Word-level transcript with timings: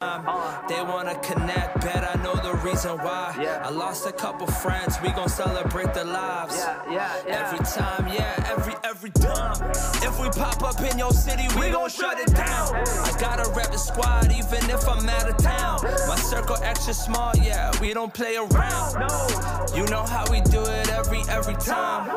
They 0.00 0.80
wanna 0.80 1.14
connect, 1.20 1.82
bet 1.82 2.08
I 2.08 2.14
know 2.22 2.34
the 2.34 2.54
reason 2.64 2.96
why. 3.00 3.36
Yeah. 3.38 3.62
I 3.62 3.68
lost 3.68 4.06
a 4.06 4.12
couple 4.12 4.46
friends, 4.46 4.96
we 5.02 5.10
gon' 5.10 5.28
celebrate 5.28 5.92
their 5.92 6.06
lives. 6.06 6.56
Yeah, 6.56 6.82
yeah, 6.90 7.22
yeah. 7.26 7.50
Every 7.52 7.66
time, 7.66 8.08
yeah, 8.08 8.50
every 8.50 8.74
every 8.82 9.10
time. 9.10 9.60
If 10.02 10.18
we 10.18 10.30
pop 10.30 10.62
up 10.62 10.80
in 10.80 10.96
your 10.96 11.12
city, 11.12 11.48
we, 11.60 11.68
gon' 11.68 11.90
shut 11.90 12.18
it 12.18 12.34
down. 12.34 12.76
I 12.76 13.14
gotta 13.20 13.50
rep 13.50 13.72
the 13.72 13.76
squad, 13.76 14.32
even 14.32 14.70
if 14.70 14.88
I'm 14.88 15.06
out 15.06 15.28
of 15.28 15.36
town. 15.36 15.80
My 16.08 16.16
circle 16.16 16.56
extra 16.62 16.94
small, 16.94 17.36
yeah, 17.36 17.70
we 17.78 17.92
don't 17.92 18.14
play 18.14 18.36
around. 18.36 19.00
No. 19.00 19.76
You 19.76 19.84
know 19.90 20.04
how 20.04 20.24
we 20.30 20.40
do 20.40 20.62
it 20.62 20.88
every 20.88 21.24
every 21.28 21.56
time. 21.56 22.08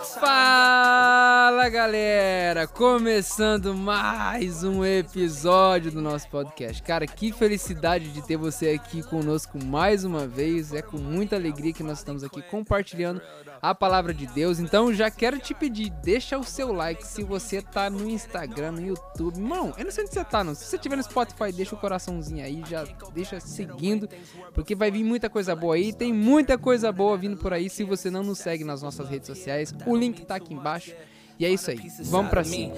Fala 0.00 1.68
galera, 1.68 2.68
começando 2.68 3.74
mais 3.74 4.62
um 4.62 4.84
episódio 4.84 5.90
do 5.90 6.00
nosso 6.00 6.28
podcast. 6.28 6.80
Cara, 6.82 7.04
que 7.04 7.32
felicidade 7.32 8.10
de 8.10 8.22
ter 8.22 8.36
você 8.36 8.68
aqui 8.68 9.02
conosco 9.02 9.62
mais 9.62 10.04
uma 10.04 10.26
vez. 10.26 10.72
É 10.72 10.82
com 10.82 10.98
muita 10.98 11.34
alegria 11.34 11.72
que 11.72 11.82
nós 11.82 11.98
estamos 11.98 12.22
aqui 12.22 12.40
compartilhando 12.42 13.20
a 13.60 13.74
palavra 13.74 14.14
de 14.14 14.26
Deus. 14.26 14.60
Então 14.60 14.92
já 14.94 15.10
quero 15.10 15.38
te 15.38 15.52
pedir, 15.52 15.90
deixa 16.02 16.38
o 16.38 16.44
seu 16.44 16.72
like 16.72 17.04
se 17.04 17.24
você 17.24 17.60
tá 17.60 17.90
no 17.90 18.08
Instagram, 18.08 18.72
no 18.72 18.80
YouTube. 18.80 19.36
Irmão, 19.36 19.74
eu 19.76 19.84
não 19.84 19.90
sei 19.90 20.04
onde 20.04 20.14
você 20.14 20.24
tá, 20.24 20.44
não. 20.44 20.54
Se 20.54 20.64
você 20.64 20.78
tiver 20.78 20.96
no 20.96 21.02
Spotify, 21.02 21.52
deixa 21.52 21.74
o 21.74 21.78
coraçãozinho 21.78 22.44
aí, 22.44 22.62
já 22.68 22.84
deixa 23.12 23.40
seguindo, 23.40 24.08
porque 24.54 24.74
vai 24.74 24.90
vir 24.90 25.02
muita 25.02 25.28
coisa 25.28 25.56
boa 25.56 25.74
aí. 25.74 25.92
Tem 25.92 26.12
muita 26.12 26.56
coisa 26.56 26.92
boa 26.92 27.16
vindo 27.16 27.36
por 27.36 27.52
aí. 27.52 27.68
Se 27.68 27.82
você 27.82 28.10
não 28.10 28.22
nos 28.22 28.38
segue 28.38 28.64
nas 28.64 28.82
nossas 28.82 29.08
redes 29.08 29.26
sociais, 29.26 29.72
o 29.88 29.96
link 29.96 30.24
tá 30.24 30.36
aqui 30.36 30.54
embaixo. 30.54 30.94
E 31.38 31.44
é 31.44 31.50
isso 31.50 31.70
aí, 31.70 31.78
vamos 32.06 32.30
pra 32.30 32.42
cima. 32.42 32.74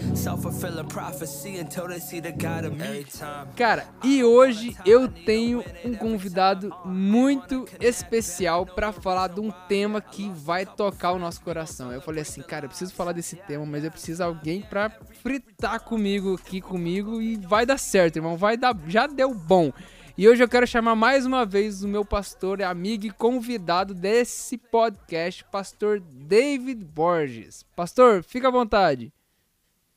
Cara, 3.56 3.86
e 4.04 4.22
hoje 4.22 4.76
eu 4.84 5.08
tenho 5.08 5.64
um 5.82 5.94
convidado 5.94 6.70
muito 6.84 7.66
especial 7.80 8.66
pra 8.66 8.92
falar 8.92 9.28
de 9.28 9.40
um 9.40 9.50
tema 9.66 10.02
que 10.02 10.28
vai 10.28 10.66
tocar 10.66 11.12
o 11.12 11.18
nosso 11.18 11.40
coração. 11.40 11.90
Eu 11.90 12.02
falei 12.02 12.20
assim, 12.20 12.42
cara, 12.42 12.66
eu 12.66 12.68
preciso 12.68 12.92
falar 12.92 13.12
desse 13.12 13.34
tema, 13.34 13.64
mas 13.64 13.82
eu 13.82 13.90
preciso 13.90 14.18
de 14.18 14.24
alguém 14.24 14.60
pra 14.60 14.90
fritar 15.22 15.80
comigo 15.80 16.34
aqui 16.34 16.60
comigo 16.60 17.18
e 17.18 17.36
vai 17.36 17.64
dar 17.64 17.78
certo, 17.78 18.16
irmão, 18.16 18.36
vai 18.36 18.58
dar, 18.58 18.76
já 18.86 19.06
deu 19.06 19.32
bom. 19.32 19.72
E 20.20 20.28
hoje 20.28 20.44
eu 20.44 20.48
quero 20.50 20.66
chamar 20.66 20.94
mais 20.94 21.24
uma 21.24 21.46
vez 21.46 21.82
o 21.82 21.88
meu 21.88 22.04
pastor, 22.04 22.60
amigo 22.60 23.06
e 23.06 23.10
convidado 23.10 23.94
desse 23.94 24.58
podcast, 24.58 25.42
pastor 25.50 25.98
David 25.98 26.84
Borges. 26.84 27.64
Pastor, 27.74 28.22
fica 28.22 28.48
à 28.48 28.50
vontade. 28.50 29.10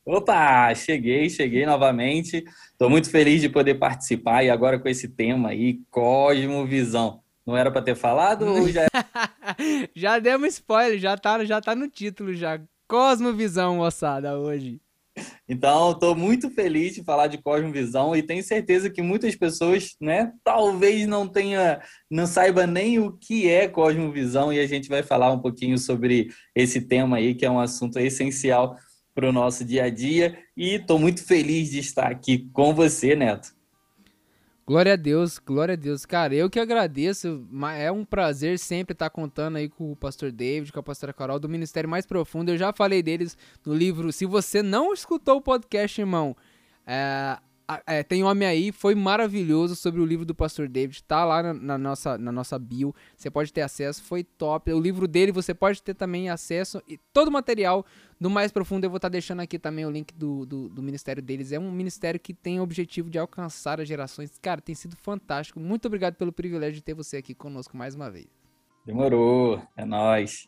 Opa, 0.06 0.74
cheguei, 0.76 1.30
cheguei 1.30 1.66
novamente. 1.66 2.42
Estou 2.72 2.90
muito 2.90 3.10
feliz 3.10 3.42
de 3.42 3.50
poder 3.50 3.76
participar 3.76 4.46
e 4.46 4.50
agora 4.50 4.80
com 4.80 4.88
esse 4.88 5.10
tema 5.10 5.50
aí, 5.50 5.82
Cosmovisão. 5.92 7.20
Não 7.46 7.58
era 7.58 7.70
para 7.70 7.82
ter 7.82 7.96
falado 7.96 8.46
ou 8.46 8.70
já 8.70 8.88
já 9.94 10.20
demos 10.20 10.54
spoiler, 10.54 11.00
já 11.00 11.18
tá, 11.18 11.44
já 11.44 11.60
tá 11.60 11.76
no 11.76 11.90
título 11.90 12.34
já. 12.34 12.62
Cosmovisão, 12.88 13.76
moçada, 13.76 14.40
hoje. 14.40 14.80
Então, 15.48 15.92
estou 15.92 16.16
muito 16.16 16.50
feliz 16.50 16.96
de 16.96 17.04
falar 17.04 17.28
de 17.28 17.38
Cosmovisão 17.38 18.16
e 18.16 18.24
tenho 18.24 18.42
certeza 18.42 18.90
que 18.90 19.02
muitas 19.02 19.36
pessoas, 19.36 19.96
né, 20.00 20.32
talvez 20.44 21.06
não 21.06 21.28
tenha, 21.28 21.82
não 22.10 22.26
saiba 22.26 22.66
nem 22.66 22.98
o 23.00 23.12
que 23.12 23.50
é 23.50 23.68
Cosmovisão 23.68 24.54
e 24.54 24.60
a 24.60 24.66
gente 24.66 24.88
vai 24.88 25.04
falar 25.04 25.32
um 25.32 25.40
pouquinho 25.40 25.78
sobre 25.78 26.30
esse 26.56 26.80
tema 26.82 27.18
aí, 27.18 27.36
que 27.36 27.46
é 27.46 27.52
um 27.52 27.60
assunto 27.60 28.00
essencial 28.00 28.78
para 29.14 29.30
o 29.30 29.34
nosso 29.34 29.66
dia 29.66 29.86
a 29.86 29.90
dia. 29.90 30.38
E 30.56 30.76
estou 30.76 30.98
muito 30.98 31.24
feliz 31.26 31.70
de 31.70 31.80
estar 31.80 32.08
aqui 32.08 32.50
com 32.54 32.74
você, 32.74 33.16
Neto. 33.16 33.50
Glória 34.66 34.94
a 34.94 34.96
Deus, 34.96 35.40
glória 35.40 35.74
a 35.74 35.76
Deus. 35.76 36.06
Cara, 36.06 36.34
eu 36.34 36.50
que 36.50 36.58
agradeço. 36.58 37.46
É 37.78 37.92
um 37.92 38.06
prazer 38.06 38.58
sempre 38.58 38.94
estar 38.94 39.10
contando 39.10 39.58
aí 39.58 39.68
com 39.68 39.92
o 39.92 39.96
pastor 39.96 40.32
David, 40.32 40.72
com 40.72 40.80
a 40.80 40.84
pastora 40.84 41.12
Carol, 41.12 41.38
do 41.38 41.50
Ministério 41.50 41.90
Mais 41.90 42.06
Profundo. 42.06 42.50
Eu 42.50 42.58
já 42.58 42.72
falei 42.72 43.04
deles 43.04 43.38
no 43.66 43.74
livro. 43.74 44.14
Se 44.14 44.26
você 44.26 44.64
não 44.64 44.94
escutou 44.94 45.38
o 45.38 45.42
podcast, 45.42 46.00
irmão, 46.00 46.34
é, 46.88 47.38
é, 47.86 48.04
tem 48.04 48.24
Homem 48.24 48.48
Aí, 48.48 48.72
foi 48.72 48.96
maravilhoso 48.96 49.76
sobre 49.76 50.02
o 50.02 50.06
livro 50.06 50.26
do 50.26 50.36
pastor 50.36 50.68
David. 50.68 51.04
Tá 51.04 51.24
lá 51.24 51.42
na, 51.42 51.54
na 51.54 51.78
nossa, 51.78 52.18
na 52.18 52.32
nossa 52.32 52.60
bio. 52.60 52.94
Você 53.16 53.30
pode 53.30 53.52
ter 53.52 53.62
acesso, 53.62 54.04
foi 54.04 54.24
top. 54.24 54.72
O 54.72 54.80
livro 54.80 55.08
dele 55.08 55.32
você 55.32 55.54
pode 55.54 55.82
ter 55.82 55.94
também 55.94 56.30
acesso. 56.30 56.82
E 56.88 56.98
todo 57.14 57.28
o 57.28 57.32
material 57.32 57.86
do 58.20 58.30
Mais 58.30 58.52
Profundo 58.52 58.84
eu 58.84 58.90
vou 58.90 58.98
estar 58.98 59.10
deixando 59.10 59.42
aqui 59.42 59.58
também 59.58 59.86
o 59.86 59.92
link 59.92 60.14
do, 60.14 60.46
do, 60.46 60.70
do 60.70 60.84
ministério 60.84 61.22
deles. 61.22 61.52
É 61.52 61.60
um 61.60 61.72
ministério 61.72 62.20
que 62.20 62.34
tem 62.34 62.60
o 62.60 62.64
objetivo 62.64 63.10
de 63.10 63.18
alcançar 63.18 63.80
as 63.80 63.88
gerações. 63.88 64.38
Cara, 64.42 64.62
tem 64.62 64.76
sido 64.76 64.96
fantástico. 64.96 65.60
Muito 65.60 65.86
obrigado 65.86 66.16
pelo 66.16 66.32
privilégio 66.32 66.76
de 66.76 66.84
ter 66.84 66.94
você 66.94 67.18
aqui 67.18 67.34
conosco 67.34 67.78
mais 67.78 67.96
uma 67.96 68.10
vez. 68.10 68.28
Demorou, 68.86 69.62
é 69.78 69.86
nóis. 69.86 70.48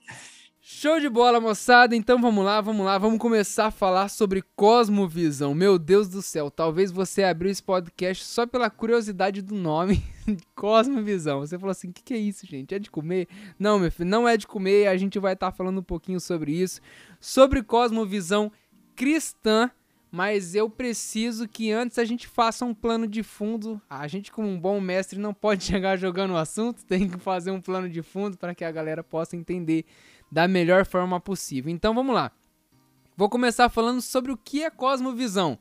Show 0.67 0.99
de 0.99 1.07
bola, 1.07 1.39
moçada. 1.39 1.95
Então 1.95 2.19
vamos 2.19 2.43
lá, 2.43 2.59
vamos 2.59 2.83
lá, 2.83 2.97
vamos 2.97 3.19
começar 3.19 3.67
a 3.67 3.71
falar 3.71 4.09
sobre 4.09 4.41
cosmovisão. 4.55 5.53
Meu 5.53 5.77
Deus 5.77 6.09
do 6.09 6.23
céu, 6.23 6.49
talvez 6.49 6.91
você 6.91 7.23
abriu 7.23 7.51
esse 7.51 7.61
podcast 7.61 8.25
só 8.25 8.47
pela 8.47 8.67
curiosidade 8.67 9.43
do 9.43 9.53
nome, 9.53 10.03
cosmovisão. 10.57 11.41
Você 11.41 11.59
falou 11.59 11.69
assim: 11.69 11.89
"O 11.89 11.93
que, 11.93 12.01
que 12.01 12.13
é 12.15 12.17
isso, 12.17 12.47
gente? 12.47 12.73
É 12.73 12.79
de 12.79 12.89
comer?" 12.89 13.27
Não, 13.59 13.77
meu 13.77 13.91
filho, 13.91 14.09
não 14.09 14.27
é 14.27 14.35
de 14.35 14.47
comer. 14.47 14.87
A 14.87 14.97
gente 14.97 15.19
vai 15.19 15.33
estar 15.33 15.51
falando 15.51 15.81
um 15.81 15.83
pouquinho 15.83 16.19
sobre 16.19 16.53
isso, 16.53 16.81
sobre 17.19 17.61
cosmovisão 17.61 18.51
cristã. 18.95 19.69
Mas 20.11 20.55
eu 20.55 20.69
preciso 20.69 21.47
que 21.47 21.71
antes 21.71 21.99
a 21.99 22.05
gente 22.05 22.27
faça 22.27 22.63
um 22.63 22.73
plano 22.73 23.07
de 23.07 23.21
fundo. 23.21 23.81
A 23.89 24.07
gente, 24.07 24.31
como 24.31 24.47
um 24.47 24.59
bom 24.59 24.79
mestre, 24.79 25.19
não 25.19 25.33
pode 25.33 25.63
chegar 25.65 25.97
jogando 25.97 26.31
o 26.31 26.37
assunto, 26.37 26.85
tem 26.85 27.09
que 27.09 27.17
fazer 27.17 27.51
um 27.51 27.59
plano 27.59 27.89
de 27.89 28.01
fundo 28.01 28.37
para 28.37 28.55
que 28.55 28.63
a 28.63 28.71
galera 28.71 29.03
possa 29.03 29.35
entender 29.35 29.85
da 30.31 30.47
melhor 30.47 30.85
forma 30.85 31.19
possível. 31.19 31.71
Então 31.71 31.93
vamos 31.93 32.15
lá. 32.15 32.31
Vou 33.17 33.29
começar 33.29 33.69
falando 33.69 34.01
sobre 34.01 34.31
o 34.31 34.37
que 34.37 34.63
é 34.63 34.69
cosmovisão. 34.69 35.57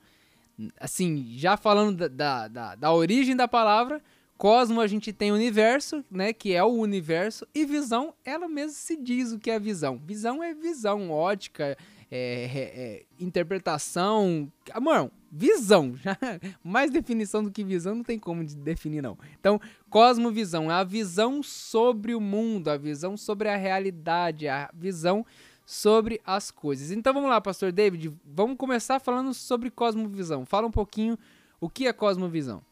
Assim, 0.80 1.34
já 1.36 1.56
falando 1.56 2.08
da, 2.08 2.48
da, 2.48 2.74
da, 2.74 2.92
origem 2.92 3.36
da 3.36 3.46
palavra, 3.46 4.02
cosmo 4.36 4.80
a 4.80 4.86
gente 4.86 5.12
tem 5.12 5.30
universo, 5.32 6.04
né, 6.10 6.32
que 6.32 6.52
é 6.52 6.62
o 6.62 6.68
universo, 6.68 7.46
e 7.54 7.64
visão, 7.64 8.14
ela 8.24 8.48
mesma 8.48 8.72
se 8.72 8.96
diz 8.96 9.32
o 9.32 9.38
que 9.38 9.50
é 9.50 9.58
visão. 9.58 10.00
Visão 10.04 10.42
é 10.42 10.54
visão, 10.54 11.10
ótica, 11.10 11.76
é, 12.16 12.44
é, 12.44 12.60
é, 12.60 13.02
interpretação. 13.18 14.48
Amor, 14.72 15.10
visão. 15.32 15.96
Já, 15.98 16.16
mais 16.62 16.92
definição 16.92 17.42
do 17.42 17.50
que 17.50 17.64
visão 17.64 17.96
não 17.96 18.04
tem 18.04 18.20
como 18.20 18.44
de 18.44 18.54
definir, 18.54 19.02
não. 19.02 19.18
Então, 19.40 19.60
cosmovisão 19.90 20.70
é 20.70 20.74
a 20.74 20.84
visão 20.84 21.42
sobre 21.42 22.14
o 22.14 22.20
mundo, 22.20 22.68
a 22.68 22.76
visão 22.76 23.16
sobre 23.16 23.48
a 23.48 23.56
realidade, 23.56 24.46
a 24.46 24.70
visão 24.72 25.26
sobre 25.66 26.20
as 26.24 26.52
coisas. 26.52 26.92
Então 26.92 27.12
vamos 27.12 27.30
lá, 27.30 27.40
pastor 27.40 27.72
David, 27.72 28.12
vamos 28.24 28.56
começar 28.56 29.00
falando 29.00 29.34
sobre 29.34 29.68
cosmovisão. 29.68 30.46
Fala 30.46 30.68
um 30.68 30.70
pouquinho 30.70 31.18
o 31.60 31.68
que 31.68 31.88
é 31.88 31.92
cosmovisão. 31.92 32.62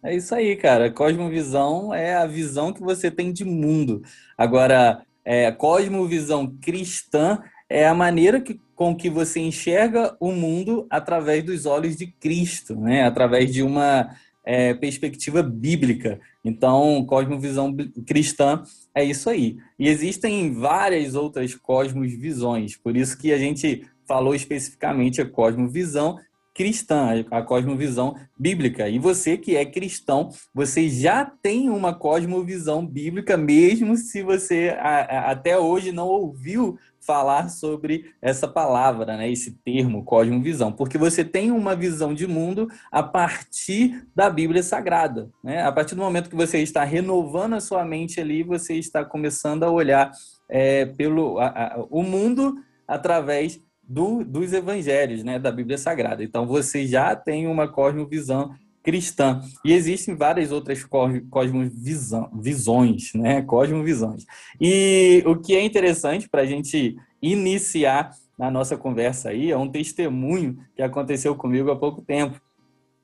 É 0.00 0.14
isso 0.14 0.32
aí, 0.32 0.54
cara. 0.54 0.92
Cosmovisão 0.92 1.92
é 1.92 2.14
a 2.14 2.26
visão 2.26 2.72
que 2.72 2.82
você 2.82 3.10
tem 3.10 3.32
de 3.32 3.44
mundo. 3.44 4.02
Agora, 4.38 5.02
é, 5.24 5.50
cosmovisão 5.50 6.46
cristã 6.60 7.42
é 7.68 7.86
a 7.86 7.94
maneira 7.94 8.40
que, 8.40 8.60
com 8.76 8.94
que 8.94 9.10
você 9.10 9.40
enxerga 9.40 10.14
o 10.20 10.30
mundo 10.30 10.86
através 10.90 11.42
dos 11.42 11.64
olhos 11.66 11.96
de 11.96 12.06
Cristo, 12.06 12.76
né? 12.78 13.04
Através 13.04 13.50
de 13.50 13.62
uma 13.62 14.14
é, 14.44 14.74
perspectiva 14.74 15.42
bíblica. 15.42 16.20
Então, 16.44 17.04
cosmovisão 17.04 17.74
cristã 18.06 18.62
é 18.94 19.02
isso 19.02 19.28
aí. 19.28 19.56
E 19.78 19.88
existem 19.88 20.52
várias 20.52 21.14
outras 21.16 21.54
cosmovisões, 21.54 22.76
por 22.76 22.96
isso 22.96 23.18
que 23.18 23.32
a 23.32 23.38
gente 23.38 23.84
falou 24.06 24.34
especificamente 24.34 25.20
a 25.20 25.26
cosmovisão 25.28 26.18
cristã, 26.54 27.24
a 27.30 27.42
cosmovisão 27.42 28.14
bíblica. 28.38 28.88
E 28.88 28.98
você 28.98 29.36
que 29.36 29.56
é 29.56 29.64
cristão, 29.66 30.30
você 30.54 30.88
já 30.88 31.24
tem 31.24 31.68
uma 31.68 31.92
cosmovisão 31.92 32.86
bíblica, 32.86 33.36
mesmo 33.36 33.94
se 33.96 34.22
você 34.22 34.74
a- 34.78 35.00
a- 35.00 35.30
até 35.32 35.58
hoje 35.58 35.92
não 35.92 36.06
ouviu 36.08 36.78
falar 37.06 37.48
sobre 37.48 38.12
essa 38.20 38.48
palavra, 38.48 39.16
né, 39.16 39.30
esse 39.30 39.52
termo 39.64 40.04
cosmovisão, 40.04 40.72
porque 40.72 40.98
você 40.98 41.24
tem 41.24 41.50
uma 41.52 41.76
visão 41.76 42.12
de 42.12 42.26
mundo 42.26 42.66
a 42.90 43.02
partir 43.02 44.06
da 44.14 44.28
Bíblia 44.28 44.62
Sagrada, 44.62 45.30
né? 45.42 45.62
A 45.62 45.70
partir 45.72 45.94
do 45.94 46.02
momento 46.02 46.28
que 46.28 46.36
você 46.36 46.58
está 46.58 46.82
renovando 46.84 47.54
a 47.54 47.60
sua 47.60 47.84
mente 47.84 48.20
ali, 48.20 48.42
você 48.42 48.74
está 48.74 49.04
começando 49.04 49.62
a 49.62 49.70
olhar 49.70 50.10
é, 50.48 50.86
pelo 50.86 51.38
a- 51.38 51.46
a- 51.48 51.86
o 51.90 52.02
mundo 52.02 52.54
através 52.86 53.60
do, 53.82 54.24
dos 54.24 54.52
evangelhos, 54.52 55.22
né, 55.22 55.38
da 55.38 55.50
Bíblia 55.52 55.78
Sagrada. 55.78 56.22
Então 56.24 56.46
você 56.46 56.86
já 56.86 57.14
tem 57.14 57.46
uma 57.46 57.68
cosmovisão 57.68 58.50
cristã. 58.86 59.40
E 59.64 59.72
existem 59.72 60.14
várias 60.14 60.52
outras 60.52 60.84
cos- 60.84 61.20
cosmovisão- 61.28 62.30
visões, 62.40 63.12
né? 63.14 63.42
Cosmovisões. 63.42 64.24
E 64.60 65.24
o 65.26 65.34
que 65.34 65.56
é 65.56 65.64
interessante 65.64 66.28
para 66.28 66.42
a 66.42 66.46
gente 66.46 66.94
iniciar 67.20 68.12
na 68.38 68.48
nossa 68.48 68.76
conversa 68.76 69.30
aí 69.30 69.50
é 69.50 69.56
um 69.56 69.68
testemunho 69.68 70.56
que 70.76 70.82
aconteceu 70.82 71.34
comigo 71.34 71.68
há 71.68 71.76
pouco 71.76 72.00
tempo. 72.00 72.40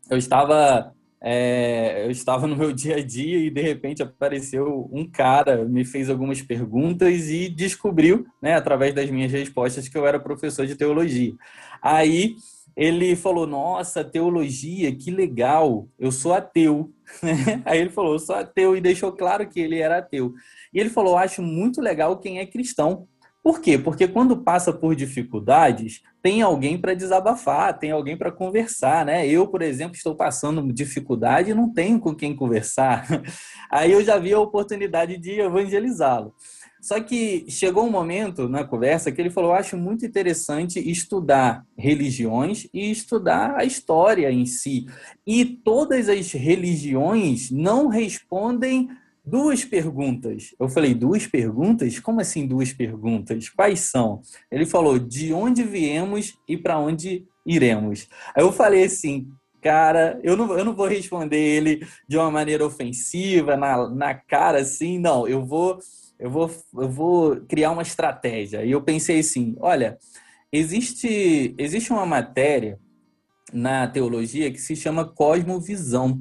Eu 0.09 0.17
estava 0.19 0.93
é, 1.21 2.05
eu 2.05 2.11
estava 2.13 2.47
no 2.47 2.57
meu 2.57 2.71
dia 2.75 2.97
a 2.97 3.05
dia 3.05 3.39
e 3.39 3.51
de 3.51 3.61
repente 3.61 4.05
apareceu 4.05 4.89
um 4.93 5.09
cara, 5.09 5.65
me 5.65 5.85
fez 5.85 6.09
algumas 6.09 6.41
perguntas 6.43 7.29
e 7.29 7.49
descobriu, 7.49 8.25
né, 8.41 8.55
através 8.55 8.95
das 8.95 9.11
minhas 9.11 9.33
respostas, 9.33 9.89
que 9.89 9.99
eu 9.99 10.07
era 10.07 10.21
professor 10.21 10.65
de 10.65 10.77
teologia. 10.77 11.33
Aí 11.81 12.37
ele 12.77 13.15
falou: 13.17 13.47
Nossa, 13.47 14.05
teologia, 14.05 14.95
que 14.95 15.11
legal, 15.11 15.89
eu 15.99 16.11
sou 16.11 16.33
ateu. 16.33 16.93
Aí 17.65 17.81
ele 17.81 17.91
falou: 17.91 18.15
Eu 18.15 18.19
sou 18.19 18.35
ateu 18.35 18.77
e 18.77 18.81
deixou 18.81 19.13
claro 19.13 19.49
que 19.49 19.61
ele 19.61 19.79
era 19.79 19.99
ateu. 19.99 20.33
E 20.73 20.81
ele 20.81 20.91
falou: 20.91 21.17
Acho 21.17 21.43
muito 21.43 21.81
legal 21.81 22.19
quem 22.19 22.39
é 22.39 22.47
cristão. 22.47 23.07
Por 23.43 23.61
quê? 23.61 23.77
Porque 23.77 24.07
quando 24.07 24.37
passa 24.37 24.73
por 24.73 24.95
dificuldades, 24.95 26.01
tem 26.23 26.43
alguém 26.43 26.79
para 26.79 26.95
desabafar, 26.95 27.77
tem 27.77 27.91
alguém 27.91 28.17
para 28.17 28.31
conversar, 28.31 29.05
né? 29.05 29.27
Eu, 29.27 29.49
por 29.49 29.63
exemplo, 29.63 29.97
estou 29.97 30.15
passando 30.15 30.73
dificuldade 30.73 31.51
e 31.51 31.55
não 31.55 31.73
tenho 31.73 31.99
com 31.99 32.15
quem 32.15 32.37
conversar. 32.37 33.05
Aí 33.69 33.91
eu 33.91 34.05
já 34.05 34.17
vi 34.17 34.33
a 34.33 34.39
oportunidade 34.39 35.19
de 35.19 35.41
evangelizá-lo. 35.41 36.33
Só 36.83 37.01
que 37.01 37.45
chegou 37.49 37.87
um 37.87 37.91
momento 37.91 38.49
na 38.49 38.65
conversa 38.65 39.13
que 39.13 39.21
ele 39.21 39.31
falou: 39.31 39.53
acho 39.53 39.77
muito 39.77 40.05
interessante 40.05 40.81
estudar 40.81 41.65
religiões 41.79 42.67
e 42.75 42.91
estudar 42.91 43.55
a 43.57 43.65
história 43.65 44.31
em 44.33 44.45
si. 44.45 44.87
E 45.25 45.45
todas 45.45 46.09
as 46.09 46.33
religiões 46.33 47.53
não 47.53 47.87
respondem 47.87 48.89
duas 49.25 49.65
perguntas. 49.65 50.55
Eu 50.59 50.69
falei, 50.69 50.93
duas 50.93 51.27
perguntas? 51.27 52.01
Como 52.01 52.21
assim 52.21 52.47
duas 52.47 52.73
perguntas? 52.73 53.49
Quais 53.49 53.79
são? 53.81 54.21
Ele 54.51 54.67
falou, 54.67 54.99
de 54.99 55.33
onde 55.33 55.63
viemos 55.63 56.35
e 56.49 56.57
para 56.57 56.79
onde 56.79 57.25
iremos. 57.47 58.09
Aí 58.35 58.43
eu 58.43 58.53
falei 58.53 58.85
assim, 58.85 59.29
cara, 59.61 60.19
eu 60.25 60.37
não, 60.37 60.59
eu 60.59 60.65
não 60.65 60.75
vou 60.75 60.89
responder 60.89 61.39
ele 61.39 61.87
de 62.09 62.17
uma 62.17 62.31
maneira 62.31 62.67
ofensiva, 62.67 63.57
na, 63.57 63.89
na 63.89 64.15
cara 64.15 64.59
assim, 64.59 64.99
não, 64.99 65.29
eu 65.29 65.45
vou, 65.45 65.79
eu 66.19 66.31
vou, 66.31 66.51
eu 66.75 66.89
vou 66.89 67.37
criar 67.49 67.71
uma 67.71 67.83
estratégia. 67.83 68.65
E 68.65 68.71
eu 68.71 68.83
pensei 68.83 69.21
assim, 69.21 69.57
olha, 69.59 69.99
existe, 70.53 71.55
existe 71.59 71.93
uma 71.93 72.07
matéria 72.07 72.79
na 73.53 73.87
teologia 73.87 74.51
que 74.51 74.61
se 74.61 74.75
chama 74.77 75.05
cosmovisão. 75.05 76.21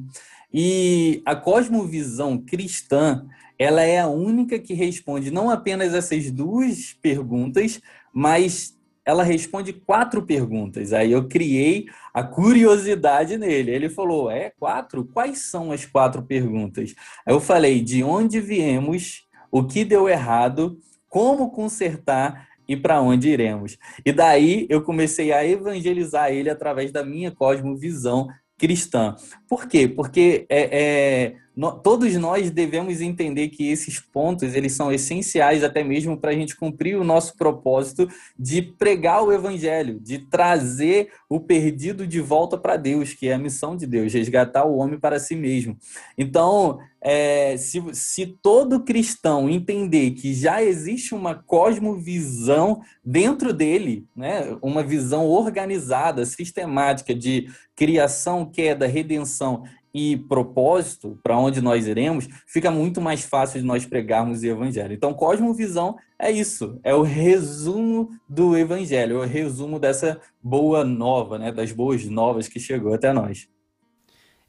E 0.53 1.21
a 1.25 1.35
cosmovisão 1.35 2.37
cristã, 2.37 3.25
ela 3.57 3.81
é 3.81 3.99
a 3.99 4.07
única 4.07 4.59
que 4.59 4.73
responde 4.73 5.31
não 5.31 5.49
apenas 5.49 5.93
essas 5.93 6.29
duas 6.31 6.93
perguntas, 7.01 7.79
mas 8.13 8.77
ela 9.05 9.23
responde 9.23 9.73
quatro 9.73 10.23
perguntas. 10.23 10.93
Aí 10.93 11.11
eu 11.11 11.27
criei 11.27 11.85
a 12.13 12.23
curiosidade 12.23 13.37
nele. 13.37 13.71
Ele 13.71 13.89
falou: 13.89 14.29
É 14.29 14.51
quatro? 14.51 15.05
Quais 15.05 15.39
são 15.39 15.71
as 15.71 15.85
quatro 15.85 16.21
perguntas? 16.21 16.93
Aí 17.25 17.33
eu 17.33 17.39
falei: 17.39 17.81
De 17.81 18.03
onde 18.03 18.39
viemos? 18.39 19.27
O 19.51 19.63
que 19.63 19.83
deu 19.83 20.07
errado? 20.07 20.79
Como 21.09 21.51
consertar? 21.51 22.49
E 22.67 22.77
para 22.77 23.01
onde 23.01 23.29
iremos? 23.29 23.77
E 24.05 24.13
daí 24.13 24.65
eu 24.69 24.81
comecei 24.81 25.33
a 25.33 25.45
evangelizar 25.45 26.31
ele 26.31 26.49
através 26.49 26.91
da 26.91 27.03
minha 27.03 27.29
cosmovisão 27.29 28.29
cristã. 28.57 29.15
Por 29.49 29.67
quê? 29.67 29.89
Porque 29.89 30.45
é, 30.47 30.81
é 30.81 31.35
no, 31.61 31.71
todos 31.73 32.15
nós 32.15 32.49
devemos 32.49 33.01
entender 33.01 33.49
que 33.49 33.69
esses 33.69 33.99
pontos 33.99 34.55
eles 34.55 34.71
são 34.71 34.91
essenciais 34.91 35.63
até 35.63 35.83
mesmo 35.83 36.17
para 36.17 36.31
a 36.31 36.33
gente 36.33 36.55
cumprir 36.55 36.97
o 36.97 37.03
nosso 37.03 37.37
propósito 37.37 38.07
de 38.35 38.63
pregar 38.63 39.23
o 39.23 39.31
evangelho, 39.31 39.99
de 39.99 40.17
trazer 40.17 41.11
o 41.29 41.39
perdido 41.39 42.07
de 42.07 42.19
volta 42.19 42.57
para 42.57 42.77
Deus, 42.77 43.13
que 43.13 43.27
é 43.27 43.33
a 43.33 43.37
missão 43.37 43.77
de 43.77 43.85
Deus, 43.85 44.11
resgatar 44.11 44.65
o 44.65 44.75
homem 44.75 44.99
para 44.99 45.19
si 45.19 45.35
mesmo. 45.35 45.77
Então, 46.17 46.79
é, 46.99 47.55
se, 47.57 47.79
se 47.93 48.25
todo 48.41 48.83
cristão 48.83 49.47
entender 49.47 50.11
que 50.11 50.33
já 50.33 50.63
existe 50.63 51.13
uma 51.13 51.35
cosmovisão 51.35 52.81
dentro 53.05 53.53
dele, 53.53 54.07
né, 54.15 54.57
uma 54.63 54.81
visão 54.81 55.27
organizada, 55.27 56.25
sistemática 56.25 57.13
de 57.13 57.47
criação, 57.75 58.45
queda, 58.45 58.85
redenção 58.85 59.63
e 59.93 60.17
propósito, 60.17 61.19
para 61.21 61.37
onde 61.37 61.61
nós 61.61 61.87
iremos, 61.87 62.27
fica 62.47 62.71
muito 62.71 63.01
mais 63.01 63.23
fácil 63.23 63.59
de 63.59 63.65
nós 63.65 63.85
pregarmos 63.85 64.41
o 64.41 64.45
evangelho. 64.45 64.93
Então, 64.93 65.13
cosmovisão 65.13 65.97
é 66.17 66.31
isso, 66.31 66.79
é 66.83 66.93
o 66.93 67.01
resumo 67.01 68.09
do 68.27 68.57
evangelho, 68.57 69.17
é 69.17 69.25
o 69.25 69.27
resumo 69.27 69.79
dessa 69.79 70.19
boa 70.41 70.83
nova, 70.83 71.37
né, 71.37 71.51
das 71.51 71.71
boas 71.71 72.05
novas 72.05 72.47
que 72.47 72.59
chegou 72.59 72.93
até 72.93 73.11
nós. 73.11 73.47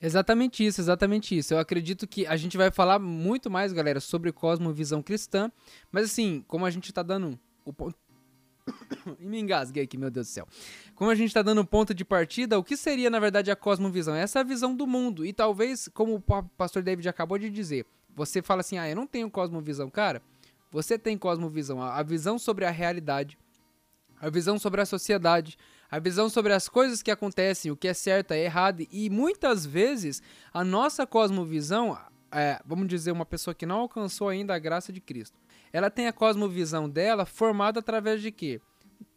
Exatamente 0.00 0.66
isso, 0.66 0.80
exatamente 0.80 1.36
isso. 1.36 1.54
Eu 1.54 1.58
acredito 1.58 2.08
que 2.08 2.26
a 2.26 2.36
gente 2.36 2.56
vai 2.56 2.72
falar 2.72 2.98
muito 2.98 3.48
mais, 3.48 3.72
galera, 3.72 4.00
sobre 4.00 4.32
cosmovisão 4.32 5.00
cristã, 5.00 5.50
mas 5.92 6.06
assim, 6.06 6.44
como 6.48 6.66
a 6.66 6.70
gente 6.70 6.86
está 6.86 7.04
dando 7.04 7.38
o 7.64 7.72
ponto 7.72 7.96
e 9.18 9.24
me 9.24 9.40
engasguei 9.40 9.84
aqui, 9.84 9.96
meu 9.96 10.10
Deus 10.10 10.28
do 10.28 10.30
céu. 10.30 10.46
Como 10.94 11.10
a 11.10 11.14
gente 11.14 11.28
está 11.28 11.42
dando 11.42 11.64
ponto 11.64 11.92
de 11.94 12.04
partida, 12.04 12.58
o 12.58 12.64
que 12.64 12.76
seria, 12.76 13.10
na 13.10 13.18
verdade, 13.18 13.50
a 13.50 13.56
cosmovisão? 13.56 14.14
Essa 14.14 14.38
é 14.38 14.40
a 14.40 14.44
visão 14.44 14.74
do 14.74 14.86
mundo. 14.86 15.24
E 15.24 15.32
talvez, 15.32 15.88
como 15.92 16.16
o 16.16 16.20
pastor 16.56 16.82
David 16.82 17.08
acabou 17.08 17.38
de 17.38 17.50
dizer, 17.50 17.86
você 18.14 18.42
fala 18.42 18.60
assim, 18.60 18.78
ah, 18.78 18.88
eu 18.88 18.96
não 18.96 19.06
tenho 19.06 19.30
cosmovisão. 19.30 19.90
Cara, 19.90 20.22
você 20.70 20.98
tem 20.98 21.18
cosmovisão. 21.18 21.82
A 21.82 22.02
visão 22.02 22.38
sobre 22.38 22.64
a 22.64 22.70
realidade, 22.70 23.38
a 24.20 24.30
visão 24.30 24.58
sobre 24.58 24.80
a 24.80 24.86
sociedade, 24.86 25.58
a 25.90 25.98
visão 25.98 26.28
sobre 26.28 26.52
as 26.52 26.68
coisas 26.68 27.02
que 27.02 27.10
acontecem, 27.10 27.70
o 27.70 27.76
que 27.76 27.88
é 27.88 27.94
certo, 27.94 28.32
é 28.32 28.44
errado. 28.44 28.86
E 28.90 29.10
muitas 29.10 29.66
vezes, 29.66 30.22
a 30.52 30.64
nossa 30.64 31.06
cosmovisão, 31.06 31.98
é, 32.30 32.60
vamos 32.64 32.86
dizer, 32.86 33.12
uma 33.12 33.26
pessoa 33.26 33.54
que 33.54 33.66
não 33.66 33.80
alcançou 33.80 34.28
ainda 34.28 34.54
a 34.54 34.58
graça 34.58 34.92
de 34.92 35.00
Cristo 35.00 35.41
ela 35.72 35.90
tem 35.90 36.06
a 36.06 36.12
cosmovisão 36.12 36.88
dela 36.88 37.24
formada 37.24 37.80
através 37.80 38.20
de 38.20 38.30
quê? 38.30 38.60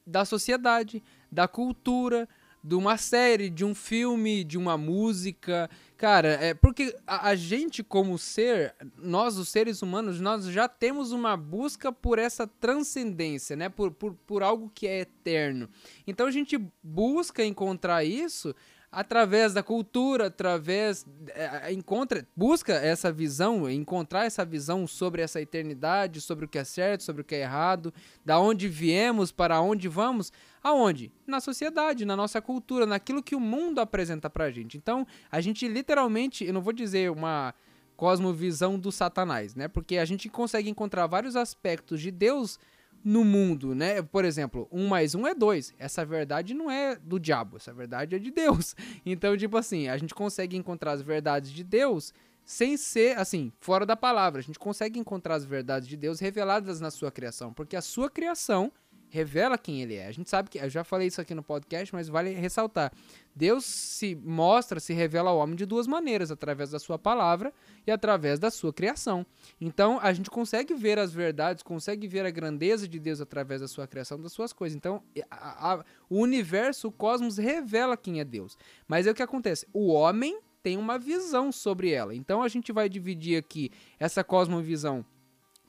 Da 0.06 0.24
sociedade, 0.24 1.04
da 1.32 1.48
cultura, 1.48 2.28
de 2.66 2.74
uma 2.74 2.98
série, 2.98 3.48
de 3.48 3.64
um 3.64 3.76
filme, 3.76 4.44
de 4.44 4.58
uma 4.58 4.76
música. 4.76 5.70
Cara, 5.96 6.30
é 6.30 6.54
porque 6.56 6.98
a, 7.06 7.30
a, 7.30 7.36
gente, 7.36 7.84
como 7.84 8.18
ser, 8.18 8.74
nós, 8.98 9.38
os 9.38 9.50
seres 9.50 9.84
humanos, 9.84 10.20
nós 10.20 10.46
já 10.46 10.68
temos 10.68 11.12
uma 11.12 11.38
busca 11.38 11.92
por 11.92 12.18
essa 12.18 12.48
transcendência, 12.48 13.56
né? 13.56 13.70
Por, 13.70 13.92
por, 13.92 14.16
por 14.26 14.42
algo 14.42 14.72
que 14.74 14.88
é 14.88 15.02
eterno. 15.02 15.70
Então 16.08 16.26
a 16.26 16.32
gente 16.32 16.58
busca 16.82 17.46
encontrar 17.46 18.04
isso 18.04 18.56
através 18.96 19.54
da 19.54 19.62
cultura, 19.62 20.28
através 20.28 21.06
é, 21.34 21.74
encontra, 21.74 22.26
busca 22.34 22.72
essa 22.72 23.12
visão, 23.12 23.70
encontrar 23.70 24.24
essa 24.24 24.46
visão 24.46 24.88
sobre 24.88 25.22
essa 25.22 25.42
eternidade, 25.42 26.22
sobre 26.22 26.46
o 26.46 26.48
que 26.48 26.58
é 26.58 26.64
certo, 26.64 27.04
sobre 27.04 27.22
o 27.22 27.26
que 27.26 27.36
é 27.36 27.42
errado, 27.42 27.94
da 28.24 28.40
onde 28.40 28.70
viemos, 28.70 29.34
para 29.34 29.60
onde 29.60 29.90
vamos, 29.90 30.32
aonde? 30.64 31.12
Na 31.28 31.42
sociedade, 31.42 32.06
na 32.06 32.16
nossa 32.16 32.42
cultura, 32.42 32.86
naquilo 32.86 33.22
que 33.22 33.36
o 33.36 33.40
mundo 33.40 33.80
apresenta 33.80 34.30
pra 34.30 34.50
gente. 34.50 34.78
Então, 34.78 35.06
a 35.30 35.42
gente 35.42 35.68
literalmente, 35.68 36.46
eu 36.46 36.54
não 36.54 36.62
vou 36.62 36.72
dizer 36.72 37.12
uma 37.12 37.54
cosmovisão 37.98 38.80
do 38.80 38.94
satanás, 38.94 39.56
né? 39.56 39.68
Porque 39.68 39.98
a 39.98 40.06
gente 40.06 40.30
consegue 40.30 40.70
encontrar 40.70 41.06
vários 41.06 41.36
aspectos 41.36 42.00
de 42.00 42.12
Deus 42.12 42.58
no 43.06 43.24
mundo, 43.24 43.76
né? 43.76 44.02
Por 44.02 44.26
exemplo, 44.26 44.68
um 44.72 44.88
mais 44.88 45.14
um 45.14 45.28
é 45.28 45.36
dois. 45.36 45.72
Essa 45.78 46.04
verdade 46.04 46.56
não 46.56 46.72
é 46.72 46.96
do 46.96 47.20
diabo, 47.20 47.58
essa 47.58 47.72
verdade 47.72 48.16
é 48.16 48.20
de 48.20 48.32
Deus. 48.32 48.76
Então, 49.06 49.38
tipo 49.38 49.56
assim, 49.56 49.88
a 49.88 49.98
gente 49.98 50.16
consegue 50.16 50.58
encontrar 50.58 50.94
as 50.94 51.02
verdades 51.02 51.52
de 51.52 51.64
Deus 51.64 52.12
sem 52.44 52.76
ser, 52.76 53.18
assim, 53.18 53.52
fora 53.60 53.86
da 53.86 53.96
palavra. 53.96 54.40
A 54.40 54.44
gente 54.44 54.58
consegue 54.58 55.00
encontrar 55.00 55.36
as 55.36 55.46
verdades 55.46 55.88
de 55.88 55.96
Deus 55.96 56.20
reveladas 56.20 56.80
na 56.80 56.90
sua 56.90 57.12
criação, 57.12 57.54
porque 57.54 57.76
a 57.76 57.82
sua 57.82 58.10
criação 58.10 58.72
revela 59.16 59.58
quem 59.58 59.82
ele 59.82 59.96
é. 59.96 60.08
A 60.08 60.12
gente 60.12 60.30
sabe 60.30 60.50
que, 60.50 60.58
eu 60.58 60.70
já 60.70 60.84
falei 60.84 61.08
isso 61.08 61.22
aqui 61.22 61.34
no 61.34 61.42
podcast, 61.42 61.94
mas 61.96 62.10
vale 62.10 62.32
ressaltar. 62.32 62.92
Deus 63.34 63.64
se 63.64 64.14
mostra, 64.14 64.80
se 64.80 64.94
revela 64.94 65.30
ao 65.30 65.38
homem 65.38 65.56
de 65.56 65.66
duas 65.66 65.88
maneiras, 65.88 66.32
através 66.32 66.72
da 66.72 66.80
sua 66.80 67.00
palavra 67.00 67.54
e 67.88 67.92
através 67.92 68.40
da 68.40 68.52
sua 68.52 68.74
criação. 68.74 69.26
Então, 69.60 70.00
a 70.02 70.12
gente 70.12 70.30
consegue 70.30 70.74
ver 70.74 71.00
as 71.00 71.14
verdades, 71.14 71.64
consegue 71.64 72.08
ver 72.08 72.26
a 72.26 72.30
grandeza 72.30 72.88
de 72.88 73.00
Deus 73.00 73.22
através 73.22 73.62
da 73.62 73.68
sua 73.70 73.88
criação, 73.88 74.22
das 74.22 74.34
suas 74.34 74.52
coisas. 74.52 74.76
Então, 74.76 75.02
a, 75.32 75.74
a, 75.74 75.86
o 76.10 76.20
universo, 76.20 76.90
o 76.90 76.92
cosmos 76.92 77.38
revela 77.38 77.96
quem 77.96 78.20
é 78.20 78.26
Deus. 78.26 78.58
Mas 78.86 79.08
é 79.08 79.12
o 79.12 79.16
que 79.16 79.24
acontece? 79.24 79.66
O 79.72 79.94
homem 79.94 80.40
tem 80.62 80.78
uma 80.78 81.00
visão 81.00 81.54
sobre 81.54 81.92
ela. 81.92 82.14
Então, 82.14 82.44
a 82.44 82.50
gente 82.50 82.74
vai 82.74 82.90
dividir 82.90 83.38
aqui 83.38 83.72
essa 83.98 84.26
cosmovisão 84.26 85.06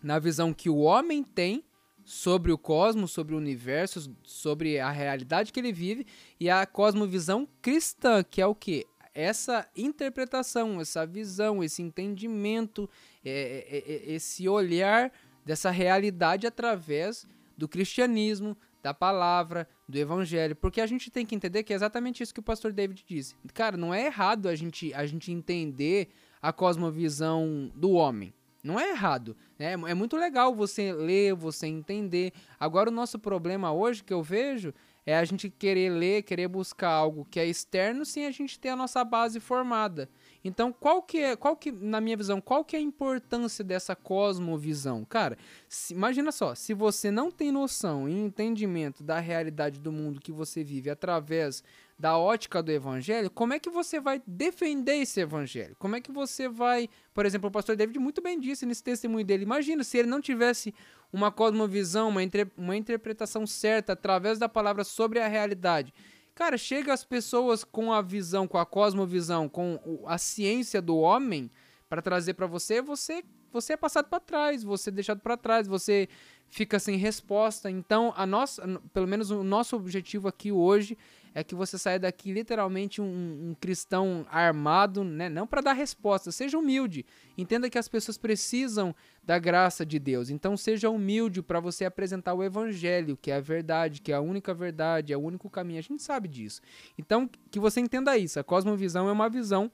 na 0.02 0.18
visão 0.18 0.52
que 0.52 0.68
o 0.68 0.78
homem 0.78 1.22
tem 1.22 1.64
sobre 2.06 2.52
o 2.52 2.56
cosmos, 2.56 3.10
sobre 3.10 3.34
o 3.34 3.36
universo, 3.36 4.14
sobre 4.22 4.78
a 4.78 4.90
realidade 4.92 5.52
que 5.52 5.58
ele 5.58 5.72
vive 5.72 6.06
e 6.38 6.48
a 6.48 6.64
cosmovisão 6.64 7.48
cristã, 7.60 8.22
que 8.22 8.40
é 8.40 8.46
o 8.46 8.54
que? 8.54 8.86
Essa 9.12 9.68
interpretação, 9.76 10.80
essa 10.80 11.04
visão, 11.04 11.64
esse 11.64 11.82
entendimento, 11.82 12.88
é, 13.24 13.66
é, 13.68 13.92
é, 13.92 14.14
esse 14.14 14.48
olhar 14.48 15.10
dessa 15.44 15.70
realidade 15.70 16.46
através 16.46 17.26
do 17.58 17.66
cristianismo, 17.66 18.56
da 18.80 18.94
palavra, 18.94 19.68
do 19.88 19.98
evangelho, 19.98 20.54
porque 20.54 20.80
a 20.80 20.86
gente 20.86 21.10
tem 21.10 21.26
que 21.26 21.34
entender 21.34 21.64
que 21.64 21.72
é 21.72 21.76
exatamente 21.76 22.22
isso 22.22 22.32
que 22.32 22.38
o 22.38 22.42
pastor 22.42 22.72
David 22.72 23.04
disse. 23.04 23.34
Cara, 23.52 23.76
não 23.76 23.92
é 23.92 24.06
errado 24.06 24.48
a 24.48 24.54
gente, 24.54 24.94
a 24.94 25.04
gente 25.06 25.32
entender 25.32 26.10
a 26.40 26.52
cosmovisão 26.52 27.72
do 27.74 27.90
homem. 27.92 28.32
Não 28.66 28.78
é 28.80 28.90
errado. 28.90 29.36
Né? 29.58 29.72
É 29.72 29.94
muito 29.94 30.16
legal 30.16 30.54
você 30.54 30.92
ler, 30.92 31.34
você 31.34 31.66
entender. 31.66 32.32
Agora, 32.58 32.90
o 32.90 32.92
nosso 32.92 33.18
problema 33.18 33.72
hoje 33.72 34.02
que 34.02 34.12
eu 34.12 34.22
vejo 34.22 34.74
é 35.06 35.16
a 35.16 35.24
gente 35.24 35.48
querer 35.48 35.90
ler, 35.90 36.22
querer 36.24 36.48
buscar 36.48 36.90
algo 36.90 37.24
que 37.30 37.38
é 37.38 37.46
externo 37.46 38.04
sem 38.04 38.26
a 38.26 38.30
gente 38.32 38.58
ter 38.58 38.70
a 38.70 38.76
nossa 38.76 39.04
base 39.04 39.38
formada. 39.38 40.08
Então, 40.44 40.72
qual 40.72 41.00
que 41.00 41.18
é, 41.18 41.36
qual 41.36 41.56
que, 41.56 41.70
na 41.70 42.00
minha 42.00 42.16
visão, 42.16 42.40
qual 42.40 42.64
que 42.64 42.74
é 42.74 42.78
a 42.80 42.82
importância 42.82 43.64
dessa 43.64 43.94
cosmovisão? 43.94 45.04
Cara, 45.04 45.38
se, 45.68 45.94
imagina 45.94 46.32
só, 46.32 46.56
se 46.56 46.74
você 46.74 47.10
não 47.10 47.30
tem 47.30 47.52
noção 47.52 48.08
e 48.08 48.12
entendimento 48.12 49.04
da 49.04 49.20
realidade 49.20 49.78
do 49.78 49.92
mundo 49.92 50.20
que 50.20 50.32
você 50.32 50.64
vive 50.64 50.90
através 50.90 51.62
da 51.98 52.18
ótica 52.18 52.62
do 52.62 52.70
evangelho, 52.70 53.30
como 53.30 53.54
é 53.54 53.58
que 53.58 53.70
você 53.70 53.98
vai 53.98 54.22
defender 54.26 54.96
esse 54.96 55.20
evangelho? 55.20 55.74
Como 55.78 55.96
é 55.96 56.00
que 56.00 56.12
você 56.12 56.46
vai, 56.48 56.90
por 57.14 57.24
exemplo, 57.24 57.48
o 57.48 57.52
pastor 57.52 57.74
David 57.74 57.98
muito 57.98 58.20
bem 58.20 58.38
disse 58.38 58.66
nesse 58.66 58.82
testemunho 58.82 59.24
dele, 59.24 59.44
imagina 59.44 59.82
se 59.82 59.96
ele 59.96 60.08
não 60.08 60.20
tivesse 60.20 60.74
uma 61.10 61.32
cosmovisão, 61.32 62.10
uma, 62.10 62.20
uma 62.56 62.76
interpretação 62.76 63.46
certa 63.46 63.94
através 63.94 64.38
da 64.38 64.48
palavra 64.48 64.84
sobre 64.84 65.20
a 65.20 65.26
realidade. 65.26 65.94
Cara, 66.34 66.58
chega 66.58 66.92
as 66.92 67.02
pessoas 67.02 67.64
com 67.64 67.90
a 67.90 68.02
visão, 68.02 68.46
com 68.46 68.58
a 68.58 68.66
cosmovisão, 68.66 69.48
com 69.48 70.02
a 70.06 70.18
ciência 70.18 70.82
do 70.82 70.98
homem 70.98 71.50
para 71.88 72.02
trazer 72.02 72.34
para 72.34 72.46
você, 72.46 72.82
você 72.82 73.24
você 73.56 73.72
é 73.72 73.76
passado 73.76 74.08
para 74.08 74.20
trás, 74.20 74.62
você 74.62 74.90
é 74.90 74.92
deixado 74.92 75.20
para 75.20 75.36
trás, 75.36 75.66
você 75.66 76.08
fica 76.48 76.78
sem 76.78 76.96
resposta. 76.96 77.70
Então, 77.70 78.12
a 78.14 78.26
nossa, 78.26 78.62
pelo 78.92 79.06
menos 79.06 79.30
o 79.30 79.42
nosso 79.42 79.74
objetivo 79.76 80.28
aqui 80.28 80.52
hoje 80.52 80.98
é 81.36 81.44
que 81.44 81.54
você 81.54 81.76
saia 81.76 81.98
daqui 81.98 82.32
literalmente 82.32 83.02
um, 83.02 83.50
um 83.50 83.54
cristão 83.60 84.26
armado, 84.30 85.04
né? 85.04 85.28
não 85.28 85.46
para 85.46 85.60
dar 85.60 85.74
resposta, 85.74 86.32
seja 86.32 86.56
humilde. 86.56 87.04
Entenda 87.36 87.68
que 87.68 87.76
as 87.76 87.88
pessoas 87.88 88.16
precisam 88.16 88.94
da 89.22 89.38
graça 89.38 89.84
de 89.84 89.98
Deus. 89.98 90.30
Então 90.30 90.56
seja 90.56 90.88
humilde 90.88 91.42
para 91.42 91.60
você 91.60 91.84
apresentar 91.84 92.32
o 92.32 92.42
evangelho, 92.42 93.18
que 93.20 93.30
é 93.30 93.36
a 93.36 93.40
verdade, 93.40 94.00
que 94.00 94.12
é 94.12 94.14
a 94.14 94.20
única 94.22 94.54
verdade, 94.54 95.12
é 95.12 95.16
o 95.16 95.20
único 95.20 95.50
caminho. 95.50 95.78
A 95.78 95.82
gente 95.82 96.02
sabe 96.02 96.26
disso. 96.26 96.62
Então 96.96 97.28
que 97.50 97.60
você 97.60 97.80
entenda 97.80 98.16
isso. 98.16 98.40
A 98.40 98.42
cosmovisão 98.42 99.06
é 99.06 99.12
uma 99.12 99.28
visão 99.28 99.70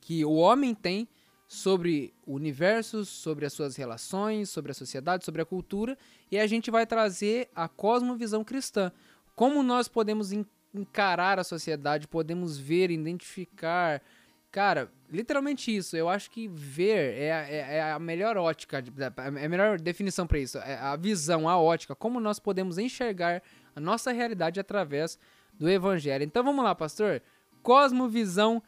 que 0.00 0.24
o 0.24 0.32
homem 0.32 0.74
tem 0.74 1.06
sobre 1.46 2.12
o 2.26 2.34
universo, 2.34 3.04
sobre 3.04 3.46
as 3.46 3.52
suas 3.52 3.76
relações, 3.76 4.50
sobre 4.50 4.72
a 4.72 4.74
sociedade, 4.74 5.24
sobre 5.24 5.40
a 5.40 5.46
cultura, 5.46 5.96
e 6.32 6.36
a 6.36 6.48
gente 6.48 6.68
vai 6.68 6.84
trazer 6.84 7.48
a 7.54 7.68
cosmovisão 7.68 8.42
cristã. 8.42 8.90
Como 9.36 9.62
nós 9.62 9.86
podemos 9.86 10.32
encarar 10.74 11.38
a 11.38 11.44
sociedade, 11.44 12.08
podemos 12.08 12.58
ver, 12.58 12.90
identificar. 12.90 14.02
Cara, 14.50 14.90
literalmente 15.10 15.74
isso. 15.74 15.96
Eu 15.96 16.08
acho 16.08 16.30
que 16.30 16.48
ver 16.48 17.14
é, 17.14 17.28
é, 17.28 17.76
é 17.76 17.92
a 17.92 17.98
melhor 17.98 18.36
ótica, 18.36 18.82
é 18.98 19.44
a 19.44 19.48
melhor 19.48 19.80
definição 19.80 20.26
para 20.26 20.38
isso. 20.38 20.58
É 20.58 20.74
a 20.74 20.96
visão, 20.96 21.48
a 21.48 21.58
ótica, 21.58 21.94
como 21.94 22.20
nós 22.20 22.38
podemos 22.38 22.78
enxergar 22.78 23.42
a 23.74 23.80
nossa 23.80 24.12
realidade 24.12 24.58
através 24.58 25.18
do 25.54 25.68
evangelho. 25.68 26.24
Então 26.24 26.42
vamos 26.42 26.64
lá, 26.64 26.74
pastor. 26.74 27.22
Cosmovisão 27.62 28.62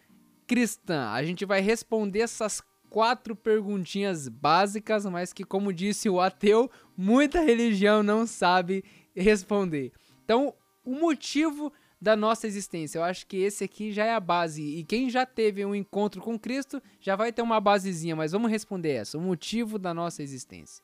cristã. 0.47 1.11
A 1.11 1.23
gente 1.25 1.45
vai 1.45 1.61
responder 1.61 2.21
essas 2.21 2.63
quatro 2.91 3.35
perguntinhas 3.35 4.29
básicas, 4.29 5.07
mas 5.07 5.33
que, 5.33 5.45
como 5.45 5.73
disse 5.73 6.11
o 6.11 6.21
ateu, 6.21 6.71
muita 6.95 7.41
religião 7.41 8.03
não 8.03 8.27
sabe 8.27 8.85
responder. 9.17 9.93
Então, 10.23 10.55
o 10.85 10.95
motivo 10.95 11.73
da 12.03 12.17
nossa 12.17 12.49
existência. 12.49 12.99
Eu 12.99 13.05
acho 13.05 13.25
que 13.29 13.37
esse 13.37 13.63
aqui 13.63 13.93
já 13.93 14.05
é 14.05 14.13
a 14.13 14.19
base. 14.19 14.61
E 14.61 14.83
quem 14.83 15.09
já 15.09 15.25
teve 15.25 15.65
um 15.65 15.73
encontro 15.73 16.21
com 16.21 16.37
Cristo 16.37 16.83
já 17.01 17.15
vai 17.15 17.33
ter 17.33 17.43
uma 17.43 17.61
basezinha, 17.61 18.17
mas 18.17 18.33
vamos 18.33 18.51
responder 18.51 18.95
essa. 18.95 19.17
O 19.17 19.21
motivo 19.21 19.79
da 19.79 19.95
nossa 19.95 20.21
existência. 20.21 20.83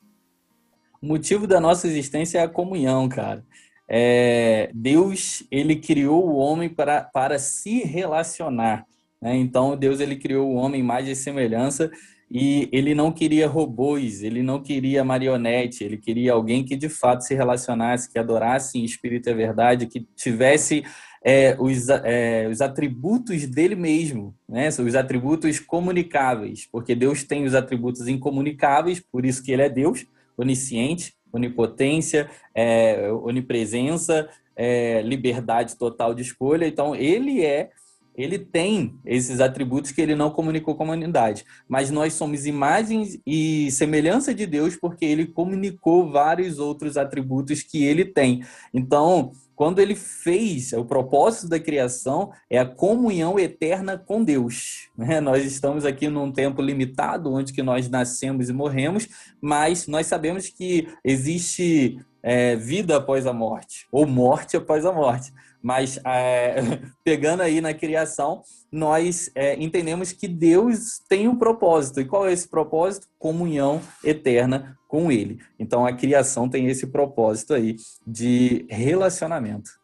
O 1.01 1.05
motivo 1.05 1.45
da 1.45 1.59
nossa 1.59 1.87
existência 1.87 2.39
é 2.39 2.43
a 2.43 2.47
comunhão, 2.47 3.09
cara. 3.09 3.45
É, 3.85 4.71
Deus, 4.73 5.43
ele 5.51 5.75
criou 5.75 6.25
o 6.25 6.37
homem 6.37 6.69
para, 6.69 7.01
para 7.01 7.37
se 7.37 7.83
relacionar. 7.83 8.85
Né? 9.21 9.35
Então, 9.35 9.75
Deus, 9.75 9.99
ele 9.99 10.15
criou 10.15 10.47
o 10.47 10.55
homem 10.55 10.81
mais 10.81 11.05
de 11.05 11.17
semelhança 11.17 11.91
e 12.31 12.69
ele 12.71 12.95
não 12.95 13.11
queria 13.11 13.47
robôs, 13.47 14.23
ele 14.23 14.41
não 14.41 14.61
queria 14.61 15.03
marionete, 15.03 15.83
ele 15.83 15.97
queria 15.97 16.31
alguém 16.31 16.63
que 16.63 16.77
de 16.77 16.87
fato 16.87 17.25
se 17.25 17.33
relacionasse, 17.33 18.09
que 18.09 18.19
adorasse 18.19 18.77
em 18.77 18.85
espírito 18.85 19.29
e 19.29 19.33
verdade, 19.33 19.87
que 19.87 20.07
tivesse 20.15 20.83
é, 21.23 21.55
os, 21.59 21.89
é, 21.89 22.47
os 22.49 22.61
atributos 22.61 23.45
dele 23.45 23.75
mesmo, 23.75 24.33
né? 24.47 24.69
os 24.69 24.95
atributos 24.95 25.59
comunicáveis, 25.59 26.67
porque 26.71 26.95
Deus 26.95 27.23
tem 27.23 27.43
os 27.43 27.53
atributos 27.53 28.07
incomunicáveis, 28.07 28.99
por 28.99 29.25
isso 29.25 29.43
que 29.43 29.51
ele 29.51 29.63
é 29.63 29.69
Deus, 29.69 30.05
onisciente, 30.37 31.13
onipotência, 31.31 32.29
é, 32.55 33.11
onipresença, 33.11 34.29
é, 34.55 35.01
liberdade 35.01 35.77
total 35.77 36.13
de 36.13 36.21
escolha. 36.21 36.65
Então, 36.65 36.95
ele 36.95 37.43
é 37.43 37.69
ele 38.15 38.37
tem 38.37 38.99
esses 39.05 39.39
atributos 39.39 39.93
que 39.93 40.01
ele 40.01 40.13
não 40.13 40.29
comunicou 40.29 40.75
com 40.75 40.83
a 40.83 40.87
humanidade. 40.87 41.45
Mas 41.69 41.89
nós 41.89 42.13
somos 42.13 42.45
imagens 42.45 43.17
e 43.25 43.71
semelhança 43.71 44.33
de 44.33 44.45
Deus 44.45 44.75
porque 44.75 45.05
ele 45.05 45.25
comunicou 45.25 46.11
vários 46.11 46.59
outros 46.59 46.97
atributos 46.97 47.63
que 47.63 47.85
ele 47.85 48.03
tem. 48.03 48.43
Então, 48.73 49.31
quando 49.59 49.79
ele 49.79 49.93
fez 49.93 50.71
o 50.71 50.85
propósito 50.85 51.49
da 51.49 51.59
criação 51.59 52.31
é 52.49 52.57
a 52.57 52.65
comunhão 52.65 53.37
eterna 53.37 53.97
com 53.97 54.23
Deus. 54.23 54.87
Né? 54.97 55.19
Nós 55.19 55.43
estamos 55.43 55.83
aqui 55.83 56.07
num 56.07 56.31
tempo 56.31 56.61
limitado, 56.61 57.33
onde 57.33 57.51
que 57.51 57.61
nós 57.61 57.89
nascemos 57.89 58.47
e 58.47 58.53
morremos, 58.53 59.09
mas 59.41 59.85
nós 59.85 60.07
sabemos 60.07 60.47
que 60.47 60.87
existe 61.03 61.99
é, 62.23 62.55
vida 62.55 62.95
após 62.95 63.27
a 63.27 63.33
morte, 63.33 63.85
ou 63.91 64.07
morte 64.07 64.55
após 64.55 64.85
a 64.85 64.93
morte. 64.93 65.33
Mas 65.61 65.99
é, 66.05 66.79
pegando 67.03 67.41
aí 67.41 67.61
na 67.61 67.73
criação, 67.73 68.41
nós 68.71 69.31
é, 69.35 69.55
entendemos 69.61 70.11
que 70.11 70.27
Deus 70.27 70.99
tem 71.07 71.27
um 71.27 71.35
propósito. 71.35 71.99
E 71.99 72.05
qual 72.05 72.27
é 72.27 72.33
esse 72.33 72.47
propósito? 72.47 73.07
Comunhão 73.17 73.81
eterna 74.03 74.77
com 74.87 75.11
Ele. 75.11 75.39
Então 75.57 75.85
a 75.85 75.93
criação 75.93 76.49
tem 76.49 76.67
esse 76.67 76.87
propósito 76.87 77.53
aí 77.53 77.75
de 78.05 78.65
relacionamento. 78.69 79.78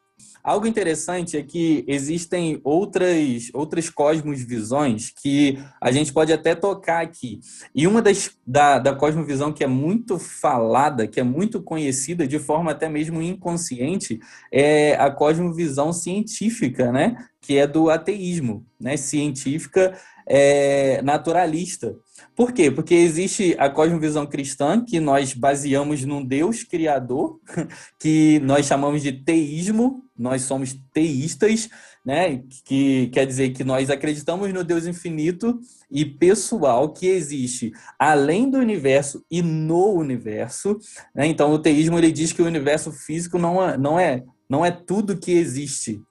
Algo 0.45 0.67
interessante 0.67 1.35
é 1.35 1.41
que 1.41 1.83
existem 1.87 2.61
outras, 2.63 3.49
outras 3.51 3.89
cosmovisões 3.89 5.09
que 5.09 5.57
a 5.81 5.91
gente 5.91 6.13
pode 6.13 6.31
até 6.31 6.53
tocar 6.53 7.01
aqui. 7.01 7.39
E 7.73 7.87
uma 7.87 7.99
das 7.99 8.29
da, 8.45 8.77
da 8.77 8.93
cosmovisão 8.93 9.51
que 9.51 9.63
é 9.63 9.67
muito 9.67 10.19
falada, 10.19 11.07
que 11.07 11.19
é 11.19 11.23
muito 11.23 11.63
conhecida 11.63 12.27
de 12.27 12.37
forma 12.37 12.69
até 12.69 12.87
mesmo 12.87 13.23
inconsciente, 13.23 14.19
é 14.51 14.93
a 14.97 15.09
cosmovisão 15.09 15.91
científica, 15.91 16.91
né? 16.91 17.17
Que 17.41 17.57
é 17.57 17.65
do 17.65 17.89
ateísmo, 17.89 18.67
né? 18.79 18.97
Científica 18.97 19.97
é, 20.27 21.01
naturalista. 21.01 21.95
Por 22.35 22.51
quê? 22.51 22.69
Porque 22.69 22.93
existe 22.93 23.55
a 23.57 23.67
cosmovisão 23.67 24.27
cristã, 24.27 24.83
que 24.85 24.99
nós 24.99 25.33
baseamos 25.33 26.05
num 26.05 26.23
Deus 26.23 26.63
criador, 26.63 27.39
que 27.99 28.39
nós 28.43 28.67
chamamos 28.67 29.01
de 29.01 29.11
teísmo, 29.11 30.04
nós 30.17 30.43
somos 30.43 30.77
teístas, 30.93 31.69
né? 32.05 32.41
que 32.63 33.07
quer 33.07 33.25
dizer 33.25 33.49
que 33.49 33.63
nós 33.63 33.89
acreditamos 33.89 34.53
no 34.53 34.63
Deus 34.63 34.85
infinito 34.85 35.59
e 35.91 36.05
pessoal 36.05 36.93
que 36.93 37.07
existe 37.07 37.71
além 37.99 38.49
do 38.49 38.57
universo 38.57 39.23
e 39.29 39.41
no 39.41 39.93
universo. 39.93 40.77
Né? 41.13 41.27
Então, 41.27 41.51
o 41.51 41.59
teísmo 41.59 41.97
ele 41.97 42.11
diz 42.11 42.31
que 42.31 42.41
o 42.41 42.45
universo 42.45 42.91
físico 42.91 43.37
não 43.37 43.61
é, 43.61 43.77
não 43.77 43.99
é, 43.99 44.23
não 44.49 44.65
é 44.65 44.71
tudo 44.71 45.17
que 45.17 45.31
existe. 45.31 46.01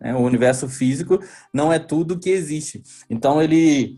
Né? 0.00 0.14
O 0.14 0.20
universo 0.20 0.68
físico 0.68 1.18
não 1.52 1.72
é 1.72 1.78
tudo 1.78 2.18
que 2.18 2.30
existe. 2.30 2.82
Então, 3.10 3.42
ele 3.42 3.96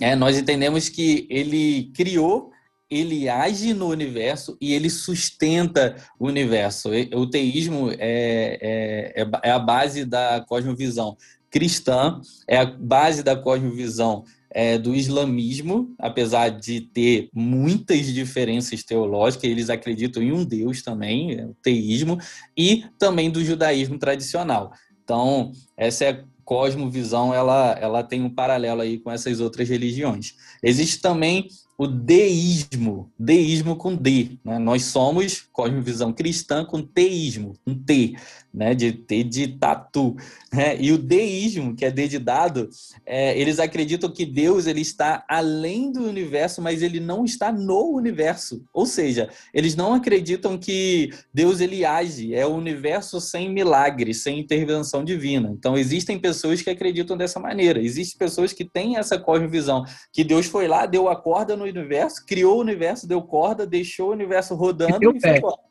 é, 0.00 0.14
nós 0.14 0.38
entendemos 0.38 0.88
que 0.88 1.26
ele 1.28 1.90
criou, 1.94 2.52
ele 2.90 3.28
age 3.28 3.74
no 3.74 3.88
universo 3.88 4.56
e 4.60 4.72
ele 4.72 4.88
sustenta 4.88 5.96
o 6.18 6.26
universo. 6.26 6.90
O 7.14 7.26
teísmo 7.26 7.90
é, 7.90 8.58
é, 8.60 9.22
é, 9.22 9.30
é 9.42 9.50
a 9.50 9.58
base 9.58 10.04
da 10.04 10.44
cosmovisão 10.48 11.16
cristã, 11.50 12.20
é 12.46 12.58
a 12.58 12.66
base 12.66 13.22
da 13.22 13.36
cosmovisão 13.36 14.24
é, 14.50 14.78
do 14.78 14.94
islamismo, 14.94 15.94
apesar 15.98 16.48
de 16.48 16.80
ter 16.80 17.28
muitas 17.32 18.06
diferenças 18.06 18.82
teológicas, 18.82 19.50
eles 19.50 19.70
acreditam 19.70 20.22
em 20.22 20.32
um 20.32 20.44
Deus 20.44 20.82
também, 20.82 21.38
é 21.38 21.44
o 21.44 21.54
teísmo, 21.62 22.18
e 22.56 22.84
também 22.98 23.30
do 23.30 23.44
judaísmo 23.44 23.98
tradicional. 23.98 24.72
Então, 25.04 25.52
essa 25.76 26.04
é 26.04 26.24
cosmovisão 26.44 27.34
ela, 27.34 27.72
ela 27.78 28.02
tem 28.02 28.22
um 28.22 28.30
paralelo 28.30 28.80
aí 28.80 28.98
com 28.98 29.10
essas 29.10 29.38
outras 29.38 29.68
religiões. 29.68 30.34
Existe 30.62 30.98
também 30.98 31.46
o 31.78 31.86
deísmo, 31.86 33.08
deísmo 33.16 33.76
com 33.76 33.94
D. 33.94 34.36
Né? 34.44 34.58
Nós 34.58 34.82
somos 34.86 35.46
cosmovisão 35.52 36.12
cristã 36.12 36.64
com 36.64 36.82
teísmo, 36.82 37.54
um 37.64 37.72
T, 37.72 38.16
né? 38.52 38.74
de 38.74 38.92
T 38.92 39.22
de 39.22 39.48
tatu. 39.48 40.16
Né? 40.52 40.80
E 40.80 40.92
o 40.92 40.98
deísmo, 40.98 41.74
que 41.74 41.84
é 41.84 41.90
D 41.90 42.08
de 42.08 42.18
dado, 42.18 42.68
é, 43.04 43.38
eles 43.38 43.58
acreditam 43.58 44.10
que 44.10 44.24
Deus 44.24 44.66
ele 44.66 44.80
está 44.80 45.24
além 45.28 45.92
do 45.92 46.02
universo, 46.04 46.62
mas 46.62 46.82
ele 46.82 47.00
não 47.00 47.24
está 47.24 47.52
no 47.52 47.94
universo. 47.94 48.64
Ou 48.72 48.86
seja, 48.86 49.28
eles 49.52 49.76
não 49.76 49.94
acreditam 49.94 50.58
que 50.58 51.10
Deus 51.32 51.60
ele 51.60 51.84
age, 51.84 52.34
é 52.34 52.46
o 52.46 52.54
universo 52.54 53.20
sem 53.20 53.52
milagre, 53.52 54.14
sem 54.14 54.40
intervenção 54.40 55.04
divina. 55.04 55.50
Então 55.52 55.76
existem 55.76 56.18
pessoas 56.18 56.62
que 56.62 56.70
acreditam 56.70 57.16
dessa 57.16 57.38
maneira. 57.38 57.80
Existem 57.80 58.18
pessoas 58.18 58.52
que 58.52 58.64
têm 58.64 58.96
essa 58.96 59.18
cosmovisão, 59.18 59.84
que 60.12 60.24
Deus 60.24 60.46
foi 60.46 60.66
lá, 60.66 60.86
deu 60.86 61.08
a 61.08 61.16
corda 61.16 61.56
no 61.56 61.64
universo, 61.64 62.24
criou 62.26 62.58
o 62.58 62.60
universo, 62.60 63.06
deu 63.06 63.22
corda, 63.22 63.66
deixou 63.66 64.08
o 64.08 64.12
universo 64.12 64.54
rodando 64.54 65.12
e, 65.12 65.16
e 65.16 65.20
foi 65.20 65.36
embora. 65.36 65.67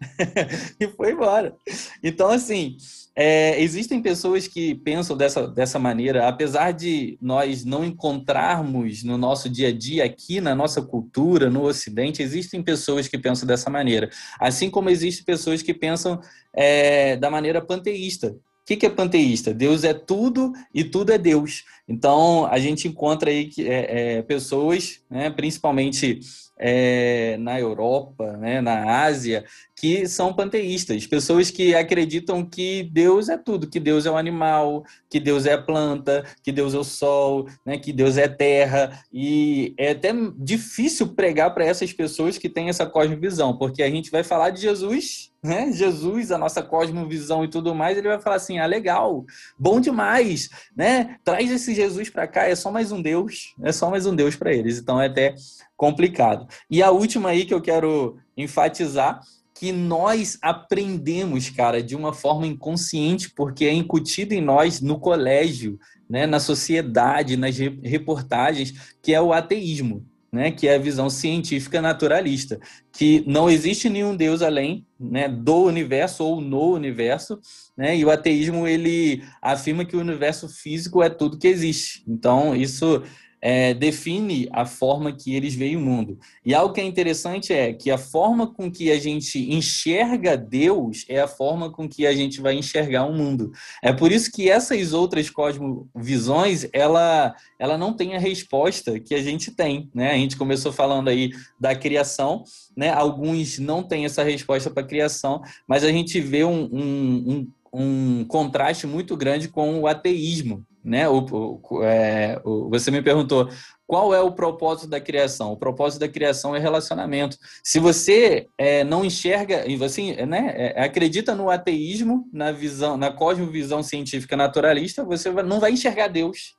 e 0.78 0.88
foi 0.88 1.12
embora. 1.12 1.56
Então, 2.02 2.28
assim, 2.28 2.76
é, 3.16 3.60
existem 3.60 4.00
pessoas 4.00 4.46
que 4.46 4.74
pensam 4.76 5.16
dessa, 5.16 5.46
dessa 5.48 5.78
maneira, 5.78 6.28
apesar 6.28 6.72
de 6.72 7.18
nós 7.20 7.64
não 7.64 7.84
encontrarmos 7.84 9.02
no 9.02 9.18
nosso 9.18 9.48
dia 9.48 9.68
a 9.68 9.72
dia, 9.72 10.04
aqui 10.04 10.40
na 10.40 10.54
nossa 10.54 10.80
cultura, 10.80 11.50
no 11.50 11.64
Ocidente, 11.64 12.22
existem 12.22 12.62
pessoas 12.62 13.08
que 13.08 13.18
pensam 13.18 13.46
dessa 13.46 13.68
maneira. 13.68 14.08
Assim 14.38 14.70
como 14.70 14.90
existem 14.90 15.24
pessoas 15.24 15.62
que 15.62 15.74
pensam 15.74 16.20
é, 16.52 17.16
da 17.16 17.30
maneira 17.30 17.60
panteísta, 17.60 18.36
que, 18.68 18.76
que 18.76 18.84
é 18.84 18.90
panteísta? 18.90 19.54
Deus 19.54 19.82
é 19.82 19.94
tudo 19.94 20.52
e 20.74 20.84
tudo 20.84 21.10
é 21.10 21.16
Deus. 21.16 21.64
Então, 21.88 22.46
a 22.46 22.58
gente 22.58 22.86
encontra 22.86 23.30
aí 23.30 23.46
que, 23.46 23.66
é, 23.66 24.18
é, 24.18 24.22
pessoas, 24.22 25.00
né, 25.10 25.30
principalmente 25.30 26.20
é, 26.58 27.36
na 27.38 27.58
Europa, 27.58 28.36
né, 28.36 28.60
na 28.60 29.02
Ásia, 29.04 29.44
que 29.76 30.08
são 30.08 30.34
panteístas, 30.34 31.06
pessoas 31.06 31.50
que 31.50 31.74
acreditam 31.74 32.44
que 32.44 32.82
Deus 32.82 33.28
é 33.28 33.38
tudo, 33.38 33.70
que 33.70 33.78
Deus 33.78 34.06
é 34.06 34.10
o 34.10 34.16
animal, 34.16 34.84
que 35.08 35.20
Deus 35.20 35.46
é 35.46 35.52
a 35.52 35.62
planta, 35.62 36.24
que 36.42 36.50
Deus 36.50 36.74
é 36.74 36.78
o 36.78 36.84
sol, 36.84 37.46
né, 37.64 37.78
que 37.78 37.92
Deus 37.92 38.16
é 38.16 38.26
terra, 38.26 39.00
e 39.12 39.72
é 39.78 39.90
até 39.92 40.12
difícil 40.36 41.14
pregar 41.14 41.54
para 41.54 41.64
essas 41.64 41.92
pessoas 41.92 42.36
que 42.36 42.48
têm 42.48 42.68
essa 42.68 42.84
cosmovisão, 42.84 43.56
porque 43.56 43.82
a 43.82 43.90
gente 43.90 44.10
vai 44.10 44.24
falar 44.24 44.50
de 44.50 44.60
Jesus, 44.60 45.30
né, 45.40 45.70
Jesus, 45.72 46.32
a 46.32 46.38
nossa 46.38 46.60
cosmovisão 46.60 47.44
e 47.44 47.48
tudo 47.48 47.72
mais, 47.72 47.96
ele 47.96 48.08
vai 48.08 48.20
falar 48.20 48.36
assim, 48.36 48.58
ah, 48.58 48.66
legal, 48.66 49.24
bom 49.56 49.80
demais, 49.80 50.48
né, 50.76 51.16
traz 51.22 51.48
esse 51.52 51.72
Jesus 51.78 52.10
para 52.10 52.26
cá, 52.26 52.48
é 52.48 52.54
só 52.54 52.70
mais 52.72 52.90
um 52.90 53.00
Deus, 53.00 53.54
é 53.62 53.70
só 53.70 53.88
mais 53.88 54.04
um 54.04 54.14
Deus 54.14 54.34
para 54.34 54.52
eles, 54.52 54.78
então 54.78 55.00
é 55.00 55.06
até 55.06 55.34
complicado. 55.76 56.48
E 56.68 56.82
a 56.82 56.90
última 56.90 57.30
aí 57.30 57.44
que 57.44 57.54
eu 57.54 57.60
quero 57.60 58.18
enfatizar 58.36 59.20
que 59.54 59.72
nós 59.72 60.38
aprendemos, 60.42 61.50
cara, 61.50 61.82
de 61.82 61.96
uma 61.96 62.12
forma 62.12 62.46
inconsciente, 62.46 63.30
porque 63.30 63.64
é 63.64 63.72
incutido 63.72 64.34
em 64.34 64.40
nós 64.40 64.80
no 64.80 64.98
colégio, 64.98 65.78
né, 66.08 66.26
na 66.26 66.40
sociedade, 66.40 67.36
nas 67.36 67.56
reportagens, 67.56 68.94
que 69.02 69.14
é 69.14 69.20
o 69.20 69.32
ateísmo, 69.32 70.06
né, 70.32 70.50
que 70.50 70.68
é 70.68 70.74
a 70.74 70.78
visão 70.78 71.08
científica 71.08 71.80
naturalista, 71.80 72.58
que 72.92 73.24
não 73.26 73.48
existe 73.48 73.88
nenhum 73.88 74.14
Deus 74.14 74.42
além 74.42 74.86
né, 74.98 75.28
do 75.28 75.64
universo 75.64 76.24
ou 76.24 76.40
no 76.40 76.72
universo, 76.74 77.40
né, 77.76 77.96
e 77.96 78.04
o 78.04 78.10
ateísmo 78.10 78.66
ele 78.66 79.22
afirma 79.40 79.84
que 79.84 79.96
o 79.96 80.00
universo 80.00 80.48
físico 80.48 81.02
é 81.02 81.08
tudo 81.08 81.38
que 81.38 81.48
existe. 81.48 82.02
Então, 82.06 82.54
isso 82.54 83.02
é, 83.40 83.72
define 83.72 84.48
a 84.52 84.66
forma 84.66 85.12
que 85.12 85.34
eles 85.34 85.54
veem 85.54 85.76
o 85.76 85.80
mundo. 85.80 86.18
E 86.44 86.54
algo 86.54 86.74
que 86.74 86.80
é 86.80 86.84
interessante 86.84 87.52
é 87.52 87.72
que 87.72 87.90
a 87.90 87.98
forma 87.98 88.52
com 88.52 88.70
que 88.70 88.90
a 88.90 88.98
gente 88.98 89.38
enxerga 89.52 90.36
Deus 90.36 91.04
é 91.08 91.20
a 91.20 91.28
forma 91.28 91.70
com 91.70 91.88
que 91.88 92.06
a 92.06 92.12
gente 92.12 92.40
vai 92.40 92.54
enxergar 92.54 93.04
o 93.04 93.14
mundo. 93.14 93.52
É 93.82 93.92
por 93.92 94.10
isso 94.10 94.30
que 94.32 94.50
essas 94.50 94.92
outras 94.92 95.30
cosmovisões, 95.30 96.66
ela, 96.72 97.34
ela 97.58 97.78
não 97.78 97.92
tem 97.92 98.16
a 98.16 98.18
resposta 98.18 98.98
que 98.98 99.14
a 99.14 99.22
gente 99.22 99.52
tem. 99.52 99.88
Né? 99.94 100.12
A 100.12 100.16
gente 100.16 100.36
começou 100.36 100.72
falando 100.72 101.08
aí 101.08 101.30
da 101.58 101.74
criação, 101.74 102.42
né? 102.76 102.90
alguns 102.90 103.58
não 103.58 103.82
têm 103.82 104.04
essa 104.04 104.22
resposta 104.22 104.70
para 104.70 104.82
a 104.82 104.86
criação, 104.86 105.40
mas 105.66 105.84
a 105.84 105.92
gente 105.92 106.20
vê 106.20 106.44
um, 106.44 106.68
um, 106.72 107.48
um, 107.72 108.20
um 108.20 108.24
contraste 108.24 108.86
muito 108.86 109.16
grande 109.16 109.48
com 109.48 109.80
o 109.80 109.86
ateísmo 109.86 110.66
né? 110.84 111.08
O, 111.08 111.60
o, 111.60 111.82
é, 111.82 112.40
o, 112.44 112.68
você 112.68 112.90
me 112.90 113.02
perguntou 113.02 113.48
qual 113.88 114.12
é 114.14 114.20
o 114.20 114.32
propósito 114.32 114.86
da 114.86 115.00
criação? 115.00 115.52
O 115.52 115.56
propósito 115.56 116.00
da 116.00 116.08
criação 116.08 116.54
é 116.54 116.58
relacionamento. 116.58 117.38
Se 117.64 117.78
você 117.78 118.46
é, 118.58 118.84
não 118.84 119.02
enxerga 119.02 119.66
e 119.66 119.76
você 119.76 120.26
né, 120.26 120.52
é, 120.54 120.84
acredita 120.84 121.34
no 121.34 121.48
ateísmo, 121.48 122.28
na 122.30 122.52
visão, 122.52 122.98
na 122.98 123.10
cosmovisão 123.10 123.82
científica 123.82 124.36
naturalista, 124.36 125.02
você 125.02 125.30
não 125.30 125.58
vai 125.58 125.72
enxergar 125.72 126.08
Deus. 126.08 126.54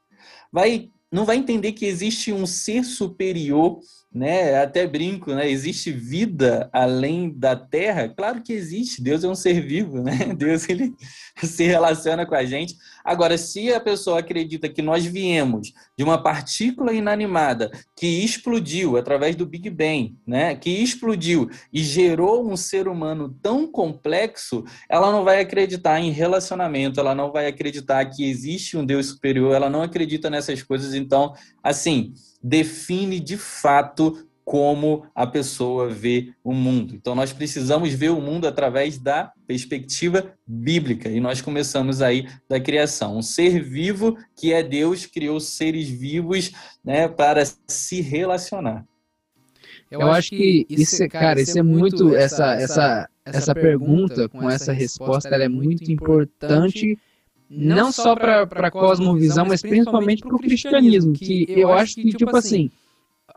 Vai, 0.52 0.90
não 1.12 1.24
vai 1.24 1.36
entender 1.36 1.74
que 1.74 1.86
existe 1.86 2.34
um 2.34 2.48
ser 2.48 2.84
superior 2.84 3.80
né? 4.12 4.60
Até 4.60 4.88
brinco, 4.88 5.34
né? 5.34 5.50
Existe 5.50 5.92
vida 5.92 6.68
além 6.74 7.30
da 7.30 7.56
Terra? 7.56 8.10
Claro 8.10 8.42
que 8.42 8.52
existe. 8.52 9.04
Deus 9.04 9.24
é 9.24 9.28
um 9.28 9.36
ser 9.36 9.62
vivo, 9.62 10.02
né? 10.02 10.34
Deus 10.36 10.68
ele 10.68 10.94
se 11.38 11.64
relaciona 11.66 12.26
com 12.26 12.34
a 12.34 12.44
gente. 12.44 12.76
Agora, 13.06 13.38
se 13.38 13.72
a 13.72 13.80
pessoa 13.80 14.20
acredita 14.20 14.68
que 14.68 14.82
nós 14.82 15.06
viemos 15.06 15.72
de 15.96 16.04
uma 16.04 16.22
partícula 16.22 16.92
inanimada 16.92 17.70
que 17.96 18.24
explodiu 18.24 18.98
através 18.98 19.36
do 19.36 19.46
Big 19.46 19.70
Bang, 19.70 20.16
né? 20.26 20.56
Que 20.56 20.72
explodiu 20.72 21.48
e 21.72 21.84
gerou 21.84 22.50
um 22.50 22.58
ser 22.58 22.88
humano 22.88 23.38
tão 23.44 23.68
complexo, 23.68 24.64
ela 24.90 25.12
não 25.12 25.24
vai 25.24 25.40
acreditar 25.40 26.00
em 26.00 26.10
relacionamento, 26.10 27.00
ela 27.00 27.14
não 27.14 27.32
vai 27.32 27.46
acreditar 27.46 28.04
que 28.06 28.28
existe 28.28 28.76
um 28.76 28.86
Deus 28.86 29.06
superior, 29.08 29.54
ela 29.54 29.70
não 29.70 29.84
acredita 29.84 30.32
nessas 30.32 30.64
coisas. 30.64 30.96
Então, 30.96 31.34
assim, 31.64 32.14
define 32.42 33.20
de 33.20 33.38
fato 33.38 34.26
como 34.50 35.06
a 35.14 35.28
pessoa 35.28 35.88
vê 35.90 36.34
o 36.44 36.52
mundo. 36.54 36.96
Então, 36.96 37.14
nós 37.14 37.32
precisamos 37.32 37.94
ver 37.94 38.10
o 38.10 38.20
mundo 38.20 38.48
através 38.48 38.98
da 38.98 39.32
perspectiva 39.46 40.34
bíblica. 40.46 41.08
E 41.08 41.20
nós 41.20 41.40
começamos 41.40 42.02
aí 42.02 42.28
da 42.50 42.60
criação. 42.60 43.16
Um 43.16 43.22
ser 43.22 43.62
vivo 43.62 44.18
que 44.36 44.52
é 44.52 44.64
Deus, 44.64 45.06
criou 45.06 45.40
seres 45.40 45.88
vivos 45.88 46.52
né, 46.84 47.08
para 47.08 47.44
se 47.68 48.02
relacionar. 48.02 48.84
Eu, 49.92 50.02
Eu 50.02 50.12
acho 50.12 50.32
que 50.32 50.66
isso, 50.68 51.08
cara, 51.10 51.40
isso 51.40 51.60
é 51.60 51.64
muito 51.64 52.16
essa 52.16 52.56
essa 52.56 53.10
essa 53.24 53.54
pergunta 53.54 54.28
com 54.30 54.50
essa 54.50 54.74
resposta, 54.74 55.30
ela 55.30 55.44
é 55.44 55.50
muito 55.50 55.92
importante 55.92 56.98
não 57.50 57.92
só 57.92 58.16
para 58.16 58.44
a 58.44 58.72
cosmovisão, 58.72 59.46
mas 59.46 59.62
principalmente 59.62 60.22
para 60.22 60.36
o 60.36 60.40
cristianismo, 60.40 61.14
que 61.14 61.46
eu 61.50 61.74
acho 61.74 61.96
que, 61.96 62.12
tipo 62.12 62.36
assim, 62.36 62.70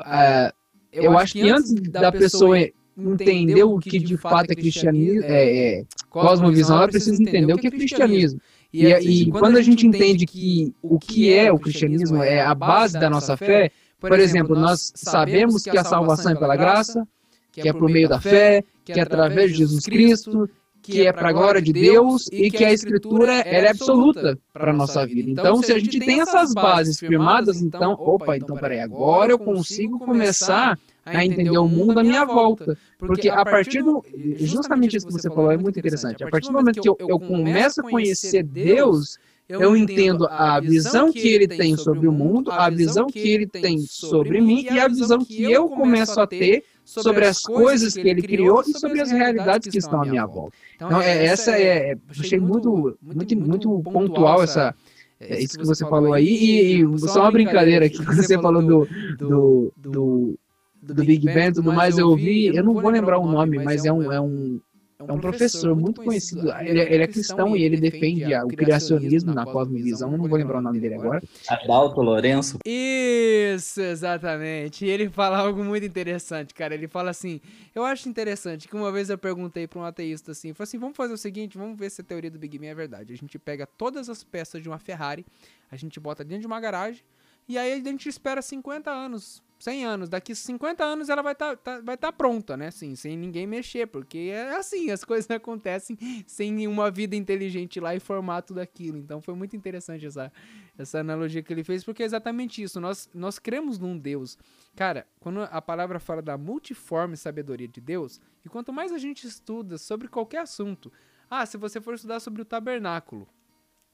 uh, 0.01 0.53
eu 0.93 1.17
acho 1.17 1.33
que 1.33 1.49
antes 1.49 1.73
da 1.73 2.13
pessoa 2.13 2.59
entender 2.97 3.65
o 3.65 3.79
que 3.79 3.99
de 3.99 4.17
fato 4.17 4.51
é 4.51 4.55
cristianismo, 4.55 5.25
é, 5.25 5.79
é, 5.79 5.85
cosmovisão, 6.11 6.77
ela 6.77 6.89
precisa 6.89 7.23
entender 7.23 7.55
o 7.55 7.59
que 7.59 7.69
é 7.69 7.71
cristianismo. 7.71 8.41
E, 8.73 8.87
e, 8.87 9.31
quando 9.31 9.57
a 9.57 9.63
gente 9.63 9.87
entende 9.87 10.27
que 10.27 10.75
o 10.83 10.99
que 10.99 11.33
é 11.33 11.53
o 11.53 11.59
cristianismo 11.59 12.23
é 12.23 12.41
a 12.41 12.55
base 12.55 12.99
da 12.99 13.09
nossa 13.09 13.37
fé, 13.37 13.71
por 13.99 14.19
exemplo, 14.19 14.57
nós 14.57 14.93
sabemos 14.95 15.63
que 15.63 15.77
a 15.77 15.85
salvação 15.85 16.33
é 16.33 16.35
pela 16.35 16.57
graça, 16.57 17.07
que 17.53 17.69
é 17.69 17.73
por 17.73 17.89
meio 17.89 18.09
da 18.09 18.21
fé, 18.21 18.65
que 18.85 18.93
é 18.93 19.03
através 19.03 19.53
de 19.53 19.59
Jesus 19.59 19.85
Cristo, 19.85 20.49
que 20.83 21.07
é 21.07 21.13
para 21.13 21.29
a 21.29 21.33
glória 21.33 21.63
de 21.63 21.73
Deus 21.73 22.29
e 22.33 22.51
que 22.51 22.65
a 22.65 22.73
Escritura 22.73 23.33
é 23.33 23.69
absoluta 23.71 24.39
para 24.53 24.73
a 24.73 24.75
nossa 24.75 25.07
vida. 25.07 25.31
Então, 25.31 25.63
se 25.63 25.73
a 25.73 25.79
gente 25.79 25.99
tem 26.01 26.21
essas 26.21 26.53
bases 26.53 26.99
firmadas, 26.99 27.63
então, 27.63 27.93
opa, 27.93 28.37
então 28.37 28.57
peraí, 28.57 28.81
agora 28.81 29.33
eu 29.33 29.39
consigo 29.39 29.99
começar 29.99 30.79
a 31.05 31.25
entender 31.25 31.57
o 31.59 31.69
mundo 31.69 31.99
à 31.99 32.03
minha 32.03 32.25
volta. 32.25 32.77
Porque 32.99 33.29
a 33.29 33.45
partir 33.45 33.83
do. 33.83 34.05
Justamente 34.39 34.97
isso 34.97 35.07
que 35.07 35.13
você 35.13 35.29
falou 35.29 35.51
é 35.53 35.57
muito 35.57 35.79
interessante. 35.79 36.25
A 36.25 36.29
partir 36.29 36.49
do 36.49 36.55
momento 36.55 36.81
que 36.81 36.89
eu, 36.89 36.97
eu 36.99 37.19
começo 37.19 37.81
a 37.81 37.85
conhecer 37.85 38.43
Deus, 38.43 39.19
eu 39.49 39.77
entendo 39.77 40.27
a 40.27 40.61
visão 40.61 41.13
que 41.13 41.29
ele 41.29 41.49
tem 41.49 41.77
sobre 41.77 42.07
o 42.07 42.13
mundo, 42.13 42.51
a 42.51 42.71
visão 42.71 43.07
que 43.07 43.19
ele 43.19 43.47
tem 43.47 43.79
sobre 43.81 44.41
mim 44.41 44.67
e 44.71 44.79
a 44.79 44.89
visão 44.89 45.19
que 45.25 45.43
eu 45.43 45.69
começo 45.69 46.21
a 46.21 46.27
ter 46.27 46.65
sobre 47.01 47.25
as 47.25 47.41
coisas 47.41 47.95
que 47.95 48.07
ele 48.07 48.23
criou 48.23 48.63
e 48.67 48.79
sobre 48.79 49.01
as 49.01 49.11
realidades 49.11 49.71
que 49.71 49.79
estão 49.79 50.03
à 50.03 50.05
minha 50.05 50.27
volta. 50.27 50.57
Então, 50.77 51.01
é, 51.01 51.25
essa 51.25 51.53
é, 51.53 51.63
é, 51.63 51.93
é 51.93 51.97
achei 52.11 52.39
muito, 52.39 52.99
muito, 53.01 53.37
muito 53.37 53.81
pontual 53.81 54.43
essa, 54.43 54.75
é, 55.19 55.41
isso 55.41 55.59
que 55.59 55.65
você 55.65 55.87
falou 55.89 56.13
aí, 56.13 56.27
e, 56.27 56.83
e 56.83 56.99
só 56.99 57.21
uma 57.21 57.31
brincadeira 57.31 57.89
que 57.89 58.03
você 58.03 58.39
falou 58.39 58.63
do, 58.63 58.89
do, 59.17 59.73
do, 59.77 60.39
do 60.83 61.05
Big 61.05 61.25
Bang 61.27 61.49
e 61.49 61.53
tudo 61.53 61.73
mais, 61.73 61.97
eu 61.97 62.09
ouvi, 62.09 62.55
eu 62.55 62.65
não 62.65 62.75
vou 62.75 62.91
lembrar 62.91 63.19
o 63.19 63.27
nome, 63.27 63.59
mas 63.59 63.85
é 63.85 63.93
um, 63.93 64.13
é 64.13 64.21
um 64.21 64.61
é 65.09 65.13
um, 65.13 65.15
é 65.15 65.19
um 65.19 65.21
professor, 65.21 65.61
professor, 65.61 65.77
muito 65.77 66.03
conhecido. 66.03 66.43
conhecido. 66.43 66.69
Ele, 66.69 66.81
ele, 66.81 67.03
é 67.03 67.07
cristão 67.07 67.57
e 67.57 67.63
ele 67.63 67.77
defende 67.77 68.25
o 68.35 68.49
criacionismo 68.49 69.35
na 69.35 69.45
cosmovisão. 69.45 70.11
Não 70.17 70.29
vou 70.29 70.39
lembrar 70.39 70.59
o 70.59 70.63
nome 70.63 70.79
dele 70.81 70.95
agora. 70.95 71.23
Adalto 71.49 72.01
Lourenço. 72.01 72.59
Isso, 72.65 73.81
exatamente. 73.81 74.85
E 74.85 74.91
ele 74.91 75.09
fala 75.09 75.39
algo 75.39 75.65
muito 75.65 75.85
interessante, 75.85 76.55
cara. 76.55 76.75
Ele 76.75 76.89
fala 76.89 77.11
assim: 77.11 77.41
Eu 77.75 77.85
acho 77.85 78.09
interessante 78.09 78.69
que 78.69 78.77
uma 78.77 78.93
vez 78.93 79.11
eu 79.11 79.19
perguntei 79.19 79.67
para 79.67 79.81
um 79.81 79.85
ateísta 79.85 80.33
assim: 80.33 80.53
falei 80.53 80.65
assim, 80.65 80.79
vamos 80.79 80.97
fazer 80.97 81.13
o 81.13 81.19
seguinte, 81.19 81.59
vamos 81.59 81.79
ver 81.79 81.91
se 81.91 82.01
a 82.01 82.05
teoria 82.05 82.31
do 82.31 82.39
Big 82.39 82.59
Man 82.59 82.67
é 82.67 82.75
verdade. 82.75 83.13
A 83.13 83.17
gente 83.17 83.39
pega 83.39 83.67
todas 83.67 84.09
as 84.09 84.23
peças 84.23 84.63
de 84.63 84.69
uma 84.69 84.79
Ferrari, 84.79 85.27
a 85.71 85.77
gente 85.77 85.99
bota 85.99 86.25
dentro 86.25 86.43
de 86.43 86.47
uma 86.47 86.61
garagem, 86.61 87.03
e 87.49 87.59
aí 87.59 87.73
a 87.73 87.77
gente 87.77 88.09
espera 88.09 88.41
50 88.41 88.91
anos 88.91 89.43
100 89.63 89.85
anos. 89.85 90.09
Daqui 90.09 90.35
50 90.35 90.83
anos 90.83 91.09
ela 91.09 91.23
vai 91.23 91.35
estar 91.35 91.57
tá, 91.57 91.77
tá, 91.77 91.81
vai 91.81 91.97
tá 91.97 92.13
pronta, 92.13 92.57
né? 92.57 92.67
Assim, 92.67 92.97
sem 92.97 93.17
ninguém 93.17 93.47
mexer, 93.47 93.87
porque 93.87 94.31
é 94.33 94.57
assim, 94.57 94.91
as 94.91 95.05
coisas 95.07 95.31
acontecem 95.31 95.97
sem 96.27 96.67
uma 96.67 96.91
vida 96.91 97.15
inteligente 97.15 97.79
lá 97.79 97.95
e 97.95 98.01
formar 98.01 98.43
tudo 98.43 98.61
aquilo. 98.61 98.99
Então 98.99 99.21
foi 99.21 99.35
muito 99.35 99.55
interessante 99.55 100.05
essa, 100.05 100.33
essa 100.77 100.99
analogia 100.99 101.45
que 101.45 101.53
ele 101.53 101.63
fez, 101.63 101.85
porque 101.85 102.03
é 102.03 102.07
exatamente 102.07 102.61
isso. 102.61 102.81
Nós, 102.81 103.09
nós 103.15 103.39
cremos 103.39 103.79
num 103.79 103.97
Deus. 103.97 104.37
Cara, 104.75 105.07
quando 105.21 105.43
a 105.43 105.63
palavra 105.63 106.01
fala 106.01 106.21
da 106.21 106.37
multiforme 106.37 107.17
sabedoria 107.17 107.69
de 107.69 107.81
Deus, 107.81 108.21
e 108.45 108.49
quanto 108.49 108.73
mais 108.73 108.91
a 108.91 108.99
gente 108.99 109.29
estuda 109.29 109.79
sobre 109.79 110.09
qualquer 110.09 110.41
assunto, 110.41 110.93
ah, 111.31 111.47
se 111.47 111.57
você 111.57 111.81
for 111.81 111.95
estudar 111.95 112.19
sobre 112.19 112.43
o 112.43 112.45
tabernáculo, 112.45 113.29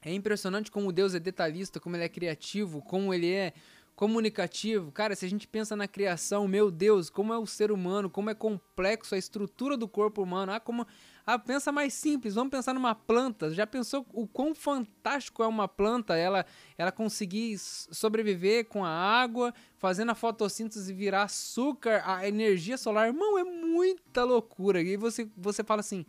é 0.01 0.13
impressionante 0.13 0.71
como 0.71 0.93
Deus 0.93 1.13
é 1.13 1.19
detalhista, 1.19 1.79
como 1.79 1.95
ele 1.95 2.05
é 2.05 2.09
criativo, 2.09 2.81
como 2.81 3.13
ele 3.13 3.31
é 3.31 3.53
comunicativo. 3.99 4.93
Cara, 4.93 5.13
se 5.13 5.25
a 5.25 5.29
gente 5.29 5.45
pensa 5.45 5.75
na 5.75 5.85
criação, 5.85 6.47
meu 6.47 6.71
Deus, 6.71 7.09
como 7.09 7.33
é 7.33 7.37
o 7.37 7.45
ser 7.45 7.69
humano, 7.69 8.09
como 8.09 8.29
é 8.29 8.33
complexo 8.33 9.13
a 9.13 9.17
estrutura 9.17 9.75
do 9.75 9.89
corpo 9.89 10.23
humano. 10.23 10.53
Ah, 10.53 10.59
como. 10.61 10.87
Ah, 11.25 11.37
pensa 11.37 11.69
mais 11.69 11.93
simples, 11.93 12.33
vamos 12.33 12.49
pensar 12.49 12.73
numa 12.73 12.95
planta. 12.95 13.53
Já 13.53 13.67
pensou 13.67 14.05
o 14.13 14.25
quão 14.25 14.55
fantástico 14.55 15.43
é 15.43 15.47
uma 15.47 15.67
planta? 15.67 16.15
Ela, 16.15 16.45
ela 16.77 16.93
conseguir 16.93 17.57
sobreviver 17.59 18.67
com 18.67 18.85
a 18.85 18.89
água, 18.89 19.53
fazendo 19.77 20.11
a 20.11 20.15
fotossíntese 20.15 20.93
virar 20.93 21.23
açúcar, 21.23 22.01
a 22.05 22.25
energia 22.25 22.77
solar. 22.77 23.09
Irmão, 23.09 23.37
é 23.37 23.43
muita 23.43 24.23
loucura. 24.23 24.81
E 24.81 24.95
você, 24.95 25.29
você 25.35 25.61
fala 25.61 25.81
assim: 25.81 26.05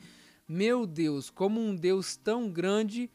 Meu 0.49 0.87
Deus, 0.87 1.29
como 1.29 1.61
um 1.61 1.75
Deus 1.75 2.17
tão 2.17 2.49
grande 2.49 3.11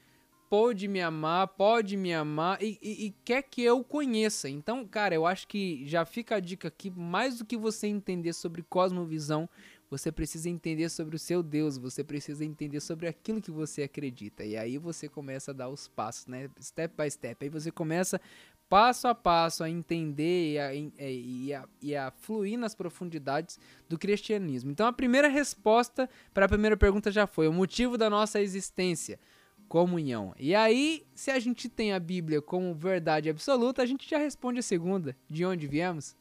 pode 0.56 0.88
me 0.88 1.02
amar, 1.02 1.50
pode 1.50 1.98
me 1.98 2.14
amar 2.14 2.64
e, 2.64 2.80
e, 2.82 3.08
e, 3.08 3.12
quer 3.26 3.44
que 3.44 3.62
eu 3.62 3.84
conheça. 3.84 4.48
Então, 4.48 4.88
cara, 4.88 5.14
eu 5.14 5.26
acho 5.26 5.46
que 5.50 5.86
já 5.86 6.06
fica 6.06 6.36
a 6.36 6.40
dica 6.40 6.70
aqui: 6.70 6.90
mais 6.90 7.40
do 7.40 7.46
que 7.46 7.58
você 7.58 7.88
entender 7.88 8.32
sobre 8.32 8.64
cosmovisão, 8.64 9.50
você 9.90 10.14
precisa 10.14 10.50
entender 10.50 10.88
sobre 10.88 11.18
o 11.18 11.20
seu 11.20 11.44
Deus, 11.44 11.78
você 11.78 12.06
precisa 12.06 12.46
entender 12.46 12.80
sobre 12.80 13.06
aquilo 13.06 13.42
que 13.42 13.52
você 13.52 13.84
acredita. 13.84 14.46
E 14.46 14.56
aí 14.56 14.78
você 14.78 15.10
começa 15.10 15.52
a 15.52 15.54
dar 15.54 15.68
os 15.68 15.90
passos, 15.90 16.26
né? 16.26 16.50
Step 16.62 16.96
by 16.98 17.12
step. 17.12 17.44
Aí 17.44 17.50
você 17.50 17.70
começa 17.70 18.22
passo 18.70 19.10
a 19.10 19.14
passo 19.14 19.62
a 19.62 19.70
entender 19.70 20.54
e 20.54 20.58
a, 20.58 20.74
e 20.74 21.54
a, 21.54 21.68
e 21.82 21.96
a 21.98 22.12
fluir 22.12 22.58
nas 22.58 22.74
profundidades 22.74 23.60
do 23.90 24.00
cristianismo. 24.00 24.72
Então, 24.72 24.88
a 24.88 24.94
primeira 24.94 25.28
resposta 25.28 26.10
para 26.34 26.46
a 26.46 26.50
primeira 26.50 26.78
pergunta 26.78 27.12
já 27.12 27.28
foi: 27.28 27.46
o 27.46 27.54
motivo 27.54 27.98
da 27.98 28.10
nossa 28.10 28.40
existência 28.40 29.20
comunhão. 29.68 30.34
E 30.40 30.54
aí, 30.56 31.04
se 31.14 31.32
a 31.32 31.40
gente 31.40 31.68
tem 31.70 31.94
a 31.94 32.00
Bíblia 32.00 32.42
como 32.42 32.74
verdade 32.74 33.30
absoluta, 33.30 33.82
a 33.82 33.86
gente 33.86 34.10
já 34.10 34.18
responde 34.18 34.60
a 34.60 34.64
segunda: 34.64 35.16
de 35.30 35.46
onde 35.46 35.68
viemos? 35.68 36.16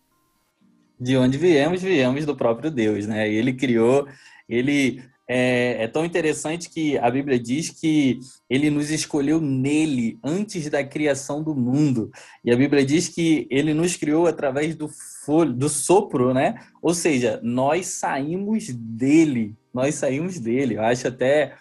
De 0.99 1.17
onde 1.17 1.37
viemos, 1.37 1.83
viemos 1.83 2.25
do 2.25 2.37
próprio 2.37 2.71
Deus, 2.71 3.07
né? 3.07 3.29
Ele 3.29 3.53
criou, 3.53 4.07
ele 4.49 5.03
é, 5.27 5.85
é, 5.85 5.89
tão 5.89 6.05
interessante 6.05 6.69
que 6.69 6.99
a 6.99 7.11
Bíblia 7.11 7.39
diz 7.39 7.71
que 7.71 8.21
ele 8.49 8.71
nos 8.71 8.91
escolheu 8.91 9.41
nele 9.41 10.19
antes 10.23 10.69
da 10.69 10.85
criação 10.85 11.43
do 11.43 11.55
mundo. 11.55 12.11
E 12.45 12.53
a 12.53 12.57
Bíblia 12.57 12.85
diz 12.85 13.09
que 13.09 13.47
ele 13.51 13.73
nos 13.73 13.97
criou 13.97 14.27
através 14.27 14.77
do, 14.77 14.89
folho, 15.25 15.53
do 15.53 15.69
sopro, 15.69 16.35
né? 16.35 16.55
Ou 16.83 16.93
seja, 16.93 17.41
nós 17.43 17.87
saímos 17.87 18.69
dele. 18.69 19.55
Nós 19.73 19.95
saímos 19.95 20.39
dele. 20.39 20.75
Eu 20.77 20.83
acho 20.83 21.09
até 21.09 21.55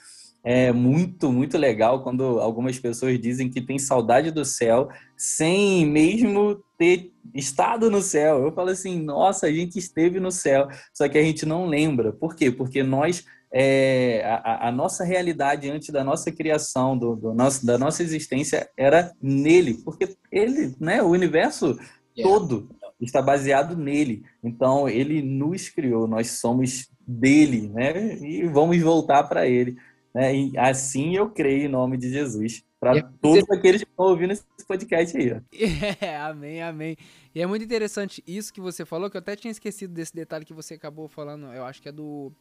é 0.44 0.74
muito, 0.74 1.32
muito 1.32 1.58
legal 1.58 2.04
quando 2.04 2.42
algumas 2.42 2.78
pessoas 2.78 3.18
dizem 3.20 3.50
que 3.50 3.62
tem 3.62 3.80
saudade 3.80 4.30
do 4.30 4.44
céu 4.44 4.90
sem 5.16 5.86
mesmo 5.86 6.62
ter 6.78 7.14
estado 7.34 7.90
no 7.90 8.02
céu. 8.02 8.44
Eu 8.44 8.52
falo 8.52 8.70
assim, 8.70 9.02
nossa, 9.02 9.48
a 9.48 9.52
gente 9.52 9.80
esteve 9.80 10.20
no 10.20 10.32
céu, 10.32 10.68
só 10.94 11.08
que 11.08 11.18
a 11.18 11.24
gente 11.24 11.46
não 11.46 11.66
lembra. 11.66 12.12
Por 12.12 12.36
quê? 12.36 12.52
Porque 12.52 12.84
nós, 12.84 13.24
é, 13.50 14.22
a, 14.26 14.68
a, 14.68 14.72
nossa 14.72 15.06
realidade 15.06 15.70
antes 15.70 15.90
da 15.92 16.04
nossa 16.04 16.30
criação, 16.30 16.98
do, 16.98 17.16
do, 17.16 17.34
nosso, 17.34 17.66
da 17.66 17.78
nossa 17.78 18.04
existência, 18.04 18.70
era 18.76 19.14
nele, 19.22 19.76
porque 19.76 20.18
ele, 20.30 20.76
né, 20.78 21.02
o 21.02 21.08
universo 21.08 21.80
yeah. 22.18 22.30
todo 22.30 22.70
está 23.00 23.22
baseado 23.22 23.78
nele. 23.78 24.24
Então, 24.44 24.90
ele 24.90 25.22
nos 25.22 25.70
criou, 25.70 26.06
nós 26.06 26.32
somos 26.32 26.90
dele, 27.08 27.70
né? 27.74 28.18
E 28.22 28.46
vamos 28.48 28.80
voltar 28.82 29.24
para 29.24 29.48
ele. 29.48 29.78
Né? 30.14 30.36
E 30.36 30.58
assim 30.58 31.16
eu 31.16 31.30
creio 31.30 31.66
em 31.66 31.70
nome 31.70 31.98
de 31.98 32.10
Jesus. 32.10 32.64
Para 32.80 33.02
todos 33.02 33.50
aqueles 33.50 33.82
que 33.82 33.90
estão 33.90 34.08
ouvindo 34.08 34.34
esse 34.34 34.44
podcast 34.68 35.18
aí. 35.18 35.42
É, 36.02 36.18
amém, 36.18 36.62
amém. 36.62 36.98
E 37.34 37.42
é 37.42 37.46
muito 37.48 37.64
interessante 37.64 38.22
isso 38.28 38.54
que 38.54 38.60
você 38.60 38.84
falou, 38.86 39.10
que 39.10 39.16
eu 39.16 39.20
até 39.20 39.38
tinha 39.38 39.52
esquecido 39.52 39.94
desse 39.94 40.14
detalhe 40.14 40.44
que 40.44 40.54
você 40.54 40.74
acabou 40.74 41.08
falando. 41.08 41.46
Eu 41.54 41.64
acho 41.64 41.82
que 41.82 41.88
é 41.88 41.92
do. 41.92 42.32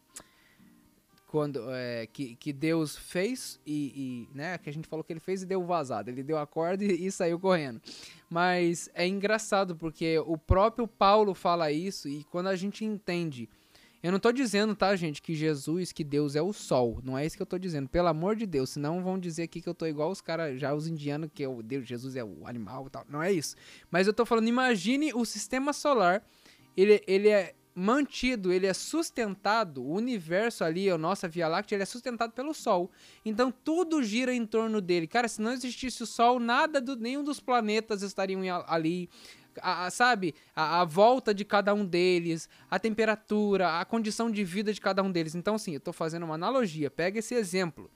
Quando, 1.29 1.63
é, 1.71 2.07
que, 2.09 2.35
que 2.35 2.53
Deus 2.53 2.95
fez 2.95 3.59
e, 3.65 4.29
e, 4.33 4.37
né, 4.37 4.59
que 4.59 4.69
a 4.69 4.73
gente 4.73 4.87
falou 4.87 5.03
que 5.03 5.13
ele 5.13 5.21
fez 5.21 5.43
e 5.43 5.47
deu 5.47 5.65
vazado. 5.65 6.11
Ele 6.11 6.23
deu 6.23 6.37
a 6.37 6.47
corda 6.47 6.85
e, 6.85 7.07
e 7.07 7.11
saiu 7.11 7.39
correndo. 7.39 7.81
Mas 8.29 8.91
é 8.95 9.07
engraçado 9.07 9.75
porque 9.75 10.19
o 10.27 10.37
próprio 10.37 10.87
Paulo 10.87 11.33
fala 11.35 11.73
isso 11.73 12.07
e 12.07 12.25
quando 12.25 12.49
a 12.49 12.57
gente 12.57 12.85
entende 12.85 13.49
eu 14.03 14.11
não 14.11 14.19
tô 14.19 14.33
dizendo, 14.33 14.75
tá, 14.75 14.97
gente, 14.97 15.23
que 15.23 15.35
Jesus, 15.35 15.93
que 15.93 16.03
Deus 16.03 16.35
é 16.35 16.43
o 16.43 16.53
sol. 16.53 17.01
Não 17.05 17.17
é 17.17 17.25
isso 17.25 17.37
que 17.37 17.43
eu 17.43 17.47
tô 17.47 17.57
dizendo. 17.57 17.89
Pelo 17.89 18.09
amor 18.09 18.35
de 18.35 18.47
Deus. 18.47 18.71
Senão 18.71 19.03
vão 19.03 19.17
dizer 19.19 19.45
aqui 19.45 19.61
que 19.61 19.69
eu 19.69 19.75
tô 19.75 19.87
igual 19.87 20.11
os 20.11 20.21
caras, 20.21 20.61
já 20.61 20.75
os 20.75 20.89
indianos, 20.89 21.31
que 21.33 21.45
é 21.45 21.49
o 21.49 21.63
Deus, 21.63 21.87
Jesus 21.87 22.17
é 22.17 22.25
o 22.25 22.47
animal 22.47 22.87
e 22.89 22.91
tal. 22.91 23.07
Não 23.09 23.23
é 23.23 23.31
isso. 23.31 23.55
Mas 23.91 24.09
eu 24.09 24.13
tô 24.13 24.27
falando, 24.27 24.49
imagine 24.49 25.13
o 25.15 25.25
sistema 25.25 25.73
solar. 25.73 26.27
Ele, 26.77 27.01
ele 27.07 27.29
é 27.29 27.55
mantido, 27.75 28.53
ele 28.53 28.67
é 28.67 28.75
sustentado, 28.75 29.83
o 29.83 29.93
universo 29.93 30.65
ali, 30.65 30.91
a 30.91 30.99
nossa 30.99 31.29
Via 31.29 31.49
Láctea, 31.49 31.77
ele 31.77 31.83
é 31.83 31.87
sustentado 31.87 32.33
pelo 32.33 32.53
Sol. 32.53 32.91
Então 33.25 33.53
tudo 33.53 34.03
gira 34.03 34.35
em 34.35 34.45
torno 34.45 34.81
dele. 34.81 35.07
Cara, 35.07 35.29
se 35.29 35.41
não 35.41 35.53
existisse 35.53 36.03
o 36.03 36.07
Sol, 36.07 36.39
nada 36.39 36.81
do 36.81 36.97
nenhum 36.97 37.25
dos 37.25 37.41
planetas 37.41 38.03
estariam 38.03 38.43
ali 38.67 39.09
a, 39.61 39.87
a, 39.87 39.91
sabe, 39.91 40.35
a, 40.55 40.81
a, 40.81 40.85
volta 40.85 41.35
de 41.35 41.45
cada 41.45 41.75
um 41.75 41.85
deles, 41.85 42.49
a 42.71 42.79
temperatura, 42.79 43.81
a 43.81 43.85
condição 43.85 44.31
de 44.31 44.45
vida 44.45 44.73
de 44.73 44.81
cada 44.81 45.03
um 45.03 45.11
deles. 45.11 45.35
Então, 45.35 45.57
assim, 45.57 45.73
eu 45.73 45.79
estou 45.79 45.93
fazendo 45.93 46.25
uma 46.25 46.35
analogia. 46.35 46.91
Pega 46.91 47.19
esse 47.19 47.35
exemplo. 47.35 47.91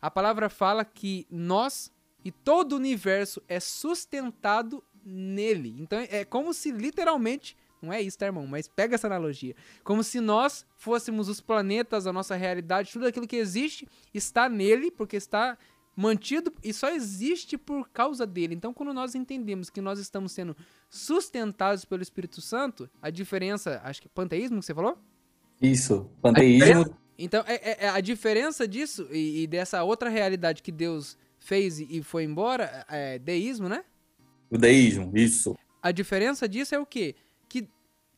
A 0.00 0.10
palavra 0.10 0.48
fala 0.48 0.84
que 0.84 1.26
nós 1.30 1.92
e 2.24 2.30
todo 2.30 2.72
o 2.72 2.76
universo 2.76 3.42
é 3.48 3.58
sustentado 3.58 4.82
nele. 5.04 5.74
Então, 5.78 5.98
é 5.98 6.24
como 6.24 6.54
se 6.54 6.70
literalmente. 6.70 7.56
Não 7.80 7.92
é 7.92 8.00
isso, 8.00 8.16
tá, 8.16 8.26
irmão? 8.26 8.46
Mas 8.46 8.68
pega 8.68 8.94
essa 8.94 9.08
analogia. 9.08 9.56
Como 9.82 10.04
se 10.04 10.20
nós 10.20 10.64
fôssemos 10.76 11.28
os 11.28 11.40
planetas, 11.40 12.06
a 12.06 12.12
nossa 12.12 12.36
realidade, 12.36 12.92
tudo 12.92 13.08
aquilo 13.08 13.26
que 13.26 13.34
existe 13.34 13.88
está 14.14 14.48
nele, 14.48 14.88
porque 14.88 15.16
está 15.16 15.58
mantido 15.96 16.52
e 16.62 16.72
só 16.72 16.90
existe 16.90 17.56
por 17.58 17.88
causa 17.88 18.26
dele. 18.26 18.54
Então, 18.54 18.72
quando 18.72 18.92
nós 18.92 19.14
entendemos 19.14 19.70
que 19.70 19.80
nós 19.80 19.98
estamos 19.98 20.32
sendo 20.32 20.56
sustentados 20.88 21.84
pelo 21.84 22.02
Espírito 22.02 22.40
Santo, 22.40 22.88
a 23.00 23.10
diferença, 23.10 23.80
acho 23.84 24.00
que 24.00 24.08
é 24.08 24.10
panteísmo 24.14 24.58
que 24.60 24.66
você 24.66 24.74
falou? 24.74 24.98
Isso, 25.60 26.10
panteísmo. 26.20 26.96
Então, 27.18 27.44
é, 27.46 27.54
é, 27.54 27.84
é, 27.84 27.88
a 27.88 28.00
diferença 28.00 28.66
disso 28.66 29.06
e, 29.10 29.42
e, 29.42 29.46
dessa 29.46 29.84
outra 29.84 30.08
realidade 30.08 30.62
que 30.62 30.72
Deus 30.72 31.16
fez 31.38 31.78
e, 31.78 31.98
e 31.98 32.02
foi 32.02 32.24
embora, 32.24 32.84
é 32.88 33.18
deísmo, 33.18 33.68
né? 33.68 33.84
O 34.50 34.58
deísmo, 34.58 35.10
isso. 35.14 35.56
A 35.80 35.92
diferença 35.92 36.48
disso 36.48 36.74
é 36.74 36.78
o 36.78 36.86
quê? 36.86 37.14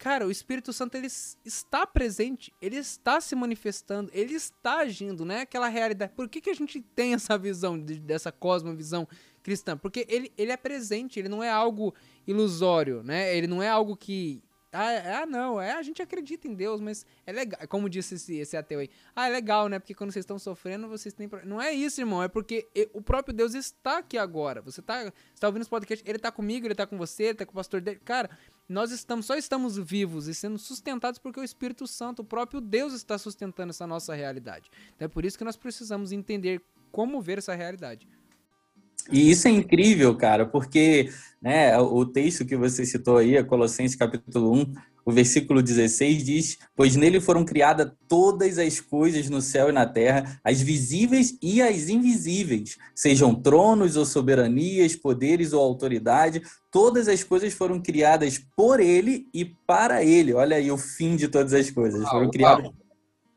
Cara, 0.04 0.26
o 0.26 0.30
Espírito 0.30 0.70
Santo 0.70 0.96
ele 0.96 1.06
está 1.06 1.86
presente, 1.86 2.52
ele 2.60 2.76
está 2.76 3.22
se 3.22 3.34
manifestando, 3.34 4.10
ele 4.12 4.34
está 4.34 4.80
agindo, 4.80 5.24
né? 5.24 5.40
Aquela 5.40 5.66
realidade. 5.66 6.12
Por 6.14 6.28
que, 6.28 6.42
que 6.42 6.50
a 6.50 6.54
gente 6.54 6.78
tem 6.78 7.14
essa 7.14 7.38
visão, 7.38 7.82
de, 7.82 7.98
dessa 7.98 8.30
cosmovisão 8.30 9.08
cristã? 9.42 9.78
Porque 9.78 10.04
ele, 10.06 10.30
ele 10.36 10.52
é 10.52 10.58
presente, 10.58 11.18
ele 11.18 11.30
não 11.30 11.42
é 11.42 11.48
algo 11.48 11.94
ilusório, 12.26 13.02
né? 13.02 13.34
Ele 13.34 13.46
não 13.46 13.62
é 13.62 13.70
algo 13.70 13.96
que. 13.96 14.42
Ah, 14.70 15.22
ah, 15.22 15.26
não, 15.26 15.58
é, 15.58 15.72
a 15.72 15.82
gente 15.82 16.02
acredita 16.02 16.46
em 16.46 16.52
Deus, 16.52 16.82
mas 16.82 17.06
é 17.26 17.32
legal. 17.32 17.66
Como 17.66 17.88
disse 17.88 18.16
esse, 18.16 18.36
esse 18.36 18.58
ateu 18.58 18.80
aí. 18.80 18.90
Ah, 19.16 19.28
é 19.28 19.30
legal, 19.30 19.70
né? 19.70 19.78
Porque 19.78 19.94
quando 19.94 20.12
vocês 20.12 20.24
estão 20.24 20.38
sofrendo, 20.38 20.86
vocês 20.86 21.14
têm. 21.14 21.30
Não 21.46 21.62
é 21.62 21.72
isso, 21.72 21.98
irmão. 21.98 22.22
É 22.22 22.28
porque 22.28 22.68
o 22.92 23.00
próprio 23.00 23.32
Deus 23.32 23.54
está 23.54 23.98
aqui 23.98 24.18
agora. 24.18 24.60
Você 24.60 24.80
está 24.80 25.10
tá 25.40 25.46
ouvindo 25.46 25.62
esse 25.62 25.70
podcast, 25.70 26.04
ele 26.06 26.18
está 26.18 26.30
comigo, 26.30 26.66
ele 26.66 26.74
está 26.74 26.86
com 26.86 26.98
você, 26.98 27.22
ele 27.22 27.32
está 27.32 27.46
com 27.46 27.52
o 27.52 27.54
pastor 27.54 27.80
dele. 27.80 28.00
Cara, 28.04 28.28
nós 28.68 28.90
estamos, 28.90 29.26
só 29.26 29.36
estamos 29.36 29.76
vivos 29.76 30.26
e 30.26 30.34
sendo 30.34 30.58
sustentados 30.58 31.18
porque 31.18 31.38
o 31.38 31.44
Espírito 31.44 31.86
Santo, 31.86 32.22
o 32.22 32.24
próprio 32.24 32.60
Deus, 32.60 32.92
está 32.94 33.18
sustentando 33.18 33.70
essa 33.70 33.86
nossa 33.86 34.14
realidade. 34.14 34.70
Então 34.94 35.06
é 35.06 35.08
por 35.08 35.24
isso 35.24 35.36
que 35.36 35.44
nós 35.44 35.56
precisamos 35.56 36.12
entender 36.12 36.62
como 36.90 37.20
ver 37.20 37.38
essa 37.38 37.54
realidade. 37.54 38.08
E 39.10 39.30
isso 39.30 39.46
é 39.48 39.50
incrível, 39.50 40.16
cara, 40.16 40.46
porque 40.46 41.10
né, 41.40 41.76
o 41.78 42.06
texto 42.06 42.46
que 42.46 42.56
você 42.56 42.86
citou 42.86 43.18
aí, 43.18 43.42
Colossenses 43.44 43.96
capítulo 43.96 44.52
1, 44.52 44.74
o 45.04 45.12
versículo 45.12 45.62
16 45.62 46.24
diz: 46.24 46.58
Pois 46.74 46.96
nele 46.96 47.20
foram 47.20 47.44
criadas 47.44 47.92
todas 48.08 48.58
as 48.58 48.80
coisas 48.80 49.28
no 49.28 49.40
céu 49.40 49.68
e 49.68 49.72
na 49.72 49.86
terra, 49.86 50.40
as 50.42 50.60
visíveis 50.60 51.36
e 51.42 51.60
as 51.60 51.88
invisíveis, 51.88 52.76
sejam 52.94 53.34
tronos 53.34 53.96
ou 53.96 54.04
soberanias, 54.04 54.96
poderes 54.96 55.52
ou 55.52 55.62
autoridade, 55.62 56.42
todas 56.70 57.08
as 57.08 57.22
coisas 57.22 57.52
foram 57.52 57.80
criadas 57.80 58.40
por 58.56 58.80
ele 58.80 59.28
e 59.32 59.44
para 59.44 60.02
ele. 60.02 60.32
Olha 60.32 60.56
aí 60.56 60.70
o 60.70 60.78
fim 60.78 61.16
de 61.16 61.28
todas 61.28 61.52
as 61.52 61.70
coisas. 61.70 62.08
Foram 62.08 62.30
criadas 62.30 62.70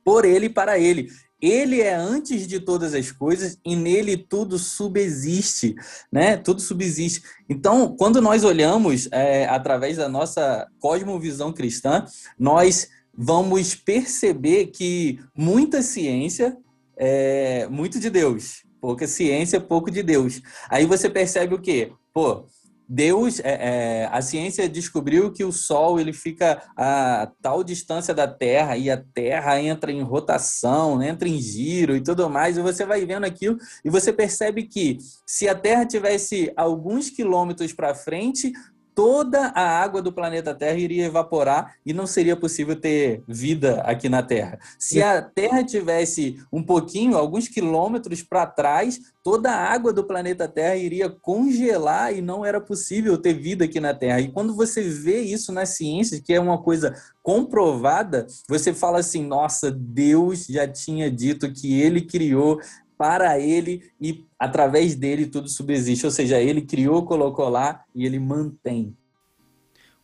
por 0.03 0.23
ele 0.23 0.45
e 0.45 0.49
para 0.49 0.80
ele. 0.80 1.10
Ele 1.41 1.82
é 1.82 1.93
antes 1.93 2.47
de 2.47 2.60
todas 2.60 2.93
as 2.93 3.12
coisas 3.12 3.60
e 3.63 3.76
nele 3.76 4.17
tudo 4.17 4.58
subsiste, 4.58 5.76
né? 6.12 6.36
Tudo 6.36 6.62
subsiste. 6.62 7.21
Então, 7.47 7.95
quando 7.95 8.21
nós 8.21 8.43
olhamos 8.43 9.08
é, 9.12 9.45
através 9.45 9.97
da 9.97 10.10
nossa 10.10 10.67
cosmovisão 10.80 11.54
cristã, 11.54 12.06
nós 12.39 12.89
vamos 13.13 13.76
perceber 13.76 14.67
que 14.67 15.19
muita 15.36 15.82
ciência 15.82 16.58
é 16.95 17.67
muito 17.67 18.00
de 18.00 18.10
Deus, 18.10 18.63
pouca 18.82 19.08
ciência, 19.08 19.62
pouco 19.62 19.91
de 19.91 20.02
Deus. 20.02 20.41
Aí 20.69 20.86
você 20.86 21.10
percebe 21.10 21.54
o 21.54 21.62
quê? 21.62 21.91
Pô, 22.13 22.45
Deus, 22.88 23.39
é, 23.41 24.04
é, 24.04 24.10
a 24.12 24.21
ciência 24.21 24.69
descobriu 24.69 25.32
que 25.32 25.43
o 25.43 25.52
Sol 25.52 26.00
ele 26.00 26.13
fica 26.13 26.63
a 26.76 27.30
tal 27.41 27.63
distância 27.63 28.13
da 28.13 28.28
Terra 28.28 28.78
e 28.78 28.89
a 28.89 28.97
Terra 28.97 29.62
entra 29.62 29.91
em 29.91 30.02
rotação, 30.02 31.02
entra 31.04 31.28
em 31.28 31.38
giro 31.38 31.95
e 31.95 32.02
tudo 32.02 32.30
mais, 32.30 32.58
e 32.58 32.62
você 32.62 32.86
vai 32.86 33.06
vendo 33.06 33.26
aquilo 33.26 33.58
e 33.84 33.89
você 33.89 34.13
percebe 34.13 34.63
que 34.63 34.97
se 35.26 35.50
a 35.50 35.56
Terra 35.56 35.86
tivesse 35.86 36.52
alguns 36.56 37.10
quilômetros 37.10 37.73
para 37.73 37.93
frente, 37.93 38.54
toda 38.98 39.50
a 39.50 39.62
água 39.62 40.02
do 40.02 40.12
planeta 40.12 40.56
Terra 40.56 40.80
iria 40.80 41.06
evaporar 41.06 41.76
e 41.86 41.94
não 41.94 42.08
seria 42.08 42.36
possível 42.36 42.76
ter 42.76 43.22
vida 43.28 43.80
aqui 43.82 44.10
na 44.10 44.24
Terra. 44.24 44.58
Se 44.80 45.04
a 45.04 45.22
Terra 45.22 45.64
tivesse 45.64 46.42
um 46.52 46.64
pouquinho, 46.64 47.16
alguns 47.16 47.48
quilômetros 47.48 48.24
para 48.24 48.48
trás, 48.48 49.00
toda 49.24 49.52
a 49.52 49.72
água 49.72 49.94
do 49.94 50.04
planeta 50.04 50.48
Terra 50.48 50.78
iria 50.78 51.12
congelar 51.12 52.12
e 52.12 52.22
não 52.22 52.44
era 52.44 52.60
possível 52.60 53.20
ter 53.20 53.36
vida 53.36 53.66
aqui 53.66 53.80
na 53.80 53.94
Terra. 53.94 54.20
E 54.20 54.32
quando 54.32 54.56
você 54.56 54.82
vê 54.82 55.22
isso 55.22 55.52
na 55.52 55.68
ciência, 55.68 56.20
que 56.20 56.34
é 56.34 56.40
uma 56.40 56.58
coisa 56.58 56.96
comprovada, 57.22 58.26
você 58.50 58.74
fala 58.74 58.98
assim: 58.98 59.24
nossa, 59.24 59.70
Deus 59.70 60.48
já 60.48 60.68
tinha 60.68 61.12
dito 61.12 61.54
que 61.54 61.80
ele 61.80 62.02
criou 62.02 62.60
para 62.98 63.40
ele 63.40 63.92
e 64.02 64.26
através 64.40 64.96
dele 64.96 65.28
tudo 65.28 65.48
subsiste. 65.48 66.06
Ou 66.06 66.12
seja, 66.12 66.40
ele 66.40 66.62
criou, 66.62 67.06
colocou 67.06 67.48
lá 67.50 67.84
e 67.94 68.06
ele 68.06 68.20
mantém. 68.20 68.96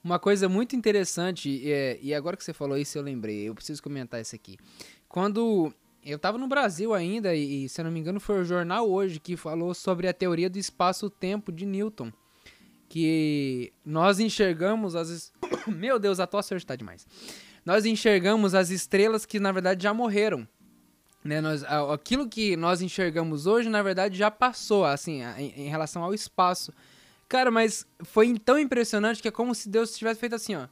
Uma 0.03 0.19
coisa 0.19 0.49
muito 0.49 0.75
interessante, 0.75 1.61
é, 1.71 1.97
e 2.01 2.13
agora 2.13 2.35
que 2.35 2.43
você 2.43 2.53
falou 2.53 2.77
isso, 2.77 2.97
eu 2.97 3.01
lembrei, 3.01 3.47
eu 3.47 3.55
preciso 3.55 3.81
comentar 3.81 4.19
isso 4.19 4.35
aqui. 4.35 4.57
Quando 5.07 5.73
eu 6.05 6.17
estava 6.17 6.37
no 6.37 6.47
Brasil 6.47 6.93
ainda, 6.93 7.33
e 7.33 7.69
se 7.69 7.79
eu 7.79 7.85
não 7.85 7.91
me 7.91 7.99
engano, 7.99 8.19
foi 8.19 8.41
o 8.41 8.43
jornal 8.43 8.89
hoje 8.89 9.19
que 9.19 9.37
falou 9.37 9.73
sobre 9.73 10.07
a 10.07 10.13
teoria 10.13 10.49
do 10.49 10.59
espaço-tempo 10.59 11.51
de 11.51 11.65
Newton. 11.65 12.11
Que 12.89 13.71
nós 13.85 14.19
enxergamos 14.19 14.95
as. 14.95 15.31
Meu 15.65 15.97
Deus, 15.97 16.19
a 16.19 16.27
tosse 16.27 16.53
hoje 16.53 16.65
está 16.65 16.75
demais. 16.75 17.07
Nós 17.65 17.85
enxergamos 17.85 18.53
as 18.53 18.69
estrelas 18.69 19.25
que 19.25 19.39
na 19.39 19.51
verdade 19.51 19.81
já 19.81 19.93
morreram. 19.93 20.47
Né, 21.23 21.39
nós, 21.39 21.63
aquilo 21.63 22.27
que 22.27 22.57
nós 22.57 22.81
enxergamos 22.81 23.45
hoje, 23.45 23.69
na 23.69 23.81
verdade, 23.81 24.17
já 24.17 24.29
passou, 24.29 24.83
assim, 24.83 25.21
em, 25.37 25.65
em, 25.65 25.69
relação 25.69 26.03
ao 26.03 26.13
espaço. 26.13 26.73
Cara, 27.29 27.49
mas 27.49 27.87
foi 28.03 28.37
tão 28.37 28.59
impressionante 28.59 29.21
que 29.21 29.27
é 29.27 29.31
como 29.31 29.55
se 29.55 29.69
Deus 29.69 29.97
tivesse 29.97 30.19
feito 30.19 30.35
assim, 30.35 30.55
ó. 30.55 30.67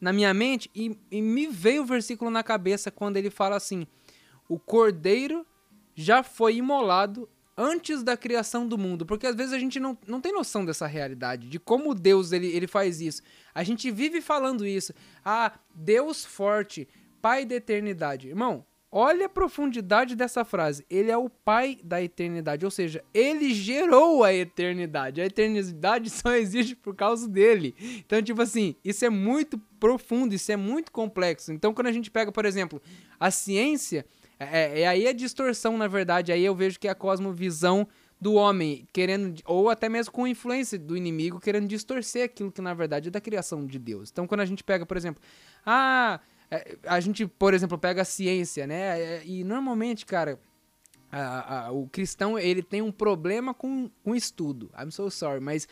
Na 0.00 0.12
minha 0.12 0.32
mente, 0.32 0.70
e, 0.72 0.96
e 1.10 1.20
me 1.20 1.48
veio 1.48 1.82
o 1.82 1.86
versículo 1.86 2.30
na 2.30 2.44
cabeça 2.44 2.88
quando 2.88 3.16
ele 3.16 3.30
fala 3.30 3.56
assim: 3.56 3.84
O 4.48 4.56
cordeiro 4.56 5.44
já 5.92 6.22
foi 6.22 6.54
imolado 6.54 7.28
antes 7.58 8.04
da 8.04 8.16
criação 8.16 8.68
do 8.68 8.78
mundo. 8.78 9.04
Porque 9.04 9.26
às 9.26 9.34
vezes 9.34 9.52
a 9.52 9.58
gente 9.58 9.80
não, 9.80 9.98
não 10.06 10.20
tem 10.20 10.32
noção 10.32 10.64
dessa 10.64 10.86
realidade, 10.86 11.48
de 11.48 11.58
como 11.58 11.92
Deus 11.92 12.30
ele, 12.30 12.46
ele 12.46 12.68
faz 12.68 13.00
isso. 13.00 13.20
A 13.52 13.64
gente 13.64 13.90
vive 13.90 14.20
falando 14.20 14.64
isso. 14.64 14.94
Ah, 15.24 15.52
Deus 15.74 16.24
forte, 16.24 16.88
Pai 17.20 17.44
da 17.44 17.56
eternidade. 17.56 18.28
Irmão, 18.28 18.64
Olha 18.90 19.26
a 19.26 19.28
profundidade 19.28 20.16
dessa 20.16 20.44
frase. 20.46 20.84
Ele 20.88 21.10
é 21.10 21.16
o 21.16 21.28
pai 21.28 21.78
da 21.84 22.02
eternidade, 22.02 22.64
ou 22.64 22.70
seja, 22.70 23.04
ele 23.12 23.52
gerou 23.52 24.24
a 24.24 24.32
eternidade. 24.32 25.20
A 25.20 25.26
eternidade 25.26 26.08
só 26.10 26.34
existe 26.34 26.74
por 26.74 26.94
causa 26.94 27.28
dele. 27.28 27.74
Então, 27.98 28.22
tipo 28.22 28.40
assim, 28.40 28.74
isso 28.82 29.04
é 29.04 29.10
muito 29.10 29.58
profundo, 29.78 30.34
isso 30.34 30.50
é 30.50 30.56
muito 30.56 30.90
complexo. 30.90 31.52
Então, 31.52 31.74
quando 31.74 31.88
a 31.88 31.92
gente 31.92 32.10
pega, 32.10 32.32
por 32.32 32.46
exemplo, 32.46 32.80
a 33.20 33.30
ciência, 33.30 34.06
é, 34.40 34.44
é, 34.46 34.80
é 34.80 34.88
aí 34.88 35.06
a 35.06 35.12
distorção, 35.12 35.76
na 35.76 35.86
verdade. 35.86 36.32
Aí 36.32 36.42
eu 36.42 36.54
vejo 36.54 36.80
que 36.80 36.88
é 36.88 36.90
a 36.90 36.94
cosmovisão 36.94 37.86
do 38.18 38.34
homem 38.34 38.88
querendo, 38.90 39.40
ou 39.44 39.68
até 39.68 39.88
mesmo 39.88 40.12
com 40.12 40.26
influência 40.26 40.78
do 40.78 40.96
inimigo, 40.96 41.38
querendo 41.38 41.68
distorcer 41.68 42.24
aquilo 42.24 42.50
que 42.50 42.60
na 42.60 42.74
verdade 42.74 43.08
é 43.08 43.10
da 43.10 43.20
criação 43.20 43.66
de 43.66 43.78
Deus. 43.78 44.10
Então, 44.10 44.26
quando 44.26 44.40
a 44.40 44.46
gente 44.46 44.64
pega, 44.64 44.86
por 44.86 44.96
exemplo, 44.96 45.22
ah 45.64 46.18
a 46.86 47.00
gente, 47.00 47.26
por 47.26 47.52
exemplo, 47.52 47.78
pega 47.78 48.02
a 48.02 48.04
ciência, 48.04 48.66
né? 48.66 49.00
É, 49.00 49.22
e 49.24 49.44
normalmente, 49.44 50.06
cara, 50.06 50.40
a, 51.10 51.66
a, 51.66 51.72
o 51.72 51.88
cristão 51.88 52.38
ele 52.38 52.62
tem 52.62 52.82
um 52.82 52.92
problema 52.92 53.52
com, 53.52 53.90
com 54.02 54.14
estudo. 54.14 54.70
I'm 54.78 54.90
so 54.90 55.10
sorry, 55.10 55.40
mas, 55.40 55.68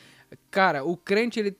cara, 0.51 0.85
o 0.85 0.97
crente 0.97 1.41
ele 1.41 1.57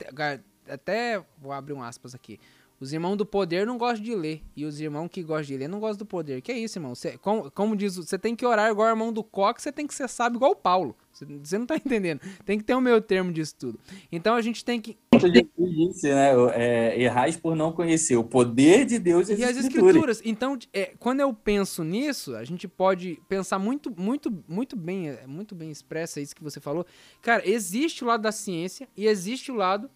até 0.69 1.25
vou 1.39 1.53
abrir 1.53 1.73
um 1.73 1.83
aspas 1.83 2.15
aqui. 2.15 2.39
Os 2.79 2.93
irmãos 2.93 3.17
do 3.17 3.25
poder 3.25 3.67
não 3.67 3.79
gostam 3.79 4.05
de 4.05 4.15
ler. 4.15 4.43
E 4.55 4.65
os 4.65 4.81
irmãos 4.81 5.09
que 5.09 5.23
gostam 5.23 5.47
de 5.47 5.57
ler 5.57 5.69
não 5.69 5.81
gostam 5.81 5.99
do 5.99 6.07
poder. 6.07 6.43
Que 6.43 6.53
é 6.53 6.59
isso, 6.59 6.79
irmão? 6.79 6.95
Cê, 6.95 7.17
como, 7.19 7.51
como 7.51 7.75
diz, 7.75 7.97
você 7.97 8.19
tem 8.19 8.37
que 8.37 8.45
orar 8.45 8.71
igual 8.71 8.89
o 8.89 8.91
irmão 8.91 9.13
do 9.13 9.25
coque, 9.25 9.63
você 9.63 9.73
tem 9.73 9.87
que 9.87 9.95
ser 9.95 10.09
sábio 10.09 10.37
igual 10.37 10.53
o 10.53 10.57
Paulo. 10.57 10.95
Você 11.43 11.59
não 11.59 11.65
tá 11.65 11.77
entendendo. 11.83 12.21
Tem 12.45 12.59
que 12.59 12.65
ter 12.65 12.75
o 12.75 12.81
meu 12.81 13.01
termo 13.01 13.33
disso 13.33 13.55
tudo. 13.59 13.81
Então 14.13 14.35
a 14.35 14.43
gente 14.43 14.63
tem 14.63 14.81
que. 14.81 14.99
Jesus 15.15 15.51
disse, 15.57 16.09
né? 16.09 16.33
É, 16.55 17.01
errais 17.01 17.37
por 17.37 17.57
não 17.57 17.73
conhecer 17.73 18.17
o 18.17 18.25
poder 18.25 18.85
de 18.85 18.99
Deus 18.99 19.31
e 19.31 19.33
as, 19.33 19.39
e 19.39 19.45
as 19.45 19.57
escrituras. 19.57 20.19
escrituras. 20.19 20.23
Então, 20.25 20.59
é, 20.75 20.93
quando 20.99 21.21
eu 21.21 21.33
penso 21.33 21.83
nisso, 21.83 22.37
a 22.37 22.45
gente 22.45 22.69
pode 22.69 23.19
pensar 23.27 23.59
muito, 23.59 23.91
muito, 23.99 24.31
muito 24.47 24.77
bem, 24.77 25.09
é, 25.09 25.27
muito 25.27 25.55
bem 25.55 25.71
expressa 25.71 26.21
isso 26.21 26.37
que 26.37 26.43
você 26.43 26.61
falou. 26.61 26.85
Cara, 27.23 27.49
existe 27.49 28.05
o 28.05 28.07
lado 28.07 28.21
da 28.21 28.33
ciência 28.33 28.87
e 28.95 29.07
existe 29.07 29.51
o 29.51 29.55
lado 29.55 29.91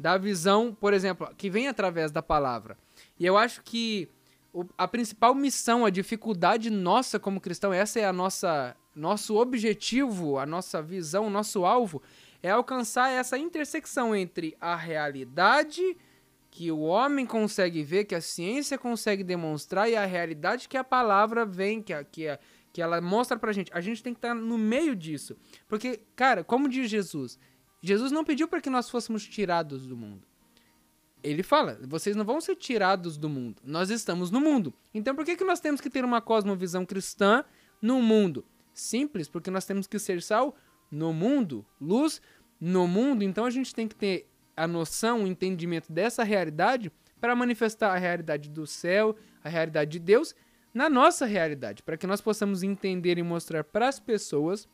da 0.00 0.16
visão, 0.16 0.74
por 0.74 0.94
exemplo, 0.94 1.28
que 1.36 1.50
vem 1.50 1.68
através 1.68 2.10
da 2.10 2.22
palavra. 2.22 2.76
E 3.18 3.26
eu 3.26 3.36
acho 3.36 3.62
que 3.62 4.08
a 4.76 4.88
principal 4.88 5.34
missão, 5.34 5.84
a 5.84 5.90
dificuldade 5.90 6.70
nossa 6.70 7.18
como 7.18 7.40
cristão, 7.40 7.72
essa 7.72 8.00
é 8.00 8.06
a 8.06 8.12
nossa 8.12 8.74
nosso 8.96 9.36
objetivo, 9.36 10.38
a 10.38 10.46
nossa 10.46 10.82
visão, 10.82 11.26
o 11.26 11.30
nosso 11.30 11.64
alvo 11.64 12.02
é 12.42 12.50
alcançar 12.50 13.10
essa 13.10 13.38
intersecção 13.38 14.16
entre 14.16 14.56
a 14.60 14.74
realidade 14.74 15.96
que 16.50 16.72
o 16.72 16.80
homem 16.80 17.24
consegue 17.24 17.82
ver, 17.82 18.06
que 18.06 18.14
a 18.14 18.20
ciência 18.20 18.76
consegue 18.78 19.22
demonstrar 19.22 19.88
e 19.88 19.94
a 19.94 20.04
realidade 20.06 20.68
que 20.68 20.76
a 20.76 20.82
palavra 20.82 21.44
vem, 21.44 21.80
que, 21.80 21.92
a, 21.92 22.02
que, 22.02 22.26
a, 22.26 22.38
que 22.72 22.82
ela 22.82 23.00
mostra 23.00 23.38
pra 23.38 23.52
gente. 23.52 23.70
A 23.72 23.80
gente 23.80 24.02
tem 24.02 24.12
que 24.12 24.18
estar 24.18 24.34
no 24.34 24.58
meio 24.58 24.96
disso. 24.96 25.36
Porque, 25.68 26.00
cara, 26.16 26.42
como 26.42 26.68
diz 26.68 26.90
Jesus, 26.90 27.38
Jesus 27.80 28.12
não 28.12 28.24
pediu 28.24 28.46
para 28.46 28.60
que 28.60 28.70
nós 28.70 28.90
fôssemos 28.90 29.26
tirados 29.26 29.86
do 29.86 29.96
mundo. 29.96 30.26
Ele 31.22 31.42
fala: 31.42 31.78
vocês 31.82 32.16
não 32.16 32.24
vão 32.24 32.40
ser 32.40 32.56
tirados 32.56 33.16
do 33.16 33.28
mundo. 33.28 33.62
Nós 33.64 33.90
estamos 33.90 34.30
no 34.30 34.40
mundo. 34.40 34.72
Então 34.94 35.14
por 35.14 35.24
que, 35.24 35.36
que 35.36 35.44
nós 35.44 35.60
temos 35.60 35.80
que 35.80 35.90
ter 35.90 36.04
uma 36.04 36.20
cosmovisão 36.20 36.84
cristã 36.84 37.44
no 37.80 38.00
mundo? 38.02 38.44
Simples, 38.72 39.28
porque 39.28 39.50
nós 39.50 39.64
temos 39.64 39.86
que 39.86 39.98
ser 39.98 40.22
sal 40.22 40.56
no 40.90 41.12
mundo, 41.12 41.64
luz 41.80 42.20
no 42.60 42.86
mundo. 42.86 43.22
Então 43.22 43.44
a 43.44 43.50
gente 43.50 43.74
tem 43.74 43.86
que 43.86 43.94
ter 43.94 44.28
a 44.56 44.66
noção, 44.66 45.24
o 45.24 45.26
entendimento 45.26 45.92
dessa 45.92 46.22
realidade 46.22 46.92
para 47.20 47.36
manifestar 47.36 47.94
a 47.94 47.98
realidade 47.98 48.48
do 48.48 48.66
céu, 48.66 49.16
a 49.44 49.48
realidade 49.48 49.92
de 49.92 49.98
Deus 49.98 50.34
na 50.72 50.88
nossa 50.88 51.26
realidade, 51.26 51.82
para 51.82 51.96
que 51.96 52.06
nós 52.06 52.20
possamos 52.20 52.62
entender 52.62 53.18
e 53.18 53.22
mostrar 53.22 53.64
para 53.64 53.88
as 53.88 53.98
pessoas 53.98 54.68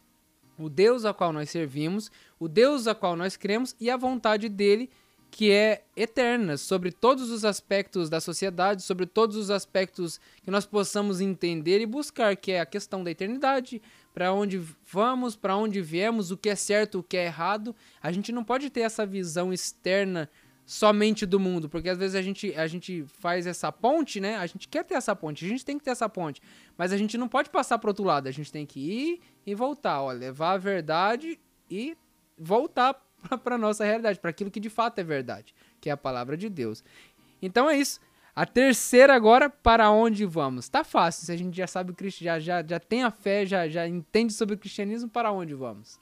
o 0.59 0.69
Deus 0.69 1.05
a 1.05 1.13
qual 1.13 1.33
nós 1.33 1.51
servimos, 1.51 2.11
o 2.39 2.49
Deus 2.49 2.87
a 2.87 2.95
qual 2.95 3.17
nós 3.17 3.37
cremos 3.37 3.75
e 3.81 3.91
a 3.91 3.97
vontade 3.97 4.49
dele 4.49 4.91
que 5.31 5.51
é 5.51 5.83
eterna 5.95 6.57
sobre 6.57 6.91
todos 6.91 7.31
os 7.31 7.45
aspectos 7.45 8.09
da 8.09 8.21
sociedade, 8.21 8.83
sobre 8.83 9.05
todos 9.05 9.37
os 9.37 9.51
aspectos 9.51 10.21
que 10.43 10.51
nós 10.51 10.65
possamos 10.65 11.21
entender 11.21 11.81
e 11.81 11.87
buscar, 11.87 12.37
que 12.37 12.53
é 12.53 12.61
a 12.61 12.67
questão 12.67 13.05
da 13.05 13.11
eternidade, 13.11 13.83
para 14.15 14.33
onde 14.33 14.59
vamos, 14.91 15.37
para 15.37 15.57
onde 15.57 15.83
viemos, 15.83 16.31
o 16.31 16.39
que 16.39 16.49
é 16.49 16.55
certo, 16.55 17.01
o 17.01 17.03
que 17.03 17.17
é 17.17 17.27
errado. 17.27 17.77
A 18.03 18.11
gente 18.11 18.33
não 18.33 18.43
pode 18.43 18.71
ter 18.71 18.81
essa 18.81 19.05
visão 19.05 19.53
externa 19.53 20.31
somente 20.67 21.25
do 21.25 21.39
mundo, 21.39 21.69
porque 21.69 21.89
às 21.89 21.97
vezes 21.97 22.17
a 22.17 22.21
gente, 22.21 22.53
a 22.57 22.67
gente 22.67 23.05
faz 23.21 23.47
essa 23.47 23.71
ponte, 23.71 24.21
né? 24.21 24.37
A 24.37 24.47
gente 24.47 24.67
quer 24.67 24.85
ter 24.85 24.95
essa 24.95 25.15
ponte, 25.15 25.45
a 25.45 25.49
gente 25.49 25.65
tem 25.65 25.79
que 25.79 25.85
ter 25.85 25.93
essa 25.93 26.09
ponte, 26.09 26.43
mas 26.77 26.93
a 26.93 26.97
gente 26.97 27.17
não 27.17 27.29
pode 27.29 27.49
passar 27.51 27.79
para 27.79 27.89
outro 27.89 28.05
lado, 28.05 28.27
a 28.27 28.33
gente 28.33 28.51
tem 28.51 28.67
que 28.67 28.81
ir 28.81 29.21
e 29.47 29.55
voltar, 29.55 30.03
ó, 30.03 30.11
levar 30.11 30.55
a 30.55 30.59
verdade 30.59 31.39
e 31.71 31.97
voltar 32.37 33.01
para 33.45 33.57
nossa 33.57 33.85
realidade, 33.85 34.19
para 34.19 34.31
aquilo 34.31 34.51
que 34.51 34.59
de 34.59 34.69
fato 34.69 34.99
é 34.99 35.05
verdade, 35.05 35.55
que 35.81 35.89
é 35.89 35.93
a 35.93 35.97
palavra 35.97 36.37
de 36.37 36.49
Deus. 36.49 36.83
Então 37.41 37.71
é 37.71 37.79
isso. 37.79 38.01
A 38.35 38.45
terceira 38.45 39.15
agora, 39.15 39.49
para 39.49 39.91
onde 39.91 40.27
vamos? 40.27 40.69
Tá 40.69 40.83
fácil, 40.83 41.27
se 41.27 41.33
a 41.33 41.37
gente 41.37 41.57
já 41.57 41.69
sabe 41.69 41.93
o 41.93 42.11
já, 42.11 42.41
já, 42.41 42.63
já 42.67 42.81
tem 42.81 43.05
a 43.05 43.11
fé, 43.13 43.47
já, 43.47 43.69
já 43.69 43.87
entende 43.87 44.33
sobre 44.33 44.57
o 44.57 44.59
cristianismo, 44.59 45.09
para 45.09 45.31
onde 45.31 45.55
vamos? 45.55 46.01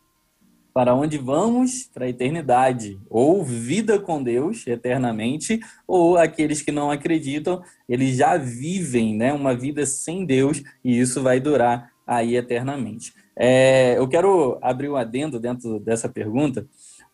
Para 0.75 0.93
onde 0.93 1.17
vamos? 1.17 1.89
Para 1.95 2.07
a 2.07 2.09
eternidade. 2.09 2.99
Ou 3.09 3.45
vida 3.45 3.97
com 4.01 4.21
Deus 4.21 4.67
eternamente, 4.67 5.61
ou 5.87 6.19
aqueles 6.19 6.61
que 6.61 6.73
não 6.73 6.91
acreditam, 6.91 7.63
eles 7.89 8.17
já 8.17 8.37
vivem 8.37 9.17
né, 9.17 9.33
uma 9.33 9.55
vida 9.55 9.87
sem 9.87 10.27
Deus 10.27 10.65
e 10.85 10.99
isso 10.99 11.23
vai 11.23 11.39
durar 11.39 11.93
aí 12.05 12.37
eternamente. 12.37 13.15
É, 13.37 13.97
eu 13.97 14.09
quero 14.09 14.59
abrir 14.61 14.89
um 14.89 14.97
adendo 14.97 15.39
dentro 15.39 15.79
dessa 15.79 16.09
pergunta, 16.09 16.67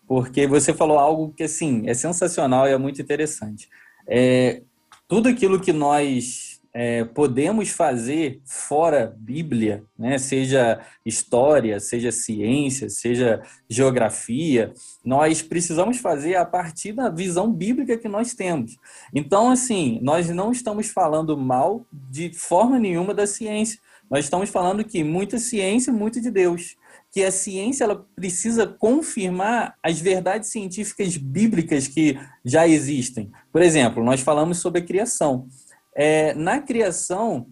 porque 0.08 0.46
você 0.46 0.72
falou 0.72 0.98
algo 0.98 1.32
que 1.36 1.42
assim 1.42 1.82
é 1.86 1.92
sensacional 1.92 2.66
e 2.66 2.72
é 2.72 2.78
muito 2.78 3.02
interessante. 3.02 3.68
É, 4.08 4.62
tudo 5.06 5.28
aquilo 5.28 5.60
que 5.60 5.72
nós 5.72 6.49
é, 6.72 7.04
podemos 7.04 7.70
fazer 7.70 8.40
fora 8.44 9.14
Bíblia, 9.18 9.82
né? 9.98 10.18
seja 10.18 10.80
história, 11.04 11.80
seja 11.80 12.12
ciência, 12.12 12.88
seja 12.88 13.42
geografia, 13.68 14.72
nós 15.04 15.42
precisamos 15.42 15.98
fazer 15.98 16.36
a 16.36 16.44
partir 16.44 16.92
da 16.92 17.08
visão 17.08 17.52
bíblica 17.52 17.98
que 17.98 18.08
nós 18.08 18.34
temos. 18.34 18.76
Então, 19.12 19.50
assim, 19.50 19.98
nós 20.02 20.28
não 20.28 20.52
estamos 20.52 20.88
falando 20.88 21.36
mal 21.36 21.84
de 21.92 22.32
forma 22.32 22.78
nenhuma 22.78 23.12
da 23.12 23.26
ciência. 23.26 23.78
Nós 24.08 24.24
estamos 24.24 24.50
falando 24.50 24.84
que 24.84 25.04
muita 25.04 25.38
ciência, 25.38 25.92
muito 25.92 26.20
de 26.20 26.30
Deus. 26.30 26.76
Que 27.12 27.24
a 27.24 27.30
ciência 27.30 27.84
ela 27.84 28.06
precisa 28.14 28.66
confirmar 28.66 29.76
as 29.82 30.00
verdades 30.00 30.50
científicas 30.50 31.16
bíblicas 31.16 31.88
que 31.88 32.18
já 32.44 32.66
existem. 32.66 33.30
Por 33.52 33.62
exemplo, 33.62 34.04
nós 34.04 34.20
falamos 34.20 34.58
sobre 34.58 34.80
a 34.80 34.84
criação. 34.84 35.48
É, 35.94 36.34
na 36.34 36.60
criação, 36.60 37.46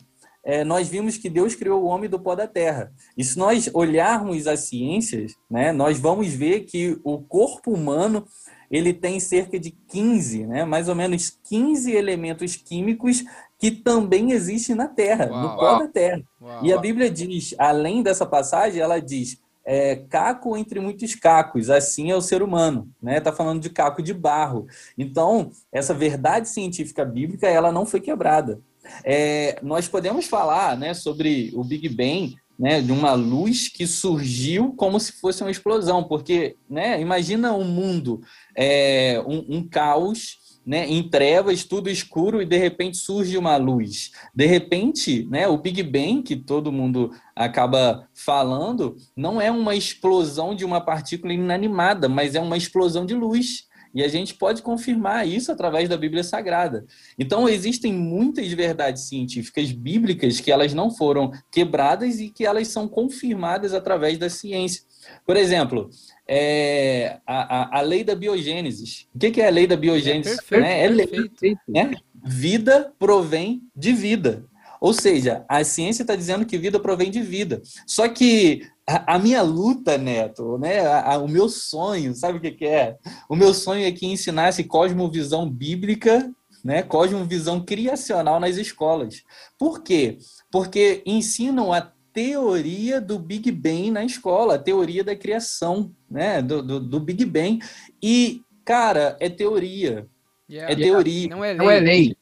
é, 0.44 0.64
nós 0.64 0.88
vimos 0.88 1.18
que 1.18 1.28
Deus 1.28 1.54
criou 1.54 1.82
o 1.82 1.86
homem 1.86 2.08
do 2.08 2.18
pó 2.18 2.34
da 2.34 2.46
terra. 2.46 2.92
E 3.16 3.22
se 3.22 3.38
nós 3.38 3.68
olharmos 3.74 4.46
as 4.46 4.60
ciências, 4.60 5.34
né, 5.50 5.72
nós 5.72 5.98
vamos 5.98 6.28
ver 6.32 6.60
que 6.60 6.98
o 7.04 7.18
corpo 7.18 7.72
humano 7.72 8.26
ele 8.70 8.92
tem 8.92 9.18
cerca 9.18 9.58
de 9.58 9.70
15, 9.70 10.46
né, 10.46 10.64
mais 10.64 10.88
ou 10.88 10.94
menos 10.94 11.30
15 11.48 11.92
elementos 11.92 12.56
químicos 12.56 13.24
que 13.58 13.70
também 13.70 14.32
existem 14.32 14.74
na 14.74 14.86
terra, 14.86 15.26
uau, 15.26 15.42
no 15.42 15.56
pó 15.56 15.64
uau, 15.64 15.78
da 15.80 15.88
terra. 15.88 16.22
Uau, 16.40 16.64
e 16.64 16.72
a 16.72 16.78
Bíblia 16.78 17.10
diz, 17.10 17.54
além 17.58 18.02
dessa 18.02 18.24
passagem, 18.24 18.80
ela 18.80 19.00
diz 19.00 19.38
é, 19.70 19.96
caco 19.96 20.56
entre 20.56 20.80
muitos 20.80 21.14
cacos, 21.14 21.68
assim 21.68 22.10
é 22.10 22.16
o 22.16 22.22
ser 22.22 22.42
humano, 22.42 22.88
né? 23.02 23.20
Tá 23.20 23.30
falando 23.30 23.60
de 23.60 23.68
caco 23.68 24.02
de 24.02 24.14
barro. 24.14 24.66
Então, 24.96 25.50
essa 25.70 25.92
verdade 25.92 26.48
científica 26.48 27.04
bíblica, 27.04 27.46
ela 27.46 27.70
não 27.70 27.84
foi 27.84 28.00
quebrada. 28.00 28.62
É, 29.04 29.58
nós 29.62 29.86
podemos 29.86 30.24
falar, 30.24 30.74
né, 30.74 30.94
sobre 30.94 31.52
o 31.54 31.62
Big 31.62 31.86
Bang, 31.90 32.34
né, 32.58 32.80
de 32.80 32.90
uma 32.90 33.12
luz 33.12 33.68
que 33.68 33.86
surgiu 33.86 34.72
como 34.72 34.98
se 34.98 35.12
fosse 35.12 35.42
uma 35.42 35.50
explosão, 35.50 36.02
porque, 36.02 36.56
né, 36.68 36.98
imagina 36.98 37.52
um 37.52 37.64
mundo, 37.64 38.22
é, 38.56 39.22
um, 39.26 39.58
um 39.58 39.68
caos 39.68 40.47
né, 40.68 40.86
em 40.86 41.02
trevas, 41.02 41.64
tudo 41.64 41.88
escuro, 41.88 42.42
e 42.42 42.44
de 42.44 42.58
repente 42.58 42.98
surge 42.98 43.38
uma 43.38 43.56
luz. 43.56 44.10
De 44.34 44.44
repente, 44.44 45.26
né, 45.30 45.48
o 45.48 45.56
Big 45.56 45.82
Bang, 45.82 46.22
que 46.22 46.36
todo 46.36 46.70
mundo 46.70 47.10
acaba 47.34 48.06
falando, 48.12 48.94
não 49.16 49.40
é 49.40 49.50
uma 49.50 49.74
explosão 49.74 50.54
de 50.54 50.66
uma 50.66 50.78
partícula 50.82 51.32
inanimada, 51.32 52.06
mas 52.06 52.34
é 52.34 52.40
uma 52.40 52.58
explosão 52.58 53.06
de 53.06 53.14
luz. 53.14 53.66
E 53.94 54.04
a 54.04 54.08
gente 54.08 54.34
pode 54.34 54.60
confirmar 54.60 55.26
isso 55.26 55.50
através 55.50 55.88
da 55.88 55.96
Bíblia 55.96 56.22
Sagrada. 56.22 56.84
Então, 57.18 57.48
existem 57.48 57.90
muitas 57.90 58.52
verdades 58.52 59.08
científicas 59.08 59.72
bíblicas 59.72 60.38
que 60.38 60.52
elas 60.52 60.74
não 60.74 60.90
foram 60.90 61.32
quebradas 61.50 62.20
e 62.20 62.28
que 62.28 62.44
elas 62.44 62.68
são 62.68 62.86
confirmadas 62.86 63.72
através 63.72 64.18
da 64.18 64.28
ciência. 64.28 64.82
Por 65.24 65.36
exemplo, 65.36 65.88
é, 66.28 67.18
a, 67.26 67.76
a, 67.76 67.78
a, 67.78 67.80
lei 67.80 68.04
da 68.04 68.14
biogênese. 68.14 69.06
O 69.14 69.18
que, 69.18 69.30
que, 69.30 69.40
é 69.40 69.48
a 69.48 69.50
lei 69.50 69.66
da 69.66 69.76
biogênese? 69.76 70.30
É, 70.30 70.36
perfeito, 70.36 70.62
né? 70.62 70.84
é 70.84 70.88
lei, 70.88 71.56
né? 71.66 71.94
Vida 72.22 72.92
provém 72.98 73.62
de 73.74 73.92
vida. 73.92 74.44
Ou 74.80 74.92
seja, 74.92 75.44
a 75.48 75.64
ciência 75.64 76.02
está 76.02 76.14
dizendo 76.14 76.46
que 76.46 76.58
vida 76.58 76.78
provém 76.78 77.10
de 77.10 77.20
vida. 77.20 77.62
Só 77.86 78.08
que 78.08 78.62
a, 78.86 79.14
a 79.14 79.18
minha 79.18 79.42
luta, 79.42 79.98
Neto, 79.98 80.58
né, 80.58 80.86
a, 80.86 81.18
o 81.18 81.26
meu 81.26 81.48
sonho, 81.48 82.14
sabe 82.14 82.38
o 82.38 82.40
que, 82.40 82.52
que, 82.52 82.66
é? 82.66 82.96
O 83.28 83.34
meu 83.34 83.52
sonho 83.52 83.84
é 83.84 83.90
que 83.90 84.06
ensinasse 84.06 84.62
cosmovisão 84.64 85.48
bíblica, 85.48 86.30
né, 86.62 86.82
cosmovisão 86.82 87.64
criacional 87.64 88.38
nas 88.38 88.56
escolas. 88.56 89.22
Por 89.58 89.82
quê? 89.82 90.18
Porque 90.50 91.02
ensinam 91.06 91.72
a 91.72 91.92
teoria 92.18 93.00
do 93.00 93.16
Big 93.16 93.48
Bang 93.52 93.92
na 93.92 94.04
escola, 94.04 94.56
a 94.56 94.58
teoria 94.58 95.04
da 95.04 95.14
criação, 95.14 95.94
né? 96.10 96.42
Do, 96.42 96.60
do, 96.60 96.80
do 96.80 96.98
Big 96.98 97.24
Bang. 97.24 97.60
E, 98.02 98.42
cara, 98.64 99.16
é 99.20 99.30
teoria. 99.30 100.08
Yeah, 100.50 100.72
é 100.72 100.76
yeah. 100.76 100.82
teoria. 100.82 101.28
Não 101.28 101.44
é 101.44 101.52
lei. 101.52 101.56
Não 101.56 101.70
é 101.70 101.78
lei. 101.78 102.16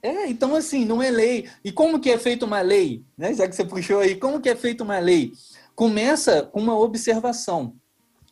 É, 0.00 0.28
então 0.28 0.54
assim, 0.54 0.84
não 0.84 1.02
é 1.02 1.10
lei. 1.10 1.48
E 1.64 1.72
como 1.72 1.98
que 1.98 2.10
é 2.10 2.16
feita 2.16 2.46
uma 2.46 2.60
lei? 2.60 3.02
Né? 3.16 3.34
Já 3.34 3.48
que 3.48 3.56
você 3.56 3.64
puxou 3.64 3.98
aí, 3.98 4.14
como 4.14 4.40
que 4.40 4.48
é 4.48 4.54
feita 4.54 4.84
uma 4.84 5.00
lei? 5.00 5.32
Começa 5.74 6.42
com 6.42 6.60
uma 6.60 6.78
observação. 6.78 7.74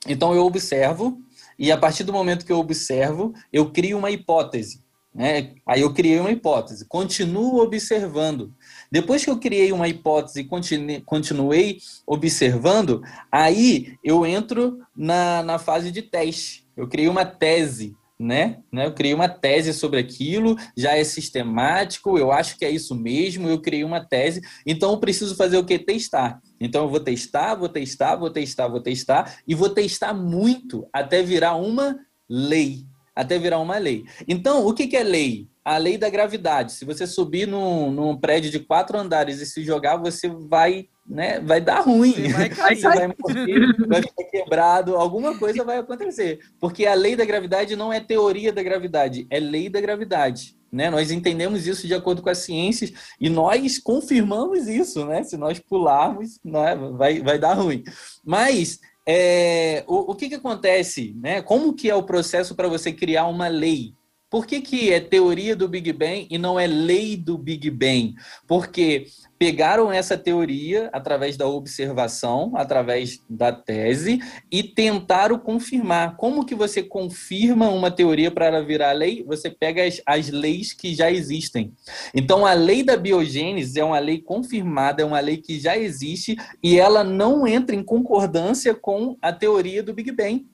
Então 0.06 0.32
eu 0.36 0.46
observo, 0.46 1.20
e 1.58 1.72
a 1.72 1.76
partir 1.76 2.04
do 2.04 2.12
momento 2.12 2.46
que 2.46 2.52
eu 2.52 2.60
observo, 2.60 3.34
eu 3.52 3.72
crio 3.72 3.98
uma 3.98 4.12
hipótese. 4.12 4.84
Né? 5.12 5.54
Aí 5.66 5.80
eu 5.80 5.92
criei 5.92 6.20
uma 6.20 6.30
hipótese, 6.30 6.84
continuo 6.84 7.60
observando. 7.60 8.54
Depois 8.90 9.24
que 9.24 9.30
eu 9.30 9.38
criei 9.38 9.72
uma 9.72 9.88
hipótese 9.88 10.40
e 10.40 11.00
continuei 11.00 11.78
observando, 12.06 13.02
aí 13.30 13.96
eu 14.02 14.24
entro 14.24 14.78
na, 14.96 15.42
na 15.42 15.58
fase 15.58 15.90
de 15.90 16.02
teste. 16.02 16.66
Eu 16.76 16.88
criei 16.88 17.08
uma 17.08 17.24
tese, 17.24 17.96
né? 18.18 18.58
né? 18.72 18.86
Eu 18.86 18.92
criei 18.92 19.14
uma 19.14 19.28
tese 19.28 19.72
sobre 19.72 19.98
aquilo, 19.98 20.56
já 20.76 20.96
é 20.96 21.04
sistemático, 21.04 22.18
eu 22.18 22.32
acho 22.32 22.58
que 22.58 22.64
é 22.64 22.70
isso 22.70 22.94
mesmo, 22.94 23.48
eu 23.48 23.60
criei 23.60 23.84
uma 23.84 24.04
tese, 24.04 24.40
então 24.64 24.92
eu 24.92 24.98
preciso 24.98 25.36
fazer 25.36 25.58
o 25.58 25.64
que? 25.64 25.78
Testar. 25.78 26.40
Então 26.60 26.84
eu 26.84 26.90
vou 26.90 27.00
testar, 27.00 27.54
vou 27.54 27.68
testar, 27.68 28.16
vou 28.16 28.30
testar, 28.30 28.68
vou 28.68 28.80
testar, 28.80 29.36
e 29.46 29.54
vou 29.54 29.70
testar 29.70 30.14
muito 30.14 30.86
até 30.92 31.22
virar 31.22 31.56
uma 31.56 31.98
lei 32.28 32.86
até 33.16 33.38
virar 33.38 33.58
uma 33.58 33.78
lei. 33.78 34.04
Então, 34.28 34.66
o 34.66 34.74
que, 34.74 34.86
que 34.86 34.96
é 34.96 35.02
lei? 35.02 35.48
A 35.66 35.78
lei 35.78 35.98
da 35.98 36.08
gravidade. 36.08 36.72
Se 36.72 36.84
você 36.84 37.08
subir 37.08 37.46
num, 37.48 37.90
num 37.90 38.16
prédio 38.16 38.52
de 38.52 38.60
quatro 38.60 38.96
andares 38.96 39.40
e 39.40 39.46
se 39.46 39.64
jogar, 39.64 39.96
você 39.96 40.28
vai, 40.28 40.86
né, 41.04 41.40
vai 41.40 41.60
dar 41.60 41.80
ruim. 41.80 42.12
Você 42.12 42.28
vai, 42.28 42.48
cair. 42.48 42.76
Você 42.78 42.88
vai 42.88 43.08
morrer, 43.08 43.86
vai 43.88 44.02
ficar 44.02 44.24
quebrado, 44.30 44.94
alguma 44.94 45.36
coisa 45.36 45.64
vai 45.64 45.78
acontecer. 45.78 46.38
Porque 46.60 46.86
a 46.86 46.94
lei 46.94 47.16
da 47.16 47.24
gravidade 47.24 47.74
não 47.74 47.92
é 47.92 47.98
teoria 47.98 48.52
da 48.52 48.62
gravidade, 48.62 49.26
é 49.28 49.40
lei 49.40 49.68
da 49.68 49.80
gravidade. 49.80 50.56
Né? 50.70 50.88
Nós 50.88 51.10
entendemos 51.10 51.66
isso 51.66 51.86
de 51.86 51.94
acordo 51.94 52.22
com 52.22 52.30
as 52.30 52.38
ciências 52.38 52.92
e 53.20 53.28
nós 53.28 53.78
confirmamos 53.78 54.68
isso, 54.68 55.04
né? 55.04 55.22
Se 55.24 55.36
nós 55.36 55.58
pularmos, 55.58 56.38
né, 56.44 56.76
vai, 56.92 57.20
vai 57.20 57.38
dar 57.38 57.54
ruim. 57.54 57.82
Mas 58.24 58.78
é, 59.06 59.84
o, 59.86 60.12
o 60.12 60.14
que, 60.14 60.28
que 60.28 60.34
acontece? 60.34 61.14
Né? 61.20 61.40
Como 61.40 61.72
que 61.72 61.88
é 61.88 61.94
o 61.94 62.02
processo 62.02 62.54
para 62.54 62.68
você 62.68 62.92
criar 62.92 63.26
uma 63.26 63.46
lei? 63.46 63.94
Por 64.28 64.44
que, 64.44 64.60
que 64.60 64.92
é 64.92 64.98
teoria 64.98 65.54
do 65.54 65.68
Big 65.68 65.92
Bang 65.92 66.26
e 66.28 66.36
não 66.36 66.58
é 66.58 66.66
lei 66.66 67.16
do 67.16 67.38
Big 67.38 67.70
Bang? 67.70 68.12
Porque 68.44 69.06
pegaram 69.38 69.92
essa 69.92 70.18
teoria 70.18 70.90
através 70.92 71.36
da 71.36 71.46
observação, 71.46 72.50
através 72.56 73.22
da 73.30 73.52
tese, 73.52 74.18
e 74.50 74.64
tentaram 74.64 75.38
confirmar. 75.38 76.16
Como 76.16 76.44
que 76.44 76.56
você 76.56 76.82
confirma 76.82 77.68
uma 77.68 77.88
teoria 77.88 78.28
para 78.28 78.46
ela 78.46 78.64
virar 78.64 78.90
lei? 78.90 79.22
Você 79.24 79.48
pega 79.48 79.84
as, 79.86 80.02
as 80.04 80.28
leis 80.28 80.72
que 80.72 80.92
já 80.92 81.08
existem. 81.08 81.72
Então, 82.12 82.44
a 82.44 82.52
lei 82.52 82.82
da 82.82 82.96
biogênese 82.96 83.78
é 83.78 83.84
uma 83.84 84.00
lei 84.00 84.20
confirmada, 84.20 85.02
é 85.02 85.04
uma 85.04 85.20
lei 85.20 85.36
que 85.36 85.60
já 85.60 85.78
existe, 85.78 86.36
e 86.60 86.80
ela 86.80 87.04
não 87.04 87.46
entra 87.46 87.76
em 87.76 87.82
concordância 87.82 88.74
com 88.74 89.16
a 89.22 89.32
teoria 89.32 89.84
do 89.84 89.94
Big 89.94 90.10
Bang. 90.10 90.44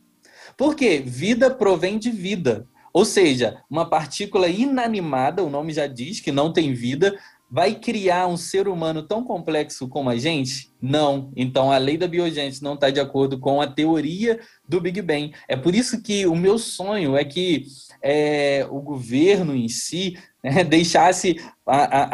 Por 0.58 0.76
quê? 0.76 1.02
Vida 1.04 1.50
provém 1.50 1.98
de 1.98 2.10
vida. 2.10 2.66
Ou 2.92 3.04
seja, 3.04 3.62
uma 3.70 3.88
partícula 3.88 4.48
inanimada, 4.48 5.42
o 5.42 5.50
nome 5.50 5.72
já 5.72 5.86
diz 5.86 6.20
que 6.20 6.30
não 6.30 6.52
tem 6.52 6.74
vida, 6.74 7.18
vai 7.52 7.74
criar 7.74 8.26
um 8.28 8.36
ser 8.38 8.66
humano 8.66 9.02
tão 9.02 9.22
complexo 9.22 9.86
como 9.86 10.08
a 10.08 10.16
gente? 10.16 10.70
Não. 10.80 11.30
Então 11.36 11.70
a 11.70 11.76
lei 11.76 11.98
da 11.98 12.08
biogênese 12.08 12.62
não 12.62 12.72
está 12.72 12.88
de 12.88 12.98
acordo 12.98 13.38
com 13.38 13.60
a 13.60 13.66
teoria 13.66 14.40
do 14.66 14.80
Big 14.80 15.02
Bang. 15.02 15.34
É 15.46 15.54
por 15.54 15.74
isso 15.74 16.02
que 16.02 16.26
o 16.26 16.34
meu 16.34 16.58
sonho 16.58 17.14
é 17.14 17.26
que 17.26 17.66
é, 18.02 18.66
o 18.70 18.80
governo 18.80 19.54
em 19.54 19.68
si 19.68 20.18
né, 20.42 20.64
deixasse 20.64 21.36
a, 21.66 21.76
a, 21.76 22.06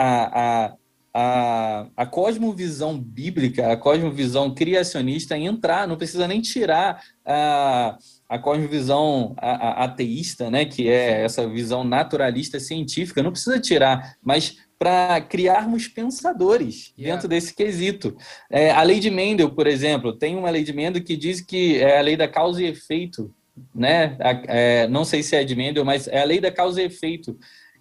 a, 0.66 0.74
a, 1.14 1.87
a 1.97 2.07
cosmovisão 2.07 2.99
bíblica, 2.99 3.72
a 3.72 3.76
cosmovisão 3.76 4.53
criacionista 4.53 5.39
entrar, 5.39 5.87
não 5.87 5.97
precisa 5.97 6.26
nem 6.26 6.41
tirar 6.41 7.01
a, 7.24 7.97
a 8.29 8.39
cosmovisão 8.39 9.35
ateísta, 9.39 10.51
né, 10.51 10.64
que 10.64 10.89
é 10.89 11.22
essa 11.22 11.49
visão 11.49 11.83
naturalista 11.83 12.61
científica, 12.61 13.22
não 13.22 13.33
precisa 13.33 13.59
tirar, 13.59 14.16
mas 14.22 14.59
para 14.79 15.20
criarmos 15.20 15.89
pensadores 15.89 16.93
yeah. 16.97 17.14
dentro 17.14 17.29
desse 17.29 17.53
quesito. 17.53 18.16
É, 18.49 18.70
a 18.70 18.83
lei 18.83 19.01
de 19.01 19.11
Mendel, 19.11 19.51
por 19.51 19.66
exemplo, 19.66 20.12
tem 20.12 20.37
uma 20.37 20.51
lei 20.51 20.62
de 20.62 20.72
Mendel 20.72 21.03
que 21.03 21.16
diz 21.16 21.41
que 21.41 21.79
é 21.79 21.99
a 21.99 22.03
lei 22.03 22.16
da 22.16 22.29
causa 22.29 22.62
e 22.62 22.66
efeito, 22.66 23.35
né? 23.74 24.16
É, 24.47 24.87
não 24.87 25.05
sei 25.05 25.22
se 25.22 25.35
é 25.35 25.43
de 25.43 25.57
Mendel, 25.57 25.85
mas 25.85 26.07
é 26.07 26.20
a 26.20 26.24
lei 26.24 26.41
da 26.41 26.53
causa 26.53 26.81
e 26.81 26.85
efeito, 26.85 27.37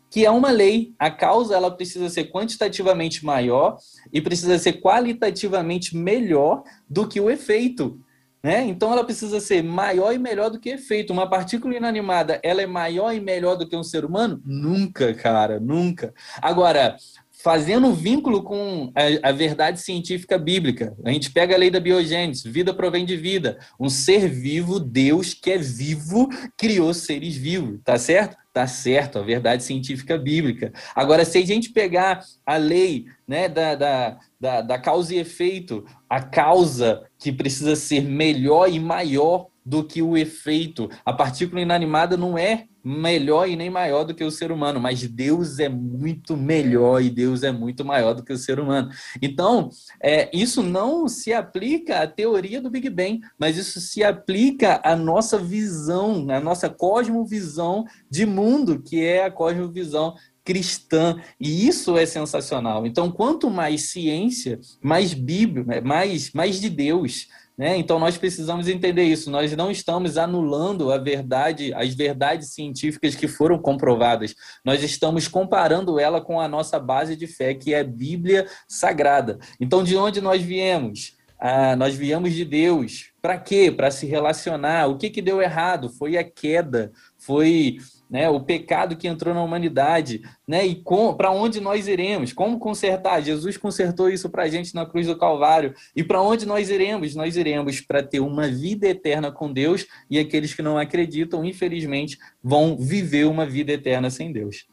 que 0.10 0.26
é 0.26 0.32
uma 0.32 0.50
lei. 0.50 0.94
A 0.98 1.12
causa 1.12 1.56
ela 1.56 1.70
precisa 1.70 2.10
ser 2.10 2.32
quantitativamente 2.32 3.24
maior 3.24 3.78
e 4.12 4.20
precisa 4.20 4.58
ser 4.58 4.74
qualitativamente 4.82 5.96
melhor 5.96 6.64
do 6.90 7.08
que 7.08 7.22
o 7.22 7.30
efeito. 7.30 8.02
Né? 8.44 8.66
Então 8.66 8.92
ela 8.92 9.04
precisa 9.04 9.40
ser 9.40 9.64
maior 9.64 10.14
e 10.14 10.18
melhor 10.18 10.50
do 10.50 10.60
que 10.60 10.70
efeito. 10.70 11.12
Uma 11.12 11.30
partícula 11.30 11.76
inanimada, 11.76 12.40
ela 12.44 12.62
é 12.62 12.68
maior 12.68 13.14
e 13.14 13.20
melhor 13.20 13.56
do 13.56 13.68
que 13.68 13.76
um 13.76 13.84
ser 13.84 14.06
humano? 14.06 14.42
Nunca, 14.46 15.14
cara, 15.14 15.60
nunca. 15.60 16.14
Agora, 16.42 16.98
fazendo 17.44 17.94
vínculo 17.94 18.44
com 18.44 18.92
a, 18.96 19.30
a, 19.30 19.32
verdade 19.32 19.80
científica 19.80 20.38
bíblica. 20.38 20.96
A 21.06 21.12
gente 21.12 21.32
pega 21.32 21.54
a 21.54 21.58
lei 21.58 21.70
da 21.70 21.80
biogênese, 21.80 22.50
vida 22.50 22.74
provém 22.74 23.06
de 23.06 23.16
vida. 23.16 23.60
Um 23.80 23.90
ser 23.90 24.28
vivo, 24.28 24.80
Deus 24.80 25.34
que 25.34 25.52
é 25.52 25.58
vivo, 25.58 26.28
criou 26.58 26.94
seres 26.94 27.36
vivos, 27.36 27.80
tá 27.84 27.98
certo? 27.98 28.36
Tá 28.52 28.66
certo, 28.66 29.20
a 29.20 29.22
verdade 29.22 29.64
científica 29.64 30.18
bíblica. 30.18 30.74
Agora, 30.96 31.24
se 31.24 31.38
a 31.38 31.46
gente 31.46 31.70
pegar 31.70 32.26
a 32.44 32.58
lei 32.58 33.06
né, 33.28 33.48
da, 33.48 33.76
da, 33.76 34.18
da, 34.40 34.62
da 34.62 34.80
causa 34.80 35.14
e 35.14 35.20
efeito, 35.20 35.86
a 36.10 36.20
causa 36.20 37.04
que 37.20 37.32
precisa 37.32 37.76
ser 37.76 38.02
melhor 38.02 38.70
e 38.72 38.80
maior 38.80 39.48
do 39.66 39.84
que 39.84 40.02
o 40.02 40.16
efeito. 40.16 40.90
A 41.06 41.12
partícula 41.12 41.62
inanimada 41.62 42.16
não 42.16 42.38
é 42.38 42.68
melhor 42.82 43.50
e 43.50 43.58
nem 43.58 43.70
maior 43.70 44.06
do 44.06 44.16
que 44.16 44.24
o 44.24 44.32
ser 44.32 44.50
humano, 44.50 44.80
mas 44.80 45.06
Deus 45.06 45.60
é 45.60 45.68
muito 45.68 46.38
melhor 46.38 47.02
e 47.02 47.10
Deus 47.10 47.44
é 47.44 47.52
muito 47.52 47.84
maior 47.84 48.14
do 48.14 48.24
que 48.24 48.32
o 48.32 48.38
ser 48.38 48.62
humano. 48.62 48.90
Então, 49.22 49.70
é, 50.02 50.30
isso 50.34 50.64
não 50.64 51.10
se 51.10 51.34
aplica 51.34 52.00
à 52.00 52.08
teoria 52.08 52.62
do 52.62 52.70
Big 52.70 52.90
Bang, 52.90 53.20
mas 53.38 53.58
isso 53.58 53.82
se 53.82 54.06
aplica 54.06 54.80
à 54.86 54.96
nossa 54.96 55.38
visão, 55.38 56.28
à 56.30 56.40
nossa 56.40 56.70
cosmovisão 56.70 57.84
de 58.10 58.26
mundo, 58.26 58.82
que 58.82 59.04
é 59.04 59.26
a 59.26 59.32
cosmovisão 59.32 60.16
cristã, 60.48 61.22
e 61.38 61.68
isso 61.68 61.98
é 61.98 62.06
sensacional. 62.06 62.86
Então, 62.86 63.12
quanto 63.12 63.50
mais 63.50 63.90
ciência, 63.92 64.58
mais 64.82 65.14
Bíblia, 65.14 65.82
mais, 65.82 66.32
mais 66.32 66.62
de 66.62 66.70
Deus, 66.70 67.28
né? 67.58 67.76
Então 67.76 68.00
nós 68.00 68.18
precisamos 68.18 68.70
entender 68.70 69.04
isso. 69.04 69.30
Nós 69.30 69.54
não 69.58 69.70
estamos 69.70 70.18
anulando 70.18 70.90
a 70.90 70.98
verdade, 70.98 71.74
as 71.74 71.94
verdades 71.94 72.54
científicas 72.54 73.14
que 73.14 73.28
foram 73.28 73.60
comprovadas. 73.60 74.36
Nós 74.64 74.82
estamos 74.84 75.28
comparando 75.28 76.00
ela 76.00 76.22
com 76.22 76.40
a 76.40 76.48
nossa 76.48 76.80
base 76.80 77.18
de 77.18 77.28
fé, 77.28 77.54
que 77.54 77.74
é 77.74 77.80
a 77.80 77.84
Bíblia 77.84 78.48
Sagrada. 78.70 79.40
Então, 79.60 79.84
de 79.84 79.98
onde 79.98 80.22
nós 80.22 80.42
viemos? 80.42 81.18
Ah, 81.40 81.76
nós 81.76 81.94
viemos 81.94 82.34
de 82.34 82.46
Deus. 82.46 83.12
Para 83.22 83.38
quê? 83.38 83.70
Para 83.70 83.92
se 83.92 84.06
relacionar. 84.06 84.88
O 84.88 84.98
que, 84.98 85.10
que 85.10 85.22
deu 85.22 85.42
errado? 85.42 85.90
Foi 85.90 86.16
a 86.16 86.24
queda, 86.24 86.92
foi 87.18 87.80
né, 88.10 88.30
o 88.30 88.40
pecado 88.40 88.96
que 88.96 89.08
entrou 89.08 89.34
na 89.34 89.44
humanidade, 89.44 90.22
né, 90.48 90.66
e 90.66 90.82
para 91.18 91.32
onde 91.32 91.60
nós 91.60 91.88
iremos? 91.88 92.32
Como 92.32 92.60
consertar? 92.60 93.22
Jesus 93.22 93.58
consertou 93.58 94.10
isso 94.10 94.30
para 94.30 94.44
a 94.44 94.48
gente 94.48 94.74
na 94.74 94.86
cruz 94.86 95.08
do 95.08 95.18
Calvário. 95.18 95.74
E 95.96 96.04
para 96.04 96.22
onde 96.22 96.46
nós 96.46 96.70
iremos? 96.70 97.16
Nós 97.16 97.36
iremos 97.36 97.82
para 97.82 98.02
ter 98.02 98.20
uma 98.20 98.48
vida 98.48 98.88
eterna 98.88 99.32
com 99.32 99.52
Deus 99.52 99.86
e 100.10 100.18
aqueles 100.18 100.54
que 100.54 100.62
não 100.62 100.78
acreditam, 100.78 101.44
infelizmente, 101.44 102.18
vão 102.42 102.78
viver 102.78 103.26
uma 103.26 103.46
vida 103.46 103.74
eterna 103.74 104.10
sem 104.10 104.32
Deus. 104.32 104.66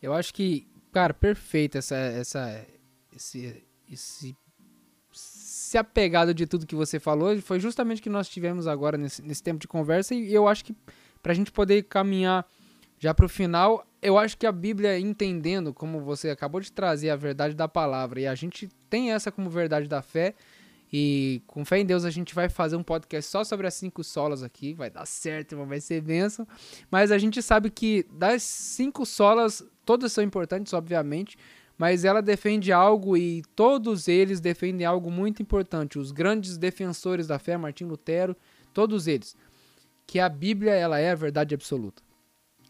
Eu 0.00 0.12
acho 0.12 0.32
que, 0.34 0.66
cara, 0.90 1.12
perfeito 1.14 1.78
essa, 1.78 1.96
essa, 1.96 2.66
esse, 3.14 3.62
esse, 3.90 4.36
esse 5.14 5.78
apegado 5.78 6.34
de 6.34 6.46
tudo 6.46 6.66
que 6.66 6.74
você 6.74 6.98
falou. 6.98 7.38
Foi 7.40 7.60
justamente 7.60 8.00
o 8.00 8.02
que 8.02 8.10
nós 8.10 8.28
tivemos 8.28 8.66
agora 8.66 8.96
nesse, 8.96 9.22
nesse 9.22 9.42
tempo 9.42 9.60
de 9.60 9.68
conversa 9.68 10.14
e 10.14 10.32
eu 10.32 10.48
acho 10.48 10.64
que 10.64 10.74
para 11.22 11.32
a 11.32 11.34
gente 11.34 11.52
poder 11.52 11.84
caminhar 11.84 12.44
já 13.02 13.12
para 13.12 13.26
o 13.26 13.28
final, 13.28 13.84
eu 14.00 14.16
acho 14.16 14.38
que 14.38 14.46
a 14.46 14.52
Bíblia, 14.52 14.96
entendendo 14.96 15.74
como 15.74 16.00
você 16.00 16.30
acabou 16.30 16.60
de 16.60 16.70
trazer 16.70 17.10
a 17.10 17.16
verdade 17.16 17.52
da 17.52 17.66
palavra, 17.66 18.20
e 18.20 18.28
a 18.28 18.34
gente 18.36 18.68
tem 18.88 19.10
essa 19.10 19.32
como 19.32 19.50
verdade 19.50 19.88
da 19.88 20.00
fé, 20.00 20.36
e 20.92 21.42
com 21.48 21.64
fé 21.64 21.80
em 21.80 21.84
Deus 21.84 22.04
a 22.04 22.10
gente 22.10 22.32
vai 22.32 22.48
fazer 22.48 22.76
um 22.76 22.82
podcast 22.84 23.28
só 23.28 23.42
sobre 23.42 23.66
as 23.66 23.74
cinco 23.74 24.04
solas 24.04 24.44
aqui, 24.44 24.72
vai 24.72 24.88
dar 24.88 25.04
certo, 25.04 25.56
vai 25.66 25.80
ser 25.80 26.00
bênção. 26.00 26.46
Mas 26.88 27.10
a 27.10 27.18
gente 27.18 27.42
sabe 27.42 27.70
que 27.70 28.06
das 28.12 28.44
cinco 28.44 29.04
solas, 29.04 29.64
todas 29.84 30.12
são 30.12 30.22
importantes, 30.22 30.72
obviamente, 30.72 31.36
mas 31.76 32.04
ela 32.04 32.22
defende 32.22 32.70
algo 32.70 33.16
e 33.16 33.42
todos 33.56 34.06
eles 34.06 34.38
defendem 34.38 34.86
algo 34.86 35.10
muito 35.10 35.42
importante. 35.42 35.98
Os 35.98 36.12
grandes 36.12 36.56
defensores 36.56 37.26
da 37.26 37.40
fé, 37.40 37.56
Martim 37.56 37.82
Lutero, 37.82 38.36
todos 38.72 39.08
eles, 39.08 39.36
que 40.06 40.20
a 40.20 40.28
Bíblia 40.28 40.70
ela 40.72 41.00
é 41.00 41.10
a 41.10 41.16
verdade 41.16 41.52
absoluta. 41.52 42.00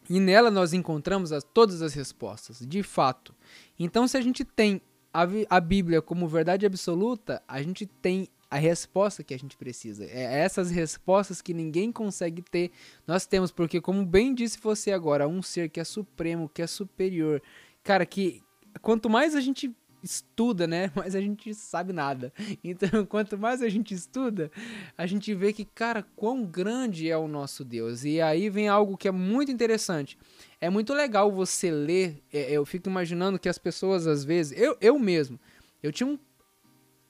E 0.09 0.18
nela 0.20 0.50
nós 0.50 0.72
encontramos 0.72 1.32
as, 1.32 1.44
todas 1.44 1.82
as 1.82 1.94
respostas, 1.94 2.64
de 2.66 2.82
fato. 2.82 3.34
Então, 3.78 4.07
se 4.07 4.16
a 4.16 4.20
gente 4.20 4.44
tem 4.44 4.80
a, 5.12 5.26
a 5.48 5.61
Bíblia 5.61 6.03
como 6.03 6.28
verdade 6.28 6.66
absoluta, 6.66 7.42
a 7.46 7.62
gente 7.62 7.86
tem 7.86 8.28
a 8.50 8.57
resposta 8.57 9.24
que 9.24 9.32
a 9.32 9.38
gente 9.38 9.57
precisa. 9.57 10.05
É 10.05 10.40
essas 10.40 10.70
respostas 10.70 11.40
que 11.40 11.55
ninguém 11.55 11.90
consegue 11.90 12.42
ter, 12.42 12.70
nós 13.07 13.24
temos, 13.24 13.50
porque, 13.50 13.80
como 13.80 14.05
bem 14.05 14.34
disse 14.34 14.59
você 14.61 14.92
agora, 14.92 15.26
um 15.26 15.40
ser 15.40 15.70
que 15.70 15.80
é 15.80 15.84
supremo, 15.84 16.50
que 16.50 16.61
é 16.61 16.66
superior. 16.66 17.42
Cara, 17.82 18.05
que 18.05 18.42
quanto 18.82 19.09
mais 19.09 19.34
a 19.34 19.40
gente 19.40 19.74
estuda, 20.03 20.66
né? 20.66 20.90
Mas 20.96 21.14
a 21.14 21.20
gente 21.20 21.55
sabe 21.55 21.92
nada. 21.92 22.32
Então, 22.62 23.05
quanto 23.07 23.38
mais 23.38 23.62
a 23.62 23.68
gente 23.68 23.94
estuda, 23.94 24.50
a 24.96 25.07
gente 25.07 25.34
vê 25.34 25.53
que, 25.53 25.64
cara, 25.64 26.05
quão 26.16 26.44
grande 26.44 27.11
é 27.11 27.16
o 27.16 27.28
nosso 27.28 27.64
Deus. 27.64 28.05
E 28.05 28.20
aí 28.20 28.50
vem 28.50 28.68
algo 28.68 28.96
que 28.96 29.09
é 29.09 29.12
muito 29.12 29.53
interessante. 29.53 30.18
É 30.61 30.68
muito 30.68 30.92
legal 30.92 31.30
você 31.30 31.70
ler. 31.70 32.22
É, 32.32 32.53
eu 32.53 32.64
fico 32.64 32.88
imaginando 32.88 33.38
que 33.38 33.48
as 33.48 33.59
pessoas, 33.59 34.07
às 34.07 34.24
vezes, 34.24 34.59
eu, 34.59 34.76
eu 34.80 34.98
mesmo, 34.98 35.38
eu 35.82 35.92
tinha 35.92 36.07
um. 36.07 36.18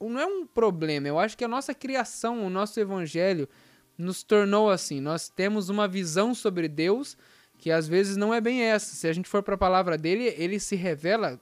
Não 0.00 0.18
é 0.18 0.26
um 0.26 0.44
problema, 0.44 1.06
eu 1.06 1.16
acho 1.16 1.38
que 1.38 1.44
a 1.44 1.48
nossa 1.48 1.72
criação, 1.72 2.44
o 2.44 2.50
nosso 2.50 2.80
evangelho, 2.80 3.48
nos 3.96 4.24
tornou 4.24 4.68
assim. 4.68 5.00
Nós 5.00 5.28
temos 5.28 5.68
uma 5.68 5.86
visão 5.86 6.34
sobre 6.34 6.66
Deus 6.66 7.16
que 7.62 7.70
às 7.70 7.86
vezes 7.86 8.16
não 8.16 8.34
é 8.34 8.40
bem 8.40 8.60
essa. 8.62 8.96
Se 8.96 9.06
a 9.06 9.12
gente 9.12 9.28
for 9.28 9.40
para 9.40 9.54
a 9.54 9.58
palavra 9.58 9.96
dele, 9.96 10.34
ele 10.36 10.58
se 10.58 10.74
revela 10.74 11.40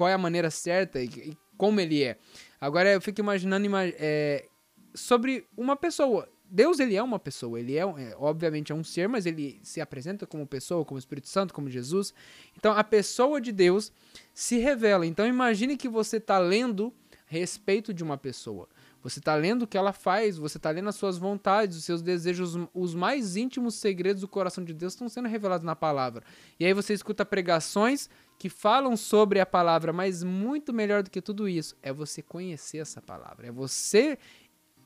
qual 0.00 0.08
é 0.08 0.14
a 0.14 0.18
maneira 0.18 0.50
certa 0.50 0.98
e, 0.98 1.08
e 1.08 1.36
como 1.58 1.78
ele 1.78 2.02
é. 2.02 2.16
Agora 2.58 2.90
eu 2.90 3.02
fico 3.02 3.20
imaginando 3.20 3.66
é, 3.98 4.48
sobre 4.94 5.46
uma 5.54 5.76
pessoa. 5.76 6.26
Deus 6.42 6.80
ele 6.80 6.96
é 6.96 7.02
uma 7.02 7.18
pessoa, 7.18 7.60
ele 7.60 7.76
é, 7.76 7.82
é, 7.82 8.16
obviamente 8.16 8.72
é 8.72 8.74
um 8.74 8.82
ser, 8.82 9.10
mas 9.10 9.26
ele 9.26 9.60
se 9.62 9.78
apresenta 9.78 10.26
como 10.26 10.46
pessoa, 10.46 10.86
como 10.86 10.98
Espírito 10.98 11.28
Santo, 11.28 11.52
como 11.52 11.68
Jesus. 11.68 12.14
Então 12.56 12.72
a 12.72 12.82
pessoa 12.82 13.42
de 13.42 13.52
Deus 13.52 13.92
se 14.32 14.56
revela. 14.56 15.04
Então 15.04 15.26
imagine 15.26 15.76
que 15.76 15.86
você 15.86 16.16
está 16.16 16.38
lendo 16.38 16.90
respeito 17.26 17.92
de 17.92 18.02
uma 18.02 18.16
pessoa. 18.16 18.70
Você 19.02 19.18
está 19.18 19.34
lendo 19.34 19.62
o 19.62 19.66
que 19.66 19.78
ela 19.78 19.92
faz, 19.92 20.36
você 20.36 20.58
está 20.58 20.70
lendo 20.70 20.88
as 20.88 20.94
suas 20.94 21.16
vontades, 21.16 21.76
os 21.76 21.84
seus 21.84 22.02
desejos, 22.02 22.56
os 22.74 22.94
mais 22.94 23.36
íntimos 23.36 23.76
segredos 23.76 24.20
do 24.20 24.28
coração 24.28 24.62
de 24.62 24.74
Deus 24.74 24.92
estão 24.92 25.08
sendo 25.08 25.28
revelados 25.28 25.64
na 25.64 25.74
palavra. 25.74 26.22
E 26.58 26.66
aí 26.66 26.74
você 26.74 26.92
escuta 26.92 27.24
pregações 27.24 28.10
que 28.38 28.48
falam 28.48 28.96
sobre 28.96 29.40
a 29.40 29.46
palavra, 29.46 29.92
mas 29.92 30.22
muito 30.22 30.72
melhor 30.72 31.02
do 31.02 31.10
que 31.10 31.22
tudo 31.22 31.48
isso 31.48 31.76
é 31.82 31.92
você 31.92 32.22
conhecer 32.22 32.78
essa 32.78 33.00
palavra. 33.00 33.48
É 33.48 33.50
você 33.50 34.18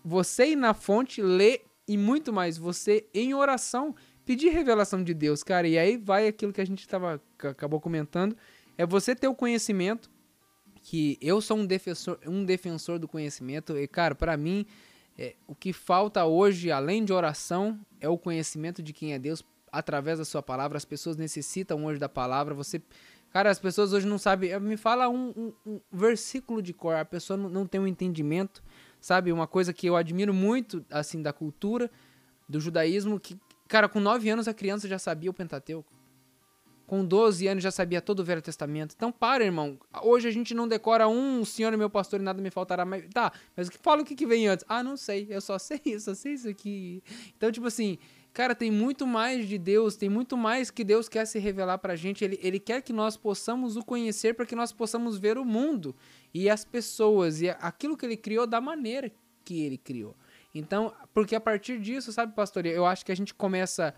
você 0.04 0.48
ir 0.48 0.56
na 0.56 0.74
fonte, 0.74 1.22
ler 1.22 1.64
e 1.88 1.96
muito 1.96 2.32
mais, 2.32 2.58
você 2.58 3.06
em 3.14 3.32
oração 3.32 3.94
pedir 4.24 4.50
revelação 4.50 5.02
de 5.02 5.14
Deus, 5.14 5.42
cara. 5.42 5.66
E 5.66 5.78
aí 5.78 5.96
vai 5.96 6.28
aquilo 6.28 6.52
que 6.52 6.60
a 6.60 6.66
gente 6.66 6.86
tava, 6.86 7.20
acabou 7.38 7.80
comentando, 7.80 8.36
é 8.76 8.86
você 8.86 9.14
ter 9.14 9.28
o 9.28 9.34
conhecimento, 9.34 10.10
que 10.84 11.16
eu 11.18 11.40
sou 11.40 11.56
um 11.56 11.64
defensor, 11.66 12.18
um 12.26 12.44
defensor 12.44 12.98
do 12.98 13.08
conhecimento. 13.08 13.76
E, 13.76 13.88
cara, 13.88 14.14
para 14.14 14.36
mim, 14.36 14.66
é, 15.18 15.34
o 15.46 15.54
que 15.54 15.72
falta 15.72 16.26
hoje, 16.26 16.70
além 16.70 17.02
de 17.02 17.12
oração, 17.12 17.80
é 17.98 18.08
o 18.08 18.18
conhecimento 18.18 18.82
de 18.82 18.92
quem 18.92 19.14
é 19.14 19.18
Deus 19.18 19.42
através 19.72 20.18
da 20.18 20.26
sua 20.26 20.42
palavra. 20.42 20.76
As 20.76 20.84
pessoas 20.84 21.16
necessitam 21.16 21.86
hoje 21.86 21.98
da 21.98 22.08
palavra. 22.08 22.54
Você, 22.54 22.82
Cara, 23.30 23.50
as 23.50 23.58
pessoas 23.58 23.94
hoje 23.94 24.06
não 24.06 24.18
sabem. 24.18 24.60
Me 24.60 24.76
fala 24.76 25.08
um, 25.08 25.30
um, 25.34 25.52
um 25.66 25.80
versículo 25.90 26.60
de 26.60 26.74
cor. 26.74 26.94
A 26.94 27.04
pessoa 27.04 27.36
não, 27.36 27.48
não 27.48 27.66
tem 27.66 27.80
um 27.80 27.86
entendimento, 27.86 28.62
sabe? 29.00 29.32
Uma 29.32 29.46
coisa 29.46 29.72
que 29.72 29.86
eu 29.86 29.96
admiro 29.96 30.34
muito, 30.34 30.84
assim, 30.90 31.22
da 31.22 31.32
cultura, 31.32 31.90
do 32.46 32.60
judaísmo, 32.60 33.18
que, 33.18 33.40
cara, 33.66 33.88
com 33.88 34.00
9 34.00 34.28
anos 34.28 34.46
a 34.46 34.52
criança 34.52 34.86
já 34.86 34.98
sabia 34.98 35.30
o 35.30 35.34
Pentateuco. 35.34 35.90
Com 36.94 37.04
12 37.04 37.48
anos 37.48 37.64
já 37.64 37.72
sabia 37.72 38.00
todo 38.00 38.20
o 38.20 38.24
Velho 38.24 38.40
Testamento. 38.40 38.94
Então, 38.94 39.10
para, 39.10 39.44
irmão. 39.44 39.76
Hoje 40.00 40.28
a 40.28 40.30
gente 40.30 40.54
não 40.54 40.68
decora 40.68 41.08
um 41.08 41.44
Senhor 41.44 41.74
é 41.74 41.76
meu 41.76 41.90
pastor 41.90 42.20
e 42.20 42.22
nada 42.22 42.40
me 42.40 42.50
faltará. 42.52 42.84
Mas, 42.84 43.04
tá, 43.12 43.32
mas 43.56 43.68
fala 43.82 44.02
o 44.02 44.04
que, 44.04 44.14
que 44.14 44.24
vem 44.24 44.46
antes. 44.46 44.64
Ah, 44.68 44.80
não 44.80 44.96
sei. 44.96 45.26
Eu 45.28 45.40
só 45.40 45.58
sei 45.58 45.80
isso, 45.84 46.04
só 46.04 46.14
sei 46.14 46.34
isso 46.34 46.48
aqui. 46.48 47.02
Então, 47.36 47.50
tipo 47.50 47.66
assim, 47.66 47.98
Cara, 48.32 48.54
tem 48.54 48.70
muito 48.70 49.08
mais 49.08 49.48
de 49.48 49.58
Deus, 49.58 49.96
tem 49.96 50.08
muito 50.08 50.36
mais 50.36 50.70
que 50.70 50.84
Deus 50.84 51.08
quer 51.08 51.24
se 51.24 51.40
revelar 51.40 51.78
pra 51.78 51.96
gente. 51.96 52.24
Ele, 52.24 52.38
ele 52.40 52.60
quer 52.60 52.80
que 52.80 52.92
nós 52.92 53.16
possamos 53.16 53.76
o 53.76 53.84
conhecer 53.84 54.34
para 54.34 54.46
que 54.46 54.54
nós 54.54 54.72
possamos 54.72 55.18
ver 55.18 55.36
o 55.36 55.44
mundo 55.44 55.96
e 56.32 56.48
as 56.48 56.64
pessoas 56.64 57.40
e 57.40 57.48
aquilo 57.48 57.96
que 57.96 58.06
ele 58.06 58.16
criou 58.16 58.46
da 58.46 58.60
maneira 58.60 59.10
que 59.44 59.62
ele 59.62 59.78
criou. 59.78 60.16
Então, 60.54 60.94
porque 61.12 61.34
a 61.34 61.40
partir 61.40 61.80
disso, 61.80 62.12
sabe, 62.12 62.34
pastor, 62.34 62.64
eu 62.64 62.86
acho 62.86 63.04
que 63.04 63.10
a 63.10 63.16
gente 63.16 63.34
começa. 63.34 63.92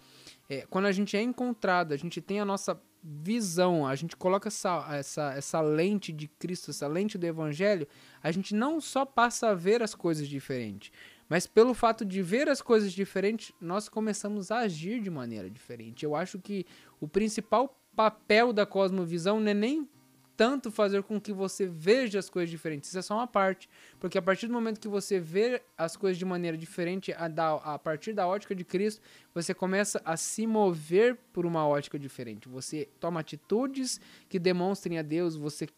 É, 0.48 0.64
quando 0.70 0.86
a 0.86 0.92
gente 0.92 1.16
é 1.16 1.22
encontrado, 1.22 1.92
a 1.92 1.96
gente 1.96 2.20
tem 2.20 2.40
a 2.40 2.44
nossa 2.44 2.80
visão, 3.02 3.86
a 3.86 3.94
gente 3.94 4.16
coloca 4.16 4.48
essa, 4.48 4.84
essa, 4.90 5.32
essa 5.34 5.61
lente 5.61 6.12
de 6.12 6.26
Cristo, 6.26 6.70
essa 6.70 6.88
lente 6.88 7.16
do 7.16 7.24
Evangelho, 7.24 7.86
a 8.22 8.32
gente 8.32 8.54
não 8.54 8.80
só 8.80 9.04
passa 9.04 9.50
a 9.50 9.54
ver 9.54 9.80
as 9.82 9.94
coisas 9.94 10.26
diferentes, 10.26 10.90
mas 11.28 11.46
pelo 11.46 11.72
fato 11.72 12.04
de 12.04 12.20
ver 12.20 12.48
as 12.48 12.61
coisas 12.61 12.92
diferentes, 12.92 13.52
nós 13.61 13.88
começamos 13.88 14.50
a 14.50 14.59
agir 14.59 15.00
de 15.00 15.11
maneira 15.11 15.48
diferente. 15.48 16.04
Eu 16.04 16.16
acho 16.16 16.38
que 16.38 16.66
o 17.00 17.07
principal 17.07 17.80
papel 17.94 18.52
da 18.52 18.66
cosmovisão 18.66 19.38
não 19.40 19.50
é 19.50 19.54
nem 19.54 19.88
tanto 20.37 20.70
fazer 20.70 21.03
com 21.03 21.20
que 21.20 21.32
você 21.32 21.66
veja 21.66 22.18
as 22.18 22.28
coisas 22.28 22.51
diferentes. 22.51 22.89
Isso 22.91 22.99
é 22.99 23.03
só 23.03 23.14
uma 23.14 23.26
parte. 23.26 23.68
Porque 23.99 24.18
a 24.18 24.22
partir 24.22 24.47
do 24.47 24.53
momento 24.53 24.78
que 24.78 24.89
você 24.89 25.18
vê 25.18 25.62
as 25.76 25.97
coisas 25.97 26.18
de 26.18 26.24
maneira 26.24 26.57
diferente, 26.57 27.12
a, 27.16 27.26
da, 27.26 27.55
a 27.55 27.78
partir 27.78 28.12
da 28.12 28.26
ótica 28.26 28.55
de 28.55 28.64
Cristo, 28.64 29.01
você 29.34 29.55
começa 29.55 30.01
a 30.05 30.16
se 30.16 30.47
mover 30.47 31.16
por 31.32 31.47
uma 31.47 31.66
ótica 31.66 31.99
diferente. 31.99 32.49
Você 32.49 32.89
toma 33.01 33.20
atitudes 33.20 34.01
que 34.28 34.39
demonstrem 34.39 34.99
a 34.99 35.03
Deus, 35.03 35.37
você 35.37 35.68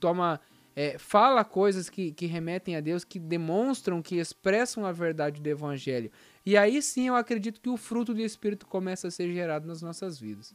toma 0.00 0.40
é, 0.74 0.96
fala 0.96 1.44
coisas 1.44 1.90
que, 1.90 2.12
que 2.12 2.26
remetem 2.26 2.76
a 2.76 2.80
Deus, 2.80 3.02
que 3.02 3.18
demonstram, 3.18 4.00
que 4.00 4.16
expressam 4.16 4.86
a 4.86 4.92
verdade 4.92 5.40
do 5.40 5.46
Evangelho. 5.48 6.08
E 6.46 6.56
aí 6.56 6.80
sim 6.80 7.08
eu 7.08 7.16
acredito 7.16 7.60
que 7.60 7.68
o 7.68 7.76
fruto 7.76 8.14
do 8.14 8.20
Espírito 8.20 8.64
começa 8.64 9.08
a 9.08 9.10
ser 9.10 9.32
gerado 9.32 9.66
nas 9.66 9.82
nossas 9.82 10.20
vidas. 10.20 10.54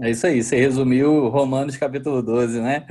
É 0.00 0.10
isso 0.10 0.26
aí, 0.26 0.42
você 0.42 0.56
resumiu 0.56 1.28
Romanos 1.28 1.76
capítulo 1.76 2.22
12, 2.22 2.60
né? 2.60 2.86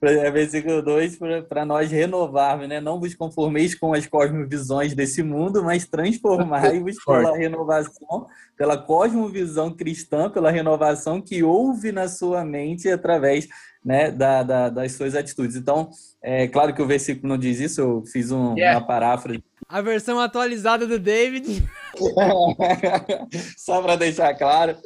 É 0.00 0.30
versículo 0.30 0.80
2, 0.80 1.18
para 1.48 1.64
nós 1.64 1.90
renovarmos, 1.90 2.68
né? 2.68 2.80
Não 2.80 3.00
vos 3.00 3.14
conformeis 3.16 3.74
com 3.74 3.92
as 3.92 4.06
cosmovisões 4.06 4.94
desse 4.94 5.24
mundo, 5.24 5.62
mas 5.62 5.88
transformai-vos 5.88 6.96
pela 7.04 7.36
renovação, 7.36 8.26
pela 8.56 8.78
cosmovisão 8.78 9.74
cristã, 9.74 10.30
pela 10.30 10.52
renovação 10.52 11.20
que 11.20 11.42
houve 11.42 11.90
na 11.90 12.06
sua 12.06 12.44
mente 12.44 12.88
através 12.88 13.48
né, 13.84 14.10
da, 14.10 14.44
da, 14.44 14.68
das 14.68 14.92
suas 14.92 15.16
atitudes. 15.16 15.56
Então, 15.56 15.90
é 16.22 16.46
claro 16.46 16.72
que 16.72 16.82
o 16.82 16.86
versículo 16.86 17.28
não 17.28 17.38
diz 17.38 17.58
isso, 17.58 17.80
eu 17.80 18.04
fiz 18.06 18.30
um, 18.30 18.54
yeah. 18.56 18.78
uma 18.78 18.86
paráfrase. 18.86 19.42
A 19.68 19.80
versão 19.80 20.20
atualizada 20.20 20.86
do 20.86 20.98
David. 20.98 21.68
Só 23.56 23.82
para 23.82 23.96
deixar 23.96 24.34
claro, 24.34 24.76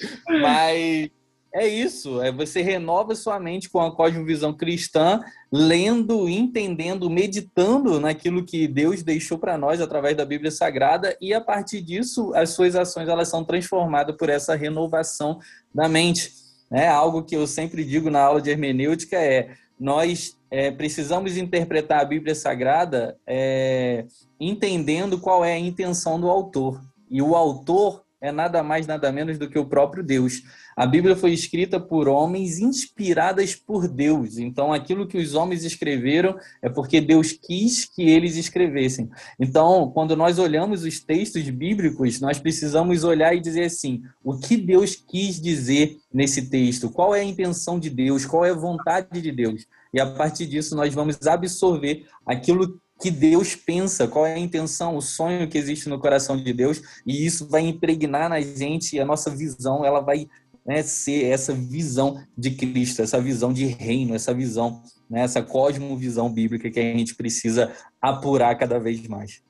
mas 0.40 1.10
é 1.54 1.68
isso, 1.68 2.20
é 2.20 2.32
você 2.32 2.62
renova 2.62 3.14
sua 3.14 3.38
mente 3.38 3.70
com 3.70 3.80
a 3.80 3.94
cosmovisão 3.94 4.52
cristã, 4.52 5.20
lendo, 5.52 6.28
entendendo, 6.28 7.08
meditando 7.08 8.00
naquilo 8.00 8.44
que 8.44 8.66
Deus 8.66 9.04
deixou 9.04 9.38
para 9.38 9.56
nós 9.56 9.80
através 9.80 10.16
da 10.16 10.24
Bíblia 10.24 10.50
Sagrada 10.50 11.16
e 11.20 11.32
a 11.32 11.40
partir 11.40 11.80
disso 11.80 12.34
as 12.34 12.50
suas 12.50 12.74
ações 12.74 13.08
elas 13.08 13.28
são 13.28 13.44
transformadas 13.44 14.16
por 14.16 14.28
essa 14.28 14.56
renovação 14.56 15.38
da 15.72 15.88
mente. 15.88 16.32
Né? 16.68 16.88
Algo 16.88 17.22
que 17.22 17.36
eu 17.36 17.46
sempre 17.46 17.84
digo 17.84 18.10
na 18.10 18.20
aula 18.20 18.42
de 18.42 18.50
hermenêutica 18.50 19.16
é: 19.16 19.54
nós 19.78 20.36
é, 20.50 20.72
precisamos 20.72 21.36
interpretar 21.36 22.00
a 22.00 22.04
Bíblia 22.04 22.34
Sagrada 22.34 23.16
é, 23.24 24.06
entendendo 24.40 25.20
qual 25.20 25.44
é 25.44 25.52
a 25.52 25.58
intenção 25.58 26.20
do 26.20 26.28
autor. 26.28 26.82
E 27.08 27.22
o 27.22 27.36
autor 27.36 28.02
é 28.20 28.32
nada 28.32 28.60
mais, 28.62 28.88
nada 28.88 29.12
menos 29.12 29.38
do 29.38 29.48
que 29.48 29.58
o 29.58 29.66
próprio 29.66 30.02
Deus. 30.02 30.42
A 30.76 30.86
Bíblia 30.86 31.14
foi 31.14 31.32
escrita 31.32 31.78
por 31.78 32.08
homens 32.08 32.58
inspiradas 32.58 33.54
por 33.54 33.86
Deus. 33.86 34.38
Então, 34.38 34.72
aquilo 34.72 35.06
que 35.06 35.18
os 35.18 35.34
homens 35.34 35.64
escreveram 35.64 36.36
é 36.62 36.68
porque 36.68 37.00
Deus 37.00 37.32
quis 37.32 37.84
que 37.84 38.02
eles 38.02 38.36
escrevessem. 38.36 39.08
Então, 39.38 39.90
quando 39.92 40.16
nós 40.16 40.38
olhamos 40.38 40.84
os 40.84 41.00
textos 41.00 41.48
bíblicos, 41.50 42.20
nós 42.20 42.38
precisamos 42.38 43.04
olhar 43.04 43.34
e 43.34 43.40
dizer 43.40 43.64
assim: 43.64 44.02
o 44.22 44.36
que 44.38 44.56
Deus 44.56 44.94
quis 44.96 45.40
dizer 45.40 45.98
nesse 46.12 46.48
texto? 46.50 46.90
Qual 46.90 47.14
é 47.14 47.20
a 47.20 47.24
intenção 47.24 47.78
de 47.78 47.90
Deus? 47.90 48.26
Qual 48.26 48.44
é 48.44 48.50
a 48.50 48.54
vontade 48.54 49.20
de 49.20 49.30
Deus? 49.32 49.66
E 49.92 50.00
a 50.00 50.06
partir 50.06 50.46
disso, 50.46 50.74
nós 50.74 50.92
vamos 50.92 51.24
absorver 51.26 52.06
aquilo 52.26 52.80
que 53.00 53.10
Deus 53.10 53.54
pensa, 53.54 54.08
qual 54.08 54.26
é 54.26 54.34
a 54.34 54.38
intenção, 54.38 54.96
o 54.96 55.02
sonho 55.02 55.48
que 55.48 55.58
existe 55.58 55.88
no 55.88 55.98
coração 55.98 56.36
de 56.36 56.52
Deus, 56.52 56.80
e 57.06 57.26
isso 57.26 57.48
vai 57.48 57.62
impregnar 57.62 58.28
na 58.28 58.40
gente 58.40 58.98
a 58.98 59.04
nossa 59.04 59.30
visão, 59.30 59.84
ela 59.84 60.00
vai 60.00 60.28
né, 60.64 60.82
ser 60.82 61.24
essa 61.24 61.52
visão 61.52 62.24
de 62.36 62.52
Cristo, 62.52 63.02
essa 63.02 63.20
visão 63.20 63.52
de 63.52 63.66
reino, 63.66 64.14
essa 64.14 64.32
visão, 64.32 64.82
né, 65.10 65.20
essa 65.20 65.42
cosmovisão 65.42 66.32
bíblica 66.32 66.70
que 66.70 66.80
a 66.80 66.82
gente 66.82 67.14
precisa 67.14 67.72
apurar 68.00 68.56
cada 68.56 68.78
vez 68.78 69.06
mais. 69.06 69.42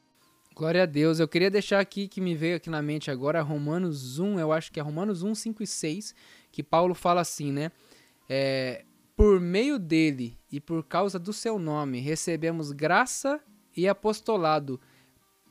Glória 0.54 0.84
a 0.84 0.86
Deus. 0.86 1.18
Eu 1.18 1.26
queria 1.26 1.50
deixar 1.50 1.80
aqui 1.80 2.06
que 2.06 2.20
me 2.20 2.34
veio 2.34 2.56
aqui 2.56 2.70
na 2.70 2.80
mente 2.80 3.10
agora 3.10 3.42
Romanos 3.42 4.18
1, 4.18 4.38
eu 4.38 4.52
acho 4.52 4.70
que 4.70 4.78
é 4.78 4.82
Romanos 4.82 5.22
1, 5.22 5.34
5 5.34 5.62
e 5.62 5.66
6, 5.66 6.14
que 6.52 6.62
Paulo 6.62 6.94
fala 6.94 7.20
assim, 7.20 7.50
né? 7.50 7.72
É, 8.28 8.84
por 9.16 9.40
meio 9.40 9.78
dele 9.78 10.38
e 10.50 10.60
por 10.60 10.84
causa 10.84 11.18
do 11.18 11.32
seu 11.32 11.58
nome 11.58 12.00
recebemos 12.00 12.72
graça 12.72 13.40
e 13.76 13.88
apostolado 13.88 14.80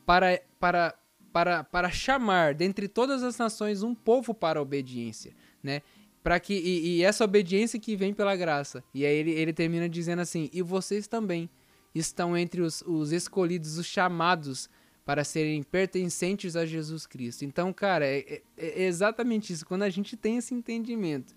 para, 0.06 0.42
para, 0.60 0.96
para, 1.32 1.64
para 1.64 1.90
chamar 1.90 2.54
dentre 2.54 2.88
todas 2.88 3.24
as 3.24 3.38
nações 3.38 3.84
um 3.84 3.94
povo 3.94 4.34
para 4.34 4.60
a 4.60 4.62
obediência, 4.62 5.34
né? 5.64 5.82
Para 6.22 6.40
que 6.40 6.54
e, 6.54 6.98
e, 6.98 7.04
essa 7.04 7.24
obediência 7.24 7.80
que 7.80 7.96
vem 7.96 8.14
pela 8.14 8.36
graça. 8.36 8.84
E 8.94 9.06
aí 9.06 9.16
ele, 9.16 9.32
ele 9.32 9.54
termina 9.54 9.90
dizendo 9.90 10.22
assim: 10.22 10.50
"E 10.54 10.62
vocês 10.62 11.08
também 11.08 11.50
estão 11.96 12.38
entre 12.38 12.62
os, 12.62 12.82
os 12.82 13.12
escolhidos, 13.12 13.78
os 13.78 13.86
chamados 13.86 14.70
para 15.06 15.24
serem 15.24 15.64
pertencentes 15.64 16.56
a 16.56 16.66
Jesus 16.66 17.06
Cristo". 17.06 17.44
Então, 17.44 17.74
cara, 17.74 18.06
é, 18.06 18.20
é, 18.20 18.42
é 18.58 18.84
exatamente 18.84 19.52
isso. 19.52 19.66
Quando 19.66 19.84
a 19.84 19.90
gente 19.90 20.16
tem 20.16 20.38
esse 20.38 20.54
entendimento 20.54 21.34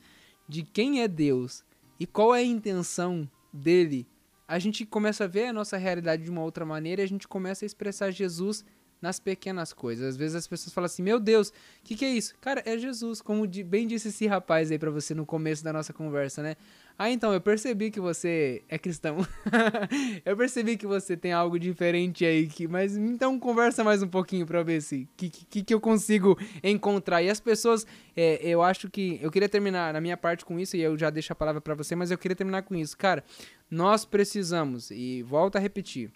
de 0.49 0.63
quem 0.63 1.03
é 1.03 1.09
Deus 1.09 1.65
e 1.99 2.07
qual 2.07 2.35
é 2.35 2.41
a 2.41 2.45
intenção 2.45 3.29
dele, 3.53 4.07
a 4.47 4.59
gente 4.59 4.87
começa 4.87 5.25
a 5.25 5.27
ver 5.27 5.47
a 5.47 5.53
nossa 5.53 5.77
realidade 5.77 6.23
de 6.23 6.31
uma 6.31 6.43
outra 6.43 6.65
maneira 6.65 7.03
e 7.03 7.05
a 7.05 7.09
gente 7.09 7.27
começa 7.27 7.65
a 7.65 7.67
expressar 7.67 8.11
Jesus 8.11 8.65
nas 9.01 9.21
pequenas 9.21 9.73
coisas. 9.73 10.07
Às 10.07 10.17
vezes 10.17 10.37
as 10.37 10.47
pessoas 10.47 10.73
falam 10.73 10.87
assim: 10.87 11.03
Meu 11.03 11.21
Deus, 11.21 11.49
o 11.49 11.53
que, 11.85 11.97
que 11.97 12.05
é 12.05 12.11
isso? 12.11 12.35
Cara, 12.41 12.63
é 12.65 12.77
Jesus, 12.79 13.21
como 13.21 13.47
bem 13.65 13.87
disse 13.87 14.09
esse 14.09 14.27
rapaz 14.27 14.71
aí 14.71 14.79
para 14.79 14.91
você 14.91 15.15
no 15.15 15.27
começo 15.27 15.63
da 15.63 15.73
nossa 15.73 15.93
conversa, 15.93 16.43
né? 16.43 16.57
Ah, 16.99 17.11
então, 17.11 17.35
eu 17.35 17.41
percebi 17.43 17.91
que 17.91 18.01
você 18.01 18.63
é 18.71 18.79
cristão. 18.79 19.19
eu 20.25 20.35
percebi 20.35 20.79
que 20.79 20.87
você 20.87 21.15
tem 21.15 21.31
algo 21.31 21.59
diferente 21.59 22.25
aí, 22.25 22.47
que, 22.47 22.67
mas 22.67 22.97
então 22.97 23.39
conversa 23.39 23.85
mais 23.85 24.03
um 24.03 24.09
pouquinho 24.09 24.47
pra 24.47 24.63
ver 24.63 24.81
se 24.81 25.07
que, 25.15 25.29
que, 25.29 25.63
que 25.63 25.75
eu 25.75 25.81
consigo 25.81 26.39
encontrar. 26.63 27.23
E 27.23 27.29
as 27.29 27.39
pessoas, 27.39 27.87
é, 28.17 28.39
eu 28.43 28.63
acho 28.63 28.89
que. 28.89 29.19
Eu 29.21 29.31
queria 29.31 29.49
terminar 29.49 29.93
na 29.93 30.01
minha 30.01 30.17
parte 30.17 30.45
com 30.45 30.59
isso, 30.59 30.77
e 30.77 30.81
eu 30.81 30.97
já 30.97 31.11
deixo 31.11 31.33
a 31.33 31.37
palavra 31.37 31.61
para 31.61 31.75
você, 31.75 31.95
mas 31.95 32.11
eu 32.11 32.17
queria 32.17 32.35
terminar 32.37 32.63
com 32.63 32.75
isso. 32.75 32.97
Cara, 32.97 33.23
nós 33.71 34.07
precisamos, 34.07 34.91
e 34.91 35.23
volto 35.23 35.57
a 35.57 35.59
repetir 35.59 36.11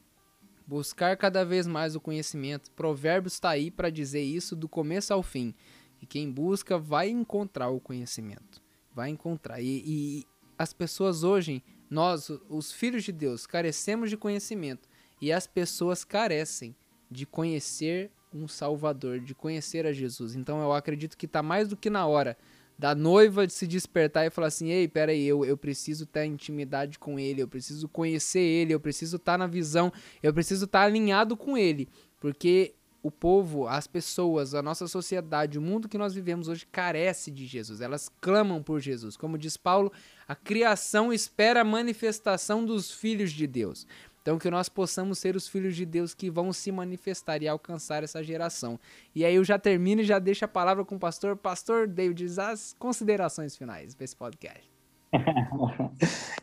buscar 0.71 1.17
cada 1.17 1.45
vez 1.45 1.67
mais 1.67 1.97
o 1.97 2.01
conhecimento. 2.01 2.71
Provérbios 2.71 3.33
está 3.35 3.51
aí 3.51 3.73
para 3.73 3.91
dizer 3.91 4.23
isso 4.23 4.55
do 4.55 4.69
começo 4.69 5.13
ao 5.13 5.21
fim. 5.21 5.53
E 6.01 6.07
quem 6.07 6.31
busca 6.31 6.79
vai 6.79 7.09
encontrar 7.09 7.71
o 7.71 7.81
conhecimento. 7.81 8.63
Vai 8.95 9.11
encontrar. 9.11 9.61
E, 9.61 9.83
e 9.85 10.25
as 10.57 10.73
pessoas 10.73 11.25
hoje, 11.25 11.61
nós, 11.91 12.31
os 12.49 12.71
filhos 12.71 13.03
de 13.03 13.11
Deus, 13.11 13.49
carecemos 13.49 14.11
de 14.11 14.17
conhecimento. 14.17 14.89
E 15.21 15.33
as 15.33 15.45
pessoas 15.45 16.05
carecem 16.05 16.77
de 17.11 17.27
conhecer 17.27 18.13
um 18.33 18.47
Salvador, 18.47 19.19
de 19.19 19.35
conhecer 19.35 19.85
a 19.87 19.93
Jesus. 19.93 20.37
Então 20.37 20.63
eu 20.63 20.73
acredito 20.73 21.19
que 21.19 21.27
está 21.27 21.43
mais 21.43 21.67
do 21.67 21.77
que 21.77 21.91
na 21.91 22.07
hora 22.07 22.39
da 22.81 22.95
noiva 22.95 23.47
de 23.47 23.53
se 23.53 23.67
despertar 23.67 24.27
e 24.27 24.31
falar 24.31 24.47
assim: 24.47 24.71
ei, 24.71 24.89
peraí, 24.89 25.27
eu, 25.27 25.45
eu 25.45 25.57
preciso 25.57 26.07
ter 26.07 26.25
intimidade 26.25 26.99
com 26.99 27.19
ele, 27.19 27.43
eu 27.43 27.47
preciso 27.47 27.87
conhecer 27.87 28.41
ele, 28.41 28.73
eu 28.73 28.81
preciso 28.81 29.17
estar 29.17 29.33
tá 29.33 29.39
na 29.39 29.47
visão, 29.47 29.93
eu 30.23 30.33
preciso 30.33 30.65
estar 30.65 30.81
tá 30.81 30.85
alinhado 30.87 31.37
com 31.37 31.59
ele, 31.59 31.91
porque 32.19 32.75
o 33.03 33.11
povo, 33.11 33.69
as 33.69 33.87
pessoas, 33.87 34.55
a 34.55 34.63
nossa 34.63 34.89
sociedade, 34.89 35.59
o 35.59 35.63
mundo 35.63 35.89
que 35.91 35.99
nós 35.99 36.15
vivemos 36.15 36.49
hoje 36.49 36.67
carece 36.67 37.31
de 37.31 37.47
Jesus. 37.47 37.83
Elas 37.83 38.11
clamam 38.21 38.63
por 38.63 38.81
Jesus. 38.81 39.17
Como 39.17 39.39
diz 39.39 39.57
Paulo, 39.57 39.93
a 40.27 40.35
criação 40.35 41.13
espera 41.13 41.63
a 41.63 41.65
manifestação 41.65 42.65
dos 42.65 42.91
filhos 42.91 43.33
de 43.33 43.47
Deus. 43.47 43.87
Então, 44.31 44.39
que 44.39 44.49
nós 44.49 44.69
possamos 44.69 45.19
ser 45.19 45.35
os 45.35 45.49
filhos 45.49 45.75
de 45.75 45.85
Deus 45.85 46.15
que 46.15 46.31
vão 46.31 46.53
se 46.53 46.71
manifestar 46.71 47.43
e 47.43 47.49
alcançar 47.49 48.05
essa 48.05 48.23
geração. 48.23 48.79
E 49.13 49.25
aí 49.25 49.35
eu 49.35 49.43
já 49.43 49.59
termino 49.59 50.03
e 50.03 50.05
já 50.05 50.21
deixo 50.21 50.45
a 50.45 50.49
palavra 50.49 50.85
com 50.85 50.95
o 50.95 51.01
pastor. 51.01 51.37
Pastor 51.37 51.89
David, 51.89 52.25
as 52.39 52.73
considerações 52.79 53.57
finais 53.57 53.93
desse 53.93 54.15
podcast. 54.15 54.63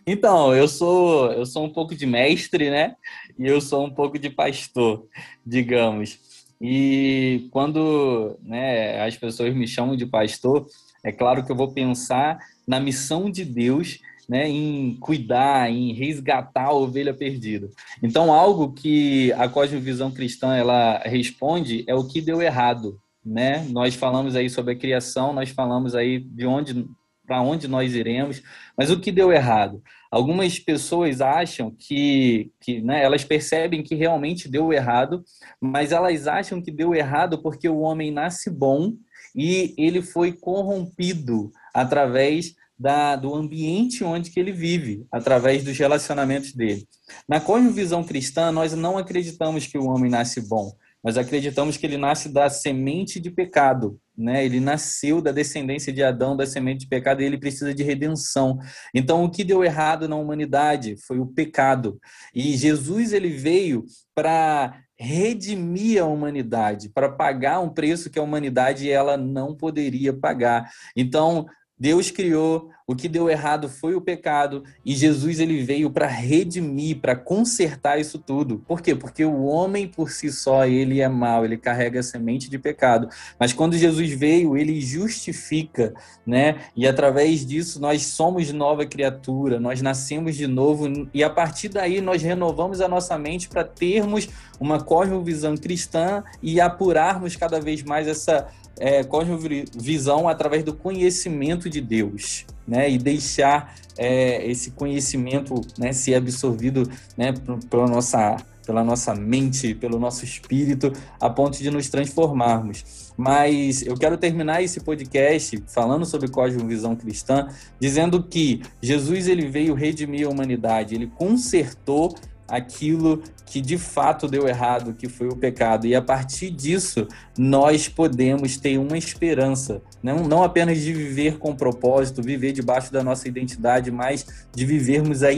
então, 0.05 0.53
eu 0.53 0.67
sou 0.67 1.31
eu 1.31 1.45
sou 1.45 1.63
um 1.63 1.69
pouco 1.69 1.95
de 1.95 2.05
mestre, 2.05 2.69
né? 2.69 2.97
E 3.39 3.47
eu 3.47 3.61
sou 3.61 3.85
um 3.85 3.89
pouco 3.89 4.19
de 4.19 4.29
pastor, 4.29 5.07
digamos. 5.45 6.19
E 6.59 7.47
quando 7.51 8.37
né, 8.43 9.01
as 9.01 9.15
pessoas 9.15 9.55
me 9.55 9.65
chamam 9.65 9.95
de 9.95 10.05
pastor, 10.05 10.67
é 11.05 11.13
claro 11.13 11.45
que 11.45 11.53
eu 11.53 11.55
vou 11.55 11.71
pensar 11.71 12.37
na 12.67 12.81
missão 12.81 13.31
de 13.31 13.45
Deus 13.45 14.01
né, 14.27 14.49
em 14.49 14.95
cuidar, 14.99 15.71
em 15.71 15.93
resgatar 15.93 16.65
a 16.65 16.73
ovelha 16.73 17.13
perdida. 17.13 17.69
Então, 18.03 18.33
algo 18.33 18.73
que 18.73 19.31
a 19.33 19.47
cosmovisão 19.47 20.11
cristã 20.11 20.55
ela 20.55 20.99
responde 20.99 21.83
é 21.87 21.95
o 21.95 22.07
que 22.07 22.21
deu 22.21 22.41
errado. 22.41 22.99
Né? 23.25 23.65
Nós 23.69 23.95
falamos 23.95 24.35
aí 24.35 24.49
sobre 24.49 24.73
a 24.73 24.77
criação, 24.77 25.33
nós 25.33 25.49
falamos 25.49 25.95
aí 25.95 26.19
de 26.19 26.45
onde 26.45 26.87
para 27.27 27.41
onde 27.41 27.67
nós 27.67 27.93
iremos, 27.93 28.41
mas 28.77 28.89
o 28.89 29.01
que 29.01 29.11
deu 29.11 29.33
errado? 29.33 29.83
Algumas 30.09 30.57
pessoas 30.57 31.19
acham 31.19 31.69
que, 31.77 32.49
que 32.61 32.81
né, 32.81 33.03
elas 33.03 33.25
percebem 33.25 33.83
que 33.83 33.95
realmente 33.95 34.49
deu 34.49 34.71
errado, 34.71 35.21
mas 35.59 35.91
elas 35.91 36.25
acham 36.25 36.61
que 36.61 36.71
deu 36.71 36.95
errado 36.95 37.41
porque 37.41 37.67
o 37.67 37.79
homem 37.79 38.11
nasce 38.11 38.49
bom 38.49 38.93
e 39.35 39.75
ele 39.77 40.01
foi 40.01 40.31
corrompido 40.31 41.51
através 41.73 42.55
da, 42.77 43.15
do 43.15 43.33
ambiente 43.33 44.03
onde 44.03 44.29
que 44.29 44.39
ele 44.39 44.51
vive, 44.51 45.05
através 45.11 45.63
dos 45.63 45.77
relacionamentos 45.77 46.53
dele. 46.53 46.87
Na 47.27 47.39
cosmovisão 47.39 48.03
cristã, 48.03 48.51
nós 48.51 48.73
não 48.73 48.97
acreditamos 48.97 49.65
que 49.65 49.77
o 49.77 49.85
homem 49.85 50.11
nasce 50.11 50.41
bom, 50.41 50.71
nós 51.03 51.17
acreditamos 51.17 51.77
que 51.77 51.85
ele 51.85 51.97
nasce 51.97 52.27
da 52.27 52.49
semente 52.49 53.19
de 53.19 53.31
pecado, 53.31 53.99
né? 54.17 54.43
Ele 54.43 54.59
nasceu 54.59 55.21
da 55.21 55.31
descendência 55.31 55.93
de 55.93 56.03
Adão, 56.03 56.35
da 56.35 56.45
semente 56.45 56.81
de 56.81 56.87
pecado, 56.87 57.21
e 57.21 57.25
ele 57.25 57.37
precisa 57.37 57.73
de 57.73 57.83
redenção. 57.83 58.57
Então, 58.93 59.23
o 59.23 59.29
que 59.29 59.43
deu 59.43 59.63
errado 59.63 60.07
na 60.09 60.15
humanidade 60.15 60.95
foi 61.05 61.19
o 61.19 61.25
pecado. 61.25 61.99
E 62.33 62.57
Jesus 62.57 63.13
ele 63.13 63.29
veio 63.29 63.85
para 64.13 64.81
redimir 64.99 66.01
a 66.01 66.05
humanidade, 66.05 66.89
para 66.89 67.09
pagar 67.09 67.59
um 67.59 67.69
preço 67.69 68.09
que 68.09 68.17
a 68.17 68.23
humanidade 68.23 68.89
ela 68.91 69.15
não 69.15 69.55
poderia 69.55 70.11
pagar. 70.11 70.69
Então, 70.95 71.45
Deus 71.79 72.09
criou, 72.09 72.71
o 72.87 72.95
que 72.95 73.09
deu 73.09 73.29
errado 73.29 73.67
foi 73.67 73.93
o 73.95 74.01
pecado 74.01 74.63
e 74.83 74.95
Jesus 74.95 75.39
ele 75.39 75.61
veio 75.61 75.91
para 75.91 76.07
redimir, 76.07 77.01
para 77.01 77.15
consertar 77.15 77.99
isso 77.99 78.17
tudo. 78.17 78.63
Por 78.65 78.81
quê? 78.81 78.95
Porque 78.95 79.25
o 79.25 79.43
homem 79.43 79.87
por 79.87 80.09
si 80.09 80.31
só 80.31 80.65
ele 80.65 81.01
é 81.01 81.09
mau, 81.09 81.43
ele 81.43 81.57
carrega 81.57 81.99
a 81.99 82.03
semente 82.03 82.49
de 82.49 82.57
pecado. 82.57 83.09
Mas 83.37 83.51
quando 83.51 83.77
Jesus 83.77 84.09
veio, 84.11 84.57
ele 84.57 84.79
justifica, 84.79 85.93
né? 86.25 86.61
E 86.75 86.87
através 86.87 87.45
disso 87.45 87.79
nós 87.79 88.05
somos 88.05 88.51
nova 88.53 88.85
criatura, 88.85 89.59
nós 89.59 89.81
nascemos 89.81 90.35
de 90.35 90.47
novo 90.47 90.87
e 91.13 91.23
a 91.23 91.29
partir 91.29 91.67
daí 91.67 91.99
nós 91.99 92.23
renovamos 92.23 92.79
a 92.79 92.87
nossa 92.87 93.17
mente 93.17 93.49
para 93.49 93.65
termos 93.65 94.29
uma 94.59 94.81
cosmovisão 94.81 95.55
cristã 95.57 96.23
e 96.41 96.61
apurarmos 96.61 97.35
cada 97.35 97.59
vez 97.59 97.83
mais 97.83 98.07
essa 98.07 98.47
é, 98.79 99.03
cosmovisão 99.03 100.27
através 100.27 100.63
do 100.63 100.73
conhecimento 100.73 101.69
de 101.69 101.81
Deus, 101.81 102.45
né? 102.67 102.89
E 102.89 102.97
deixar 102.97 103.75
é, 103.97 104.45
esse 104.49 104.71
conhecimento 104.71 105.61
né, 105.77 105.91
ser 105.91 106.15
absorvido 106.15 106.89
né, 107.17 107.33
pela, 107.69 107.87
nossa, 107.87 108.37
pela 108.65 108.83
nossa 108.83 109.15
mente, 109.15 109.73
pelo 109.73 109.99
nosso 109.99 110.23
espírito, 110.23 110.93
a 111.19 111.29
ponto 111.29 111.57
de 111.57 111.71
nos 111.71 111.89
transformarmos. 111.89 113.13
Mas 113.17 113.81
eu 113.81 113.95
quero 113.97 114.17
terminar 114.17 114.61
esse 114.61 114.79
podcast 114.81 115.63
falando 115.67 116.05
sobre 116.05 116.29
cosmovisão 116.29 116.95
cristã, 116.95 117.47
dizendo 117.79 118.21
que 118.21 118.61
Jesus 118.81 119.27
ele 119.27 119.47
veio 119.47 119.73
redimir 119.73 120.27
a 120.27 120.29
humanidade, 120.29 120.93
ele 120.93 121.07
consertou 121.07 122.13
aquilo 122.47 123.21
que 123.45 123.61
de 123.61 123.77
fato 123.77 124.27
deu 124.27 124.47
errado, 124.47 124.93
que 124.93 125.07
foi 125.07 125.27
o 125.27 125.35
pecado. 125.35 125.87
E 125.87 125.95
a 125.95 126.01
partir 126.01 126.49
disso, 126.49 127.07
nós 127.37 127.87
podemos 127.87 128.57
ter 128.57 128.77
uma 128.77 128.97
esperança, 128.97 129.81
não, 130.01 130.17
não 130.27 130.43
apenas 130.43 130.81
de 130.81 130.93
viver 130.93 131.37
com 131.37 131.55
propósito, 131.55 132.21
viver 132.21 132.51
debaixo 132.51 132.91
da 132.91 133.03
nossa 133.03 133.27
identidade, 133.27 133.91
mas 133.91 134.47
de 134.53 134.65
vivermos 134.65 135.23
a, 135.23 135.29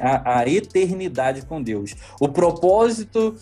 a, 0.00 0.38
a 0.40 0.48
eternidade 0.48 1.42
com 1.42 1.62
Deus. 1.62 1.94
O 2.20 2.28
propósito 2.28 3.34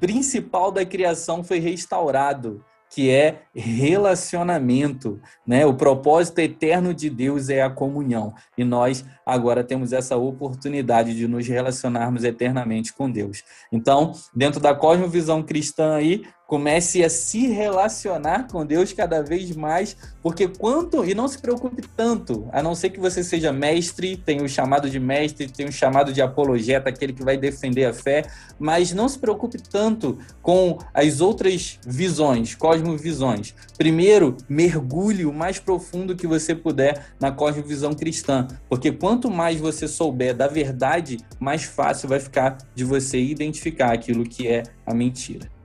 principal 0.00 0.70
da 0.70 0.84
criação 0.84 1.42
foi 1.42 1.58
restaurado 1.58 2.64
que 2.98 3.12
é 3.12 3.42
relacionamento, 3.54 5.20
né? 5.46 5.64
O 5.64 5.72
propósito 5.72 6.40
eterno 6.40 6.92
de 6.92 7.08
Deus 7.08 7.48
é 7.48 7.62
a 7.62 7.70
comunhão. 7.70 8.34
E 8.56 8.64
nós 8.64 9.04
agora 9.24 9.62
temos 9.62 9.92
essa 9.92 10.16
oportunidade 10.16 11.14
de 11.14 11.28
nos 11.28 11.46
relacionarmos 11.46 12.24
eternamente 12.24 12.92
com 12.92 13.08
Deus. 13.08 13.44
Então, 13.70 14.14
dentro 14.34 14.58
da 14.58 14.74
cosmovisão 14.74 15.44
cristã 15.44 15.94
aí, 15.94 16.24
comece 16.48 17.04
a 17.04 17.10
se 17.10 17.46
relacionar 17.48 18.48
com 18.50 18.64
Deus 18.64 18.90
cada 18.94 19.22
vez 19.22 19.54
mais, 19.54 19.94
porque 20.22 20.48
quanto 20.48 21.04
e 21.04 21.14
não 21.14 21.28
se 21.28 21.38
preocupe 21.38 21.86
tanto, 21.94 22.48
a 22.50 22.62
não 22.62 22.74
ser 22.74 22.88
que 22.88 22.98
você 22.98 23.22
seja 23.22 23.52
mestre, 23.52 24.16
tem 24.16 24.40
o 24.40 24.48
chamado 24.48 24.88
de 24.88 24.98
mestre, 24.98 25.46
tem 25.46 25.66
o 25.66 25.72
chamado 25.72 26.10
de 26.10 26.22
apologeta, 26.22 26.88
aquele 26.88 27.12
que 27.12 27.22
vai 27.22 27.36
defender 27.36 27.84
a 27.84 27.92
fé, 27.92 28.24
mas 28.58 28.94
não 28.94 29.06
se 29.10 29.18
preocupe 29.18 29.58
tanto 29.58 30.18
com 30.40 30.78
as 30.94 31.20
outras 31.20 31.78
visões, 31.86 32.54
cosmovisões. 32.54 33.54
Primeiro, 33.76 34.34
mergulhe 34.48 35.26
o 35.26 35.34
mais 35.34 35.58
profundo 35.58 36.16
que 36.16 36.26
você 36.26 36.54
puder 36.54 37.08
na 37.20 37.30
cosmovisão 37.30 37.92
cristã, 37.92 38.48
porque 38.70 38.90
quanto 38.90 39.30
mais 39.30 39.60
você 39.60 39.86
souber 39.86 40.34
da 40.34 40.46
verdade, 40.46 41.18
mais 41.38 41.64
fácil 41.64 42.08
vai 42.08 42.20
ficar 42.20 42.56
de 42.74 42.84
você 42.84 43.20
identificar 43.20 43.92
aquilo 43.92 44.24
que 44.24 44.48
é 44.48 44.62
a 44.86 44.94
mentira. 44.94 45.57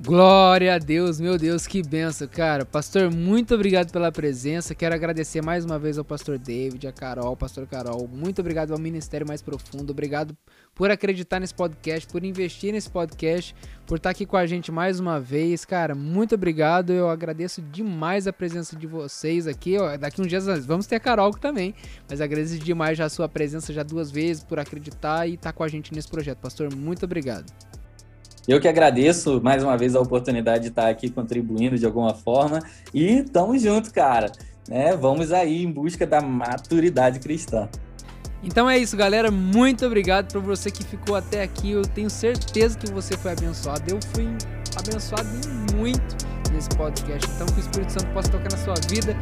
Glória 0.00 0.76
a 0.76 0.78
Deus, 0.78 1.18
meu 1.18 1.36
Deus, 1.36 1.66
que 1.66 1.82
benção, 1.82 2.28
cara. 2.28 2.64
Pastor, 2.64 3.12
muito 3.12 3.52
obrigado 3.52 3.90
pela 3.90 4.12
presença. 4.12 4.72
Quero 4.72 4.94
agradecer 4.94 5.42
mais 5.42 5.64
uma 5.64 5.76
vez 5.76 5.98
ao 5.98 6.04
pastor 6.04 6.38
David, 6.38 6.86
a 6.86 6.92
Carol, 6.92 7.36
pastor 7.36 7.66
Carol. 7.66 8.06
Muito 8.06 8.40
obrigado 8.40 8.70
ao 8.70 8.78
Ministério 8.78 9.26
Mais 9.26 9.42
Profundo. 9.42 9.90
Obrigado 9.90 10.36
por 10.72 10.88
acreditar 10.88 11.40
nesse 11.40 11.52
podcast, 11.52 12.06
por 12.06 12.22
investir 12.22 12.72
nesse 12.72 12.88
podcast, 12.88 13.56
por 13.88 13.96
estar 13.96 14.10
aqui 14.10 14.24
com 14.24 14.36
a 14.36 14.46
gente 14.46 14.70
mais 14.70 15.00
uma 15.00 15.18
vez. 15.18 15.64
Cara, 15.64 15.96
muito 15.96 16.36
obrigado. 16.36 16.90
Eu 16.90 17.10
agradeço 17.10 17.60
demais 17.60 18.28
a 18.28 18.32
presença 18.32 18.76
de 18.76 18.86
vocês 18.86 19.48
aqui. 19.48 19.74
Daqui 19.98 20.20
uns 20.22 20.28
dias 20.28 20.64
vamos 20.64 20.86
ter 20.86 20.94
a 20.94 21.00
Carol 21.00 21.32
também, 21.32 21.74
mas 22.08 22.20
agradeço 22.20 22.56
demais 22.60 22.96
já 22.96 23.06
a 23.06 23.10
sua 23.10 23.28
presença 23.28 23.72
já 23.72 23.82
duas 23.82 24.12
vezes 24.12 24.44
por 24.44 24.60
acreditar 24.60 25.26
e 25.26 25.34
estar 25.34 25.52
com 25.52 25.64
a 25.64 25.68
gente 25.68 25.92
nesse 25.92 26.06
projeto. 26.06 26.38
Pastor, 26.38 26.72
muito 26.72 27.04
obrigado. 27.04 27.52
Eu 28.48 28.58
que 28.58 28.66
agradeço 28.66 29.42
mais 29.42 29.62
uma 29.62 29.76
vez 29.76 29.94
a 29.94 30.00
oportunidade 30.00 30.62
de 30.62 30.68
estar 30.70 30.88
aqui 30.88 31.10
contribuindo 31.10 31.76
de 31.76 31.84
alguma 31.84 32.14
forma 32.14 32.60
e 32.94 33.22
tamo 33.22 33.58
junto, 33.58 33.92
cara. 33.92 34.32
Né? 34.66 34.96
Vamos 34.96 35.32
aí 35.32 35.62
em 35.62 35.70
busca 35.70 36.06
da 36.06 36.22
maturidade 36.22 37.20
cristã. 37.20 37.68
Então 38.42 38.68
é 38.68 38.78
isso, 38.78 38.96
galera. 38.96 39.30
Muito 39.30 39.84
obrigado 39.84 40.32
por 40.32 40.42
você 40.42 40.70
que 40.70 40.84
ficou 40.84 41.16
até 41.16 41.42
aqui. 41.42 41.72
Eu 41.72 41.82
tenho 41.82 42.08
certeza 42.08 42.78
que 42.78 42.90
você 42.90 43.16
foi 43.16 43.32
abençoado. 43.32 43.82
Eu 43.88 43.98
fui 44.14 44.28
abençoado 44.76 45.28
muito 45.74 46.16
nesse 46.52 46.68
podcast. 46.70 47.28
Então 47.34 47.46
que 47.46 47.54
o 47.54 47.60
Espírito 47.60 47.92
Santo 47.92 48.06
possa 48.12 48.30
tocar 48.30 48.50
na 48.50 48.58
sua 48.58 48.74
vida. 48.88 49.16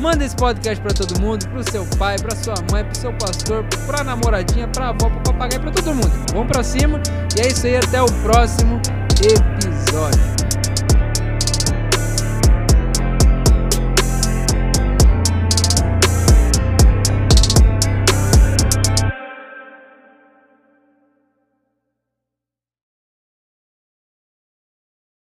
Manda 0.00 0.24
esse 0.24 0.36
podcast 0.36 0.82
para 0.82 0.94
todo 0.94 1.20
mundo, 1.20 1.48
pro 1.50 1.70
seu 1.70 1.84
pai, 1.98 2.16
pra 2.18 2.34
sua 2.34 2.54
mãe, 2.70 2.84
pro 2.84 2.96
seu 2.96 3.12
pastor, 3.14 3.64
pra 3.86 4.02
namoradinha, 4.02 4.66
pra 4.68 4.88
avó, 4.88 5.10
pro 5.10 5.32
papagaio, 5.32 5.60
pra 5.60 5.70
todo 5.70 5.94
mundo. 5.94 6.12
Vamos 6.32 6.48
pra 6.48 6.64
cima. 6.64 7.00
E 7.36 7.40
é 7.40 7.48
isso 7.48 7.66
aí, 7.66 7.76
até 7.76 8.02
o 8.02 8.06
próximo 8.22 8.80
episódio. 9.22 10.41